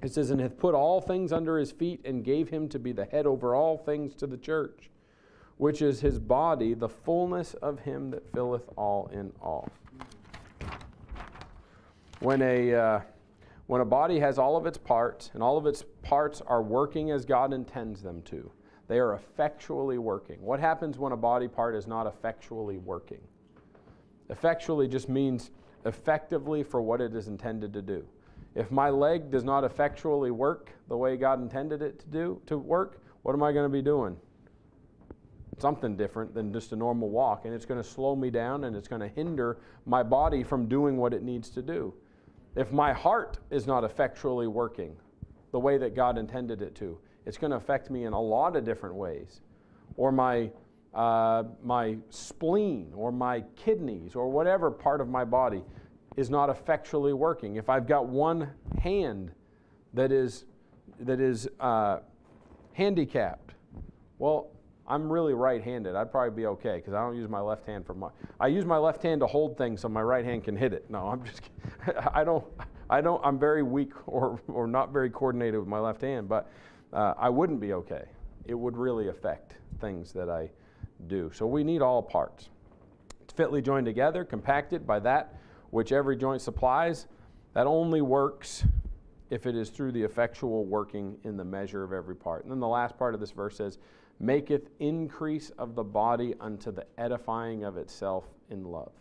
It 0.02 0.12
says, 0.12 0.30
And 0.30 0.40
hath 0.40 0.58
put 0.58 0.74
all 0.74 1.00
things 1.00 1.32
under 1.32 1.58
his 1.58 1.72
feet 1.72 2.02
and 2.04 2.22
gave 2.22 2.50
him 2.50 2.68
to 2.68 2.78
be 2.78 2.92
the 2.92 3.06
head 3.06 3.26
over 3.26 3.54
all 3.54 3.78
things 3.78 4.14
to 4.16 4.26
the 4.26 4.36
church 4.36 4.90
which 5.58 5.80
is 5.80 6.00
his 6.00 6.18
body, 6.18 6.74
the 6.74 6.88
fullness 6.88 7.54
of 7.54 7.80
him 7.80 8.10
that 8.10 8.30
filleth 8.32 8.68
all 8.76 9.08
in 9.12 9.32
all. 9.40 9.68
When 12.20 12.40
a, 12.42 12.74
uh, 12.74 13.00
when 13.66 13.80
a 13.80 13.84
body 13.84 14.18
has 14.20 14.38
all 14.38 14.56
of 14.56 14.66
its 14.66 14.78
parts, 14.78 15.30
and 15.34 15.42
all 15.42 15.58
of 15.58 15.66
its 15.66 15.84
parts 16.02 16.40
are 16.40 16.62
working 16.62 17.10
as 17.10 17.24
God 17.24 17.52
intends 17.52 18.02
them 18.02 18.22
to, 18.22 18.50
they 18.88 18.98
are 18.98 19.14
effectually 19.14 19.98
working. 19.98 20.40
What 20.40 20.60
happens 20.60 20.98
when 20.98 21.12
a 21.12 21.16
body 21.16 21.48
part 21.48 21.74
is 21.74 21.86
not 21.86 22.06
effectually 22.06 22.78
working? 22.78 23.20
Effectually 24.30 24.88
just 24.88 25.08
means 25.08 25.50
effectively 25.84 26.62
for 26.62 26.80
what 26.80 27.00
it 27.00 27.14
is 27.14 27.28
intended 27.28 27.72
to 27.72 27.82
do. 27.82 28.06
If 28.54 28.70
my 28.70 28.90
leg 28.90 29.30
does 29.30 29.44
not 29.44 29.64
effectually 29.64 30.30
work 30.30 30.70
the 30.88 30.96
way 30.96 31.16
God 31.16 31.42
intended 31.42 31.82
it 31.82 31.98
to 32.00 32.06
do 32.06 32.40
to 32.46 32.56
work, 32.56 33.02
what 33.22 33.34
am 33.34 33.42
I 33.42 33.52
going 33.52 33.66
to 33.66 33.72
be 33.72 33.82
doing? 33.82 34.16
something 35.58 35.96
different 35.96 36.34
than 36.34 36.52
just 36.52 36.72
a 36.72 36.76
normal 36.76 37.08
walk, 37.08 37.44
and 37.44 37.54
it's 37.54 37.64
going 37.64 37.82
to 37.82 37.88
slow 37.88 38.14
me 38.14 38.30
down 38.30 38.64
and 38.64 38.76
it's 38.76 38.88
going 38.88 39.00
to 39.00 39.08
hinder 39.08 39.58
my 39.86 40.02
body 40.02 40.42
from 40.42 40.66
doing 40.66 40.96
what 40.96 41.14
it 41.14 41.22
needs 41.22 41.50
to 41.50 41.62
do. 41.62 41.94
If 42.56 42.72
my 42.72 42.92
heart 42.92 43.38
is 43.50 43.66
not 43.66 43.84
effectually 43.84 44.46
working 44.46 44.96
the 45.52 45.60
way 45.60 45.76
that 45.78 45.94
God 45.94 46.16
intended 46.16 46.62
it 46.62 46.74
to, 46.76 46.98
it's 47.26 47.36
going 47.36 47.50
to 47.50 47.56
affect 47.56 47.90
me 47.90 48.04
in 48.04 48.14
a 48.14 48.20
lot 48.20 48.56
of 48.56 48.64
different 48.64 48.94
ways. 48.94 49.40
Or 49.96 50.10
my, 50.10 50.50
uh, 50.94 51.44
my 51.62 51.98
spleen, 52.08 52.92
or 52.94 53.12
my 53.12 53.42
kidneys, 53.56 54.14
or 54.14 54.28
whatever 54.28 54.70
part 54.70 55.00
of 55.00 55.08
my 55.08 55.24
body 55.24 55.62
is 56.16 56.30
not 56.30 56.48
effectually 56.48 57.12
working. 57.12 57.56
If 57.56 57.68
I've 57.68 57.86
got 57.86 58.06
one 58.06 58.50
hand 58.80 59.32
that 59.92 60.10
is, 60.10 60.46
that 61.00 61.20
is 61.20 61.48
uh, 61.60 61.98
handicapped, 62.72 63.54
well, 64.18 64.48
I'm 64.88 65.10
really 65.10 65.34
right-handed. 65.34 65.96
I'd 65.96 66.10
probably 66.12 66.34
be 66.42 66.46
okay 66.46 66.76
because 66.76 66.94
I 66.94 67.00
don't 67.00 67.16
use 67.16 67.28
my 67.28 67.40
left 67.40 67.66
hand 67.66 67.84
for 67.84 67.94
my. 67.94 68.08
I 68.38 68.46
use 68.46 68.64
my 68.64 68.78
left 68.78 69.02
hand 69.02 69.20
to 69.20 69.26
hold 69.26 69.58
things 69.58 69.80
so 69.80 69.88
my 69.88 70.02
right 70.02 70.24
hand 70.24 70.44
can 70.44 70.56
hit 70.56 70.72
it. 70.72 70.88
No, 70.88 71.08
I'm 71.08 71.24
just. 71.24 71.42
I 72.12 72.22
don't. 72.24 72.44
I 72.88 73.00
don't. 73.00 73.20
I'm 73.24 73.38
very 73.38 73.62
weak 73.62 73.92
or 74.06 74.40
or 74.48 74.66
not 74.66 74.92
very 74.92 75.10
coordinated 75.10 75.58
with 75.58 75.68
my 75.68 75.80
left 75.80 76.02
hand, 76.02 76.28
but 76.28 76.50
uh, 76.92 77.14
I 77.18 77.28
wouldn't 77.28 77.60
be 77.60 77.72
okay. 77.72 78.04
It 78.44 78.54
would 78.54 78.76
really 78.76 79.08
affect 79.08 79.56
things 79.80 80.12
that 80.12 80.30
I 80.30 80.50
do. 81.08 81.30
So 81.34 81.46
we 81.46 81.64
need 81.64 81.82
all 81.82 82.00
parts. 82.00 82.48
It's 83.22 83.32
fitly 83.32 83.60
joined 83.60 83.86
together, 83.86 84.24
compacted 84.24 84.86
by 84.86 85.00
that 85.00 85.34
which 85.70 85.92
every 85.92 86.16
joint 86.16 86.40
supplies. 86.40 87.06
That 87.54 87.66
only 87.66 88.02
works 88.02 88.64
if 89.30 89.46
it 89.46 89.56
is 89.56 89.70
through 89.70 89.92
the 89.92 90.02
effectual 90.02 90.64
working 90.64 91.16
in 91.24 91.36
the 91.36 91.44
measure 91.44 91.82
of 91.82 91.92
every 91.92 92.14
part. 92.14 92.44
And 92.44 92.52
then 92.52 92.60
the 92.60 92.68
last 92.68 92.96
part 92.96 93.14
of 93.14 93.20
this 93.20 93.32
verse 93.32 93.56
says 93.56 93.78
maketh 94.18 94.70
increase 94.80 95.50
of 95.58 95.74
the 95.74 95.84
body 95.84 96.34
unto 96.40 96.70
the 96.70 96.86
edifying 96.98 97.64
of 97.64 97.76
itself 97.76 98.24
in 98.50 98.64
love. 98.64 98.92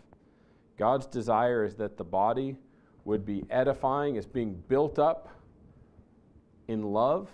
God's 0.78 1.06
desire 1.06 1.64
is 1.64 1.76
that 1.76 1.98
the 1.98 2.04
body 2.04 2.58
would 3.06 3.26
be 3.26 3.46
edifying, 3.50 4.16
is 4.16 4.26
being 4.26 4.62
built 4.68 5.00
up 5.00 5.30
in 6.68 6.84
love 6.84 7.30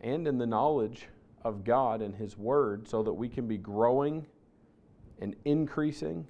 and 0.00 0.26
in 0.26 0.38
the 0.38 0.46
knowledge 0.46 1.08
of 1.42 1.64
God 1.64 2.02
and 2.02 2.14
His 2.14 2.36
Word 2.36 2.88
so 2.88 3.02
that 3.02 3.12
we 3.12 3.28
can 3.28 3.46
be 3.46 3.58
growing 3.58 4.26
and 5.20 5.36
increasing 5.44 6.26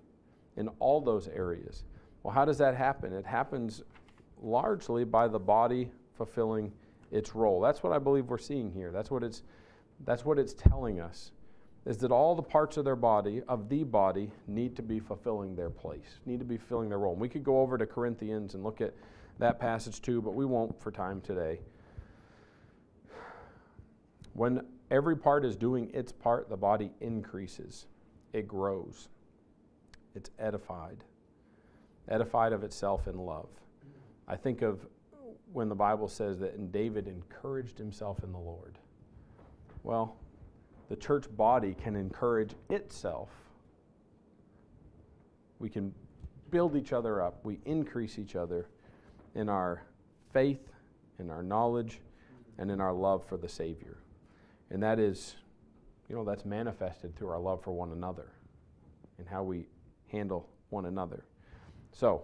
in 0.57 0.69
all 0.81 1.01
those 1.01 1.29
areas. 1.29 1.85
Well, 2.23 2.35
how 2.35 2.45
does 2.45 2.59
that 2.59 2.77
happen? 2.77 3.13
It 3.13 3.25
happens 3.25 3.83
largely 4.43 5.05
by 5.05 5.29
the 5.29 5.39
body 5.39 5.91
fulfilling 6.17 6.73
its 7.11 7.35
role. 7.35 7.61
That's 7.61 7.83
what 7.83 7.93
I 7.93 7.99
believe 7.99 8.27
we're 8.27 8.39
seeing 8.39 8.71
here. 8.71 8.91
That's 8.91 9.11
what 9.11 9.23
it's 9.23 9.43
that's 10.05 10.25
what 10.25 10.39
it's 10.39 10.55
telling 10.55 11.01
us 11.01 11.33
is 11.87 11.97
that 11.99 12.11
all 12.11 12.35
the 12.35 12.43
parts 12.43 12.77
of 12.77 12.85
their 12.85 12.97
body, 12.97 13.43
of 13.49 13.69
the 13.69 13.83
body, 13.83 14.31
need 14.47 14.77
to 14.77 14.83
be 14.83 15.01
fulfilling 15.01 15.57
their 15.57 15.71
place, 15.71 16.19
need 16.27 16.39
to 16.39 16.45
be 16.45 16.59
filling 16.59 16.89
their 16.89 16.99
role. 16.99 17.13
And 17.13 17.21
we 17.21 17.29
could 17.29 17.45
go 17.45 17.61
over 17.61 17.79
to 17.79 17.87
Corinthians 17.87 18.55
and 18.55 18.63
look 18.63 18.81
at 18.81 18.93
that 19.39 19.59
passage 19.59 20.03
too, 20.03 20.21
but 20.21 20.35
we 20.35 20.45
won't 20.45 20.79
for 20.83 20.91
time 20.91 21.21
today. 21.23 21.61
When 24.35 24.67
every 24.91 25.17
part 25.17 25.45
is 25.45 25.57
doing 25.57 25.91
its 25.95 26.13
part, 26.13 26.49
the 26.49 26.57
body 26.57 26.91
increases, 27.01 27.87
it 28.33 28.47
grows, 28.47 29.09
it's 30.15 30.31
edified, 30.39 31.05
edified 32.09 32.53
of 32.53 32.65
itself 32.65 33.09
in 33.09 33.17
love. 33.17 33.49
I 34.27 34.37
think 34.37 34.61
of 34.63 34.87
when 35.53 35.71
the 35.71 35.75
Bible 35.75 36.09
says 36.09 36.39
that 36.41 36.55
and 36.55 36.71
David 36.71 37.09
encouraged 37.09 37.79
himself 37.79 38.23
in 38.23 38.31
the 38.31 38.39
Lord. 38.39 38.79
Well, 39.83 40.17
the 40.89 40.97
church 40.97 41.27
body 41.37 41.75
can 41.75 41.97
encourage 41.97 42.55
itself. 42.71 43.29
We 45.59 45.69
can 45.69 45.95
build 46.51 46.77
each 46.77 46.93
other 46.93 47.23
up. 47.23 47.45
We 47.45 47.61
increase 47.65 48.19
each 48.19 48.37
other 48.37 48.69
in 49.35 49.49
our 49.49 49.83
faith, 50.33 50.71
in 51.19 51.31
our 51.31 51.43
knowledge, 51.43 52.01
and 52.59 52.71
in 52.71 52.81
our 52.81 52.93
love 52.93 53.25
for 53.27 53.37
the 53.37 53.49
Savior. 53.49 53.99
And 54.71 54.83
that 54.83 54.99
is, 54.99 55.37
you 56.09 56.17
know, 56.17 56.25
that's 56.25 56.45
manifested 56.45 57.17
through 57.17 57.29
our 57.29 57.39
love 57.39 57.63
for 57.63 57.73
one 57.73 57.93
another 57.93 58.33
and 59.19 59.29
how 59.29 59.43
we 59.43 59.69
handle 60.09 60.49
one 60.71 60.87
another. 60.87 61.25
So, 61.93 62.23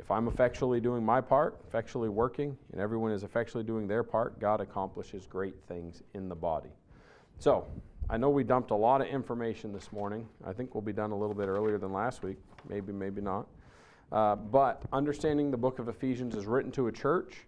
if 0.00 0.10
I'm 0.10 0.28
effectually 0.28 0.80
doing 0.80 1.04
my 1.04 1.20
part, 1.20 1.60
effectually 1.68 2.08
working, 2.08 2.56
and 2.72 2.80
everyone 2.80 3.12
is 3.12 3.22
effectually 3.22 3.62
doing 3.62 3.86
their 3.86 4.02
part, 4.02 4.40
God 4.40 4.62
accomplishes 4.62 5.26
great 5.26 5.54
things 5.68 6.02
in 6.14 6.26
the 6.26 6.34
body. 6.34 6.70
So, 7.38 7.66
I 8.08 8.16
know 8.16 8.30
we 8.30 8.42
dumped 8.42 8.70
a 8.70 8.74
lot 8.74 9.02
of 9.02 9.08
information 9.08 9.74
this 9.74 9.92
morning. 9.92 10.26
I 10.44 10.54
think 10.54 10.74
we'll 10.74 10.80
be 10.80 10.94
done 10.94 11.10
a 11.10 11.16
little 11.16 11.34
bit 11.34 11.48
earlier 11.48 11.76
than 11.76 11.92
last 11.92 12.22
week. 12.22 12.38
Maybe, 12.66 12.92
maybe 12.92 13.20
not. 13.20 13.46
Uh, 14.10 14.36
but 14.36 14.82
understanding 14.90 15.50
the 15.50 15.58
book 15.58 15.78
of 15.78 15.88
Ephesians 15.88 16.34
is 16.34 16.46
written 16.46 16.72
to 16.72 16.86
a 16.86 16.92
church, 16.92 17.46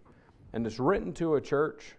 and 0.53 0.65
it's 0.67 0.79
written 0.79 1.11
to 1.13 1.35
a 1.35 1.41
church 1.41 1.95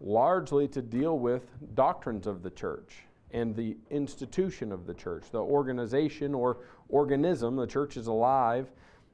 largely 0.00 0.68
to 0.68 0.80
deal 0.80 1.18
with 1.18 1.42
doctrines 1.74 2.26
of 2.26 2.42
the 2.42 2.50
church 2.50 3.04
and 3.32 3.54
the 3.54 3.76
institution 3.90 4.72
of 4.72 4.86
the 4.86 4.94
church, 4.94 5.24
the 5.30 5.38
organization 5.38 6.34
or 6.34 6.56
organism, 6.88 7.56
the 7.56 7.66
church 7.66 7.98
is 7.98 8.06
alive, 8.06 8.70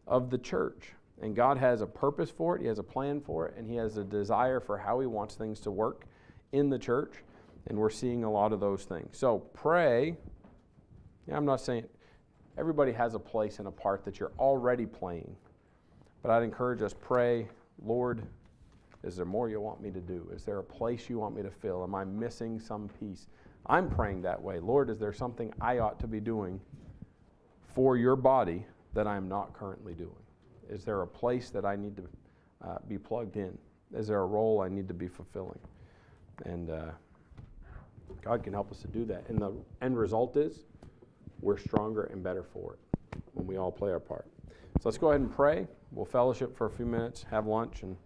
of 0.06 0.30
the 0.30 0.38
church. 0.38 0.92
And 1.20 1.34
God 1.34 1.58
has 1.58 1.80
a 1.80 1.86
purpose 1.86 2.30
for 2.30 2.56
it, 2.56 2.62
He 2.62 2.68
has 2.68 2.78
a 2.78 2.82
plan 2.82 3.20
for 3.20 3.46
it, 3.46 3.54
and 3.56 3.68
He 3.68 3.76
has 3.76 3.96
a 3.96 4.04
desire 4.04 4.60
for 4.60 4.76
how 4.76 5.00
He 5.00 5.06
wants 5.06 5.34
things 5.34 5.60
to 5.60 5.70
work 5.70 6.06
in 6.52 6.70
the 6.70 6.78
church 6.78 7.22
and 7.66 7.78
we're 7.78 7.90
seeing 7.90 8.24
a 8.24 8.30
lot 8.30 8.52
of 8.52 8.60
those 8.60 8.84
things. 8.84 9.18
So 9.18 9.38
pray. 9.52 10.16
Yeah, 11.26 11.36
I'm 11.36 11.44
not 11.44 11.60
saying 11.60 11.84
everybody 12.56 12.92
has 12.92 13.14
a 13.14 13.18
place 13.18 13.58
and 13.58 13.66
a 13.66 13.72
part 13.72 14.04
that 14.04 14.20
you're 14.20 14.32
already 14.38 14.86
playing, 14.86 15.34
but 16.22 16.30
I'd 16.30 16.44
encourage 16.44 16.82
us 16.82 16.94
pray, 16.98 17.48
Lord, 17.84 18.22
is 19.02 19.16
there 19.16 19.24
more 19.24 19.48
you 19.48 19.60
want 19.60 19.80
me 19.80 19.90
to 19.90 20.00
do? 20.00 20.28
Is 20.32 20.44
there 20.44 20.58
a 20.58 20.64
place 20.64 21.10
you 21.10 21.18
want 21.18 21.34
me 21.34 21.42
to 21.42 21.50
fill? 21.50 21.82
Am 21.82 21.94
I 21.94 22.04
missing 22.04 22.58
some 22.60 22.88
piece? 23.00 23.26
I'm 23.66 23.90
praying 23.90 24.22
that 24.22 24.40
way. 24.40 24.60
Lord, 24.60 24.90
is 24.90 24.98
there 24.98 25.12
something 25.12 25.52
I 25.60 25.78
ought 25.78 25.98
to 26.00 26.06
be 26.06 26.20
doing 26.20 26.60
for 27.74 27.96
your 27.96 28.16
body 28.16 28.64
that 28.96 29.06
I'm 29.06 29.28
not 29.28 29.52
currently 29.52 29.94
doing? 29.94 30.10
Is 30.68 30.84
there 30.84 31.02
a 31.02 31.06
place 31.06 31.50
that 31.50 31.64
I 31.64 31.76
need 31.76 31.96
to 31.96 32.08
uh, 32.66 32.78
be 32.88 32.98
plugged 32.98 33.36
in? 33.36 33.56
Is 33.94 34.08
there 34.08 34.20
a 34.20 34.26
role 34.26 34.60
I 34.60 34.68
need 34.68 34.88
to 34.88 34.94
be 34.94 35.06
fulfilling? 35.06 35.60
And 36.44 36.70
uh, 36.70 36.90
God 38.22 38.42
can 38.42 38.52
help 38.52 38.70
us 38.72 38.80
to 38.80 38.88
do 38.88 39.04
that. 39.04 39.28
And 39.28 39.38
the 39.38 39.52
end 39.82 39.96
result 39.96 40.36
is 40.36 40.64
we're 41.40 41.58
stronger 41.58 42.04
and 42.04 42.22
better 42.22 42.42
for 42.42 42.74
it 42.74 43.20
when 43.34 43.46
we 43.46 43.56
all 43.56 43.70
play 43.70 43.90
our 43.92 44.00
part. 44.00 44.26
So 44.80 44.82
let's 44.84 44.98
go 44.98 45.10
ahead 45.10 45.20
and 45.20 45.30
pray. 45.30 45.66
We'll 45.92 46.06
fellowship 46.06 46.56
for 46.56 46.66
a 46.66 46.70
few 46.70 46.86
minutes, 46.86 47.24
have 47.30 47.46
lunch, 47.46 47.82
and, 47.82 47.96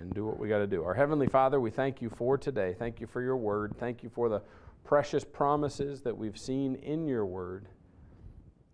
and 0.00 0.14
do 0.14 0.24
what 0.24 0.38
we 0.38 0.48
got 0.48 0.58
to 0.58 0.66
do. 0.66 0.82
Our 0.84 0.94
Heavenly 0.94 1.26
Father, 1.26 1.60
we 1.60 1.70
thank 1.70 2.00
you 2.00 2.08
for 2.08 2.38
today. 2.38 2.74
Thank 2.78 3.00
you 3.00 3.06
for 3.06 3.20
your 3.20 3.36
word. 3.36 3.74
Thank 3.78 4.02
you 4.02 4.08
for 4.08 4.28
the 4.28 4.40
precious 4.84 5.24
promises 5.24 6.02
that 6.02 6.16
we've 6.16 6.38
seen 6.38 6.76
in 6.76 7.06
your 7.06 7.26
word 7.26 7.66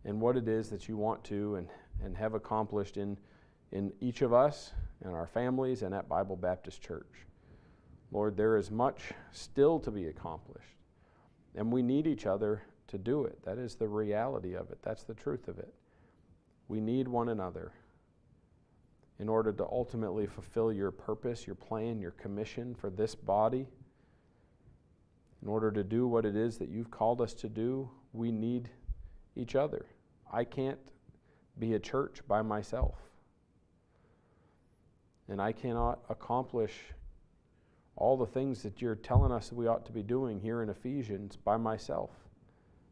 and 0.09 0.19
what 0.19 0.39
it 0.39 0.49
is 0.49 0.71
that 0.71 0.89
you 0.89 0.97
want 0.97 1.23
to 1.23 1.57
and, 1.57 1.69
and 2.03 2.17
have 2.17 2.33
accomplished 2.33 2.97
in, 2.97 3.15
in 3.73 3.93
each 4.01 4.23
of 4.23 4.33
us 4.33 4.73
and 5.05 5.13
our 5.13 5.27
families 5.27 5.83
and 5.83 5.95
at 5.95 6.09
Bible 6.09 6.35
Baptist 6.35 6.81
Church. 6.81 7.27
Lord, 8.11 8.35
there 8.35 8.57
is 8.57 8.71
much 8.71 9.13
still 9.33 9.79
to 9.81 9.91
be 9.91 10.07
accomplished, 10.07 10.79
and 11.55 11.71
we 11.71 11.83
need 11.83 12.07
each 12.07 12.25
other 12.25 12.63
to 12.87 12.97
do 12.97 13.25
it. 13.25 13.39
That 13.45 13.59
is 13.59 13.75
the 13.75 13.87
reality 13.87 14.55
of 14.55 14.71
it, 14.71 14.79
that's 14.83 15.05
the 15.05 15.13
truth 15.13 15.47
of 15.47 15.59
it. 15.59 15.75
We 16.69 16.81
need 16.81 17.07
one 17.07 17.29
another 17.29 17.73
in 19.19 19.29
order 19.29 19.53
to 19.53 19.67
ultimately 19.67 20.27
fulfill 20.27 20.73
your 20.73 20.91
purpose, 20.91 21.47
your 21.47 21.57
plan, 21.57 22.01
your 22.01 22.13
commission 22.13 22.75
for 22.75 22.89
this 22.89 23.15
body. 23.15 23.69
In 25.43 25.49
order 25.49 25.71
to 25.71 25.85
do 25.85 26.09
what 26.09 26.25
it 26.25 26.35
is 26.35 26.57
that 26.59 26.71
you've 26.71 26.91
called 26.91 27.21
us 27.21 27.35
to 27.35 27.49
do, 27.51 27.91
we 28.15 28.33
need 28.33 28.71
each 29.37 29.55
other. 29.55 29.85
I 30.33 30.45
can't 30.45 30.79
be 31.59 31.75
a 31.75 31.79
church 31.79 32.21
by 32.29 32.43
myself. 32.43 32.97
And 35.29 35.41
I 35.41 35.53
cannot 35.53 36.01
accomplish 36.09 36.73
all 37.97 38.17
the 38.17 38.27
things 38.27 38.63
that 38.63 38.81
you're 38.81 38.95
telling 38.95 39.33
us 39.33 39.53
we 39.53 39.67
ought 39.67 39.85
to 39.87 39.93
be 39.93 40.03
doing 40.03 40.41
here 40.41 40.63
in 40.63 40.69
Ephesians 40.69 41.37
by 41.37 41.57
myself. 41.57 42.11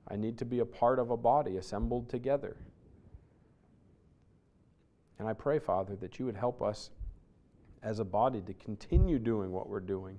I 0.08 0.16
need 0.16 0.38
to 0.38 0.44
be 0.44 0.58
a 0.58 0.66
part 0.66 0.98
of 0.98 1.10
a 1.10 1.16
body 1.16 1.56
assembled 1.56 2.08
together. 2.08 2.56
And 5.18 5.28
I 5.28 5.32
pray, 5.32 5.58
Father, 5.58 5.96
that 5.96 6.18
you 6.18 6.26
would 6.26 6.36
help 6.36 6.60
us 6.60 6.90
as 7.82 7.98
a 7.98 8.04
body 8.04 8.40
to 8.42 8.54
continue 8.54 9.18
doing 9.18 9.52
what 9.52 9.68
we're 9.68 9.80
doing. 9.80 10.18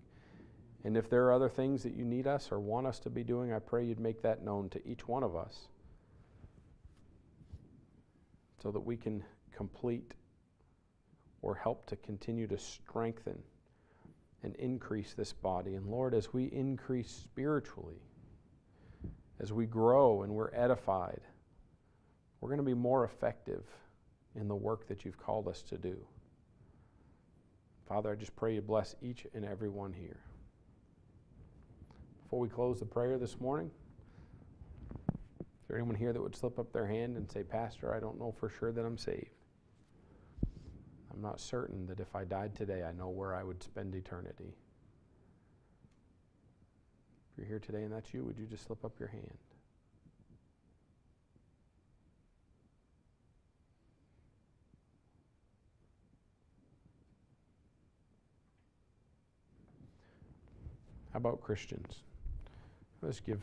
And 0.83 0.95
if 0.95 1.09
there 1.09 1.25
are 1.25 1.33
other 1.33 1.49
things 1.49 1.83
that 1.83 1.93
you 1.93 2.05
need 2.05 2.27
us 2.27 2.51
or 2.51 2.59
want 2.59 2.87
us 2.87 2.99
to 2.99 3.09
be 3.09 3.23
doing, 3.23 3.51
I 3.51 3.59
pray 3.59 3.85
you'd 3.85 3.99
make 3.99 4.21
that 4.21 4.43
known 4.43 4.69
to 4.69 4.87
each 4.87 5.07
one 5.07 5.23
of 5.23 5.35
us 5.35 5.67
so 8.61 8.71
that 8.71 8.79
we 8.79 8.97
can 8.97 9.23
complete 9.55 10.13
or 11.41 11.55
help 11.55 11.85
to 11.87 11.95
continue 11.97 12.47
to 12.47 12.57
strengthen 12.57 13.37
and 14.43 14.55
increase 14.55 15.13
this 15.13 15.33
body. 15.33 15.75
And 15.75 15.85
Lord, 15.87 16.13
as 16.13 16.33
we 16.33 16.45
increase 16.45 17.09
spiritually, 17.09 18.01
as 19.39 19.53
we 19.53 19.65
grow 19.65 20.23
and 20.23 20.33
we're 20.33 20.53
edified, 20.53 21.21
we're 22.41 22.49
going 22.49 22.59
to 22.59 22.63
be 22.63 22.73
more 22.73 23.03
effective 23.03 23.63
in 24.35 24.47
the 24.47 24.55
work 24.55 24.87
that 24.87 25.05
you've 25.05 25.17
called 25.17 25.47
us 25.47 25.61
to 25.63 25.77
do. 25.77 25.97
Father, 27.87 28.11
I 28.11 28.15
just 28.15 28.35
pray 28.35 28.53
you 28.53 28.61
bless 28.61 28.95
each 29.01 29.25
and 29.33 29.45
every 29.45 29.69
one 29.69 29.93
here. 29.93 30.19
Before 32.23 32.39
we 32.39 32.49
close 32.49 32.79
the 32.79 32.85
prayer 32.85 33.17
this 33.17 33.39
morning, 33.39 33.71
is 35.67 35.69
there 35.69 35.77
anyone 35.79 35.95
here 35.95 36.13
that 36.13 36.21
would 36.21 36.33
slip 36.33 36.59
up 36.59 36.71
their 36.71 36.87
hand 36.87 37.17
and 37.17 37.29
say, 37.29 37.43
Pastor, 37.43 37.93
I 37.93 37.99
don't 37.99 38.17
know 38.17 38.31
for 38.31 38.47
sure 38.47 38.71
that 38.71 38.85
I'm 38.85 38.97
saved? 38.97 39.35
I'm 41.13 41.21
not 41.21 41.41
certain 41.41 41.85
that 41.87 41.99
if 41.99 42.15
I 42.15 42.23
died 42.23 42.55
today, 42.55 42.83
I 42.87 42.93
know 42.93 43.09
where 43.09 43.35
I 43.35 43.43
would 43.43 43.61
spend 43.61 43.93
eternity. 43.93 44.55
If 47.29 47.37
you're 47.37 47.47
here 47.47 47.59
today 47.59 47.83
and 47.83 47.91
that's 47.91 48.13
you, 48.13 48.23
would 48.23 48.37
you 48.37 48.45
just 48.45 48.65
slip 48.65 48.85
up 48.85 48.97
your 48.97 49.09
hand? 49.09 49.37
How 61.11 61.17
about 61.17 61.41
Christians? 61.41 62.03
Let's 63.01 63.19
give 63.19 63.41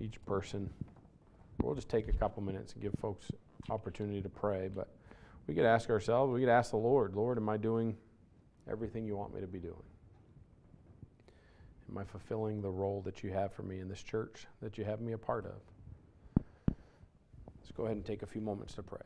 each 0.00 0.24
person, 0.26 0.68
we'll 1.62 1.74
just 1.74 1.88
take 1.88 2.08
a 2.08 2.12
couple 2.12 2.42
minutes 2.42 2.72
and 2.72 2.82
give 2.82 2.92
folks 3.00 3.30
opportunity 3.68 4.20
to 4.22 4.28
pray, 4.28 4.68
but 4.74 4.88
we 5.46 5.54
could 5.54 5.64
ask 5.64 5.90
ourselves, 5.90 6.32
we 6.32 6.40
could 6.40 6.48
ask 6.48 6.70
the 6.70 6.76
Lord, 6.76 7.14
Lord, 7.14 7.38
am 7.38 7.48
I 7.48 7.56
doing 7.56 7.96
everything 8.70 9.04
you 9.04 9.16
want 9.16 9.34
me 9.34 9.40
to 9.40 9.46
be 9.46 9.58
doing? 9.58 9.74
Am 11.90 11.98
I 11.98 12.04
fulfilling 12.04 12.62
the 12.62 12.70
role 12.70 13.02
that 13.02 13.24
you 13.24 13.30
have 13.30 13.52
for 13.52 13.62
me 13.62 13.80
in 13.80 13.88
this 13.88 14.02
church 14.02 14.46
that 14.62 14.78
you 14.78 14.84
have 14.84 15.00
me 15.00 15.12
a 15.12 15.18
part 15.18 15.44
of? 15.44 16.44
Let's 17.58 17.72
go 17.76 17.84
ahead 17.84 17.96
and 17.96 18.04
take 18.04 18.22
a 18.22 18.26
few 18.26 18.40
moments 18.40 18.74
to 18.74 18.82
pray. 18.82 19.00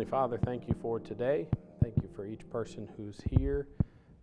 Heavenly 0.00 0.10
Father, 0.18 0.38
thank 0.38 0.66
you 0.66 0.74
for 0.80 0.98
today. 0.98 1.46
Thank 1.82 1.94
you 2.02 2.08
for 2.16 2.24
each 2.24 2.48
person 2.48 2.88
who's 2.96 3.20
here, 3.38 3.68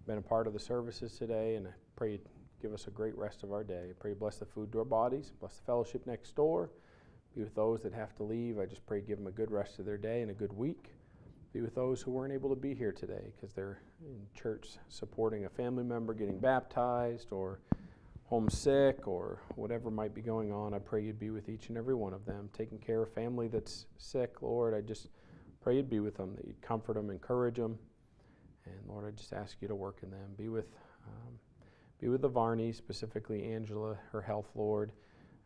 been 0.07 0.17
a 0.17 0.21
part 0.23 0.47
of 0.47 0.53
the 0.53 0.59
services 0.59 1.19
today, 1.19 1.53
and 1.53 1.67
I 1.67 1.69
pray 1.95 2.13
you 2.13 2.19
give 2.59 2.73
us 2.73 2.87
a 2.87 2.89
great 2.89 3.15
rest 3.15 3.43
of 3.43 3.51
our 3.51 3.63
day. 3.63 3.89
I 3.91 3.93
pray 3.99 4.09
you 4.09 4.15
bless 4.15 4.37
the 4.37 4.45
food 4.47 4.71
to 4.71 4.79
our 4.79 4.85
bodies, 4.85 5.33
bless 5.39 5.57
the 5.57 5.65
fellowship 5.65 6.07
next 6.07 6.35
door, 6.35 6.71
be 7.35 7.43
with 7.43 7.53
those 7.53 7.83
that 7.83 7.93
have 7.93 8.15
to 8.15 8.23
leave. 8.23 8.57
I 8.57 8.65
just 8.65 8.87
pray 8.87 9.01
give 9.01 9.19
them 9.19 9.27
a 9.27 9.31
good 9.31 9.51
rest 9.51 9.77
of 9.77 9.85
their 9.85 9.99
day 9.99 10.23
and 10.23 10.31
a 10.31 10.33
good 10.33 10.51
week. 10.51 10.95
Be 11.53 11.61
with 11.61 11.75
those 11.75 12.01
who 12.01 12.09
weren't 12.09 12.33
able 12.33 12.49
to 12.49 12.59
be 12.59 12.73
here 12.73 12.91
today 12.91 13.31
because 13.35 13.53
they're 13.53 13.79
in 14.01 14.19
church 14.33 14.69
supporting 14.89 15.45
a 15.45 15.49
family 15.49 15.83
member 15.83 16.15
getting 16.15 16.39
baptized 16.39 17.31
or 17.31 17.59
homesick 18.25 19.07
or 19.07 19.43
whatever 19.53 19.91
might 19.91 20.15
be 20.15 20.21
going 20.21 20.51
on. 20.51 20.73
I 20.73 20.79
pray 20.79 21.03
you'd 21.03 21.19
be 21.19 21.29
with 21.29 21.49
each 21.49 21.69
and 21.69 21.77
every 21.77 21.93
one 21.93 22.13
of 22.13 22.25
them, 22.25 22.49
taking 22.51 22.79
care 22.79 23.03
of 23.03 23.13
family 23.13 23.47
that's 23.47 23.85
sick, 23.99 24.41
Lord. 24.41 24.73
I 24.73 24.81
just 24.81 25.09
pray 25.67 25.75
you'd 25.75 25.89
be 25.89 25.99
with 25.99 26.15
them, 26.15 26.33
that 26.33 26.47
you'd 26.47 26.61
comfort 26.61 26.93
them, 26.93 27.09
encourage 27.09 27.57
them. 27.57 27.77
And 28.65 28.75
Lord, 28.87 29.05
I 29.05 29.11
just 29.11 29.33
ask 29.33 29.57
you 29.59 29.67
to 29.67 29.75
work 29.75 29.97
in 30.01 30.09
them. 30.09 30.29
Be 30.37 30.47
with, 30.47 30.69
um, 31.05 31.33
be 31.99 32.07
with 32.07 32.21
the 32.21 32.29
Varneys, 32.29 32.75
specifically 32.75 33.43
Angela, 33.43 33.97
her 34.13 34.21
health, 34.21 34.47
Lord. 34.55 34.93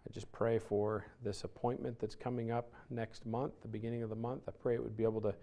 I 0.07 0.13
just 0.13 0.31
pray 0.31 0.59
for 0.59 1.07
this 1.23 1.43
appointment 1.43 1.99
that's 1.99 2.13
coming 2.13 2.51
up 2.51 2.71
next 2.91 3.25
month, 3.25 3.53
the 3.63 3.67
beginning 3.67 4.03
of 4.03 4.11
the 4.11 4.15
month. 4.15 4.43
I 4.47 4.51
pray 4.51 4.75
it 4.75 4.83
would 4.83 4.95
be 4.95 5.01
able 5.01 5.21
to 5.21 5.33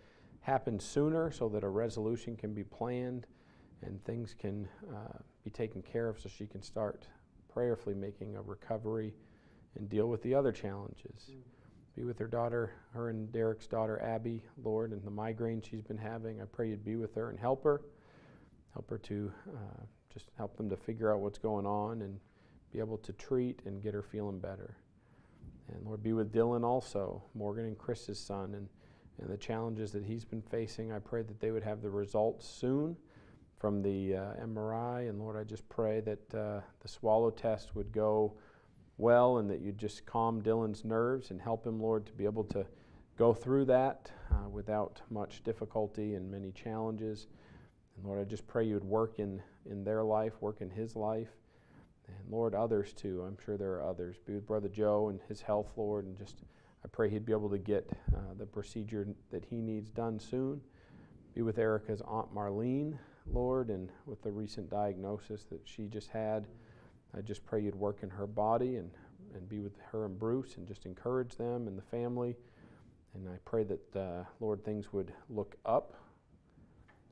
happen 0.43 0.79
sooner 0.79 1.33
so 1.33 1.49
that 1.49 1.65
a 1.65 1.69
resolution 1.69 2.37
can 2.37 2.55
be 2.55 2.63
planned 2.63 3.27
and 3.83 4.01
things 4.05 4.33
can 4.33 4.69
uh, 4.95 5.19
be 5.43 5.51
taken 5.51 5.83
care 5.83 6.09
of 6.09 6.21
so 6.21 6.29
she 6.29 6.47
can 6.47 6.63
start 6.63 7.09
prayerfully 7.53 7.97
making 7.97 8.37
a 8.37 8.43
recovery 8.43 9.13
and 9.75 9.89
deal 9.89 10.09
with 10.09 10.23
the 10.23 10.37
other 10.37 10.53
challenges. 10.53 11.33
Be 11.99 12.05
with 12.05 12.19
her 12.21 12.29
daughter, 12.29 12.71
her 12.93 13.09
and 13.09 13.33
Derek's 13.33 13.67
daughter, 13.67 14.01
Abby, 14.01 14.45
Lord, 14.63 14.93
and 14.93 15.03
the 15.03 15.11
migraine 15.11 15.61
she's 15.61 15.83
been 15.83 15.99
having. 15.99 16.41
I 16.41 16.45
pray 16.45 16.69
you'd 16.69 16.85
be 16.85 16.95
with 16.95 17.13
her 17.17 17.29
and 17.29 17.37
help 17.37 17.65
her. 17.65 17.81
Help 18.73 18.89
her 18.91 18.99
to 18.99 19.33
uh, 19.49 19.83
just 20.15 20.31
help 20.37 20.57
them 20.57 20.71
to 20.71 20.77
figure 20.77 21.13
out 21.13 21.19
what's 21.19 21.39
going 21.39 21.67
on 21.67 22.03
and 22.03 22.21
be 22.73 22.79
able 22.79 22.99
to 22.99 23.13
treat 23.15 23.63
and 23.67 23.83
get 23.83 23.95
her 23.95 24.03
feeling 24.03 24.39
better. 24.39 24.77
And 25.73 25.85
Lord, 25.85 26.01
be 26.01 26.13
with 26.13 26.33
Dylan 26.33 26.63
also, 26.63 27.21
Morgan 27.35 27.65
and 27.65 27.77
Chris's 27.77 28.21
son, 28.21 28.55
and, 28.55 28.69
and 29.21 29.29
the 29.29 29.37
challenges 29.37 29.91
that 29.91 30.05
he's 30.05 30.25
been 30.25 30.43
facing. 30.43 30.93
I 30.93 31.01
pray 31.01 31.23
that 31.23 31.41
they 31.41 31.51
would 31.51 31.65
have 31.65 31.83
the 31.83 31.91
results 31.91 32.47
soon 32.47 32.97
from 33.57 33.83
the 33.83 34.15
uh, 34.15 34.21
MRI. 34.45 35.09
And 35.09 35.19
Lord, 35.19 35.37
I 35.37 35.43
just 35.43 35.69
pray 35.69 35.99
that 36.03 36.33
uh, 36.33 36.61
the 36.79 36.87
swallow 36.87 37.31
test 37.31 37.75
would 37.75 37.91
go 37.91 38.35
well 38.99 39.39
and 39.39 39.49
that 39.49 39.61
you'd 39.61 39.79
just 39.79 40.05
calm 40.05 40.43
Dylan's 40.43 40.85
nerves 40.85 41.31
and 41.31 41.41
help 41.41 41.67
him, 41.67 41.81
Lord, 41.81 42.07
to 42.07 42.13
be 42.13 42.25
able 42.25 42.45
to 42.45 42.67
go 43.17 43.33
through 43.33 43.65
that 43.67 44.11
uh, 44.31 44.49
without 44.49 45.01
much 45.11 45.43
difficulty 45.43 46.15
and 46.15 46.31
many 46.31 46.53
challenges. 46.53 47.29
And 47.97 48.05
Lord, 48.05 48.21
I 48.21 48.25
just 48.25 48.47
pray 48.47 48.65
you 48.65 48.75
would 48.75 48.85
work 48.85 49.19
in, 49.19 49.41
in 49.71 49.85
their 49.85 50.05
life, 50.05 50.35
work 50.41 50.61
in 50.61 50.71
his 50.71 50.95
life. 50.95 51.31
And 52.07 52.17
Lord, 52.31 52.55
others 52.55 52.93
too. 52.93 53.25
I'm 53.27 53.37
sure 53.45 53.57
there 53.57 53.73
are 53.73 53.85
others. 53.85 54.17
Be 54.27 54.35
with 54.35 54.47
Brother 54.47 54.69
Joe 54.69 55.09
and 55.09 55.21
his 55.29 55.41
health, 55.41 55.73
Lord, 55.77 56.05
and 56.05 56.17
just 56.17 56.43
I 56.85 56.89
pray 56.89 57.11
he'd 57.11 57.27
be 57.27 57.33
able 57.33 57.51
to 57.51 57.59
get 57.59 57.89
uh, 58.15 58.35
the 58.39 58.47
procedure 58.47 59.09
that 59.31 59.45
he 59.45 59.57
needs 59.57 59.91
done 59.91 60.19
soon. 60.19 60.61
Be 61.35 61.43
with 61.43 61.59
Erica's 61.59 62.03
Aunt 62.07 62.33
Marlene, 62.35 62.97
Lord, 63.27 63.69
and 63.69 63.91
with 64.07 64.23
the 64.23 64.31
recent 64.31 64.71
diagnosis 64.71 65.45
that 65.51 65.61
she 65.65 65.87
just 65.87 66.09
had. 66.09 66.47
I 67.17 67.21
just 67.21 67.45
pray 67.47 67.63
you'd 67.63 67.75
work 67.75 67.99
in 68.03 68.11
her 68.11 68.27
body 68.27 68.77
and, 68.77 68.91
and 69.35 69.49
be 69.49 69.61
with 69.61 69.73
her 69.93 70.05
and 70.05 70.19
Bruce 70.19 70.57
and 70.57 70.67
just 70.67 70.87
encourage 70.87 71.37
them 71.37 71.67
and 71.67 71.77
the 71.77 71.83
family. 71.83 72.37
And 73.15 73.29
I 73.29 73.39
pray 73.45 73.65
that, 73.65 73.97
uh, 73.97 74.25
Lord, 74.41 74.65
things 74.65 74.93
would 74.93 75.13
look 75.29 75.57
up 75.65 75.95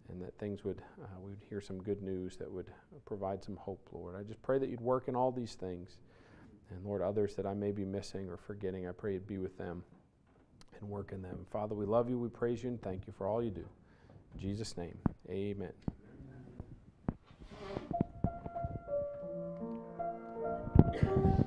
and 0.09 0.20
that 0.23 0.39
things 0.39 0.64
would, 0.64 0.82
uh, 1.02 1.06
we 1.20 1.31
would 1.31 1.43
hear 1.48 1.60
some 1.60 1.82
good 1.82 2.02
news 2.02 2.36
that 2.36 2.51
would 2.51 2.70
provide 3.06 3.43
some 3.43 3.56
hope, 3.56 3.89
Lord. 3.93 4.14
I 4.14 4.23
just 4.23 4.40
pray 4.43 4.59
that 4.59 4.68
you'd 4.68 4.81
work 4.81 5.09
in 5.09 5.16
all 5.16 5.32
these 5.32 5.55
things. 5.55 5.98
And 6.70 6.85
Lord, 6.85 7.02
others 7.02 7.35
that 7.36 7.47
I 7.47 7.55
may 7.55 7.73
be 7.73 7.85
missing 7.85 8.28
or 8.28 8.36
forgetting, 8.36 8.89
I 8.89 8.93
pray 8.93 9.14
you'd 9.14 9.27
be 9.27 9.39
with 9.39 9.56
them 9.56 9.82
and 10.81 10.89
work 10.89 11.12
in 11.12 11.23
them. 11.23 11.47
Father, 11.51 11.74
we 11.74 11.86
love 11.86 12.09
you, 12.09 12.18
we 12.18 12.28
praise 12.28 12.62
you, 12.62 12.70
and 12.70 12.82
thank 12.82 13.06
you 13.06 13.12
for 13.16 13.27
all 13.27 13.43
you 13.43 13.51
do. 13.51 13.66
In 14.35 14.40
Jesus' 14.40 14.77
name, 14.77 14.98
amen. 15.31 15.95
Yeah. 20.97 21.45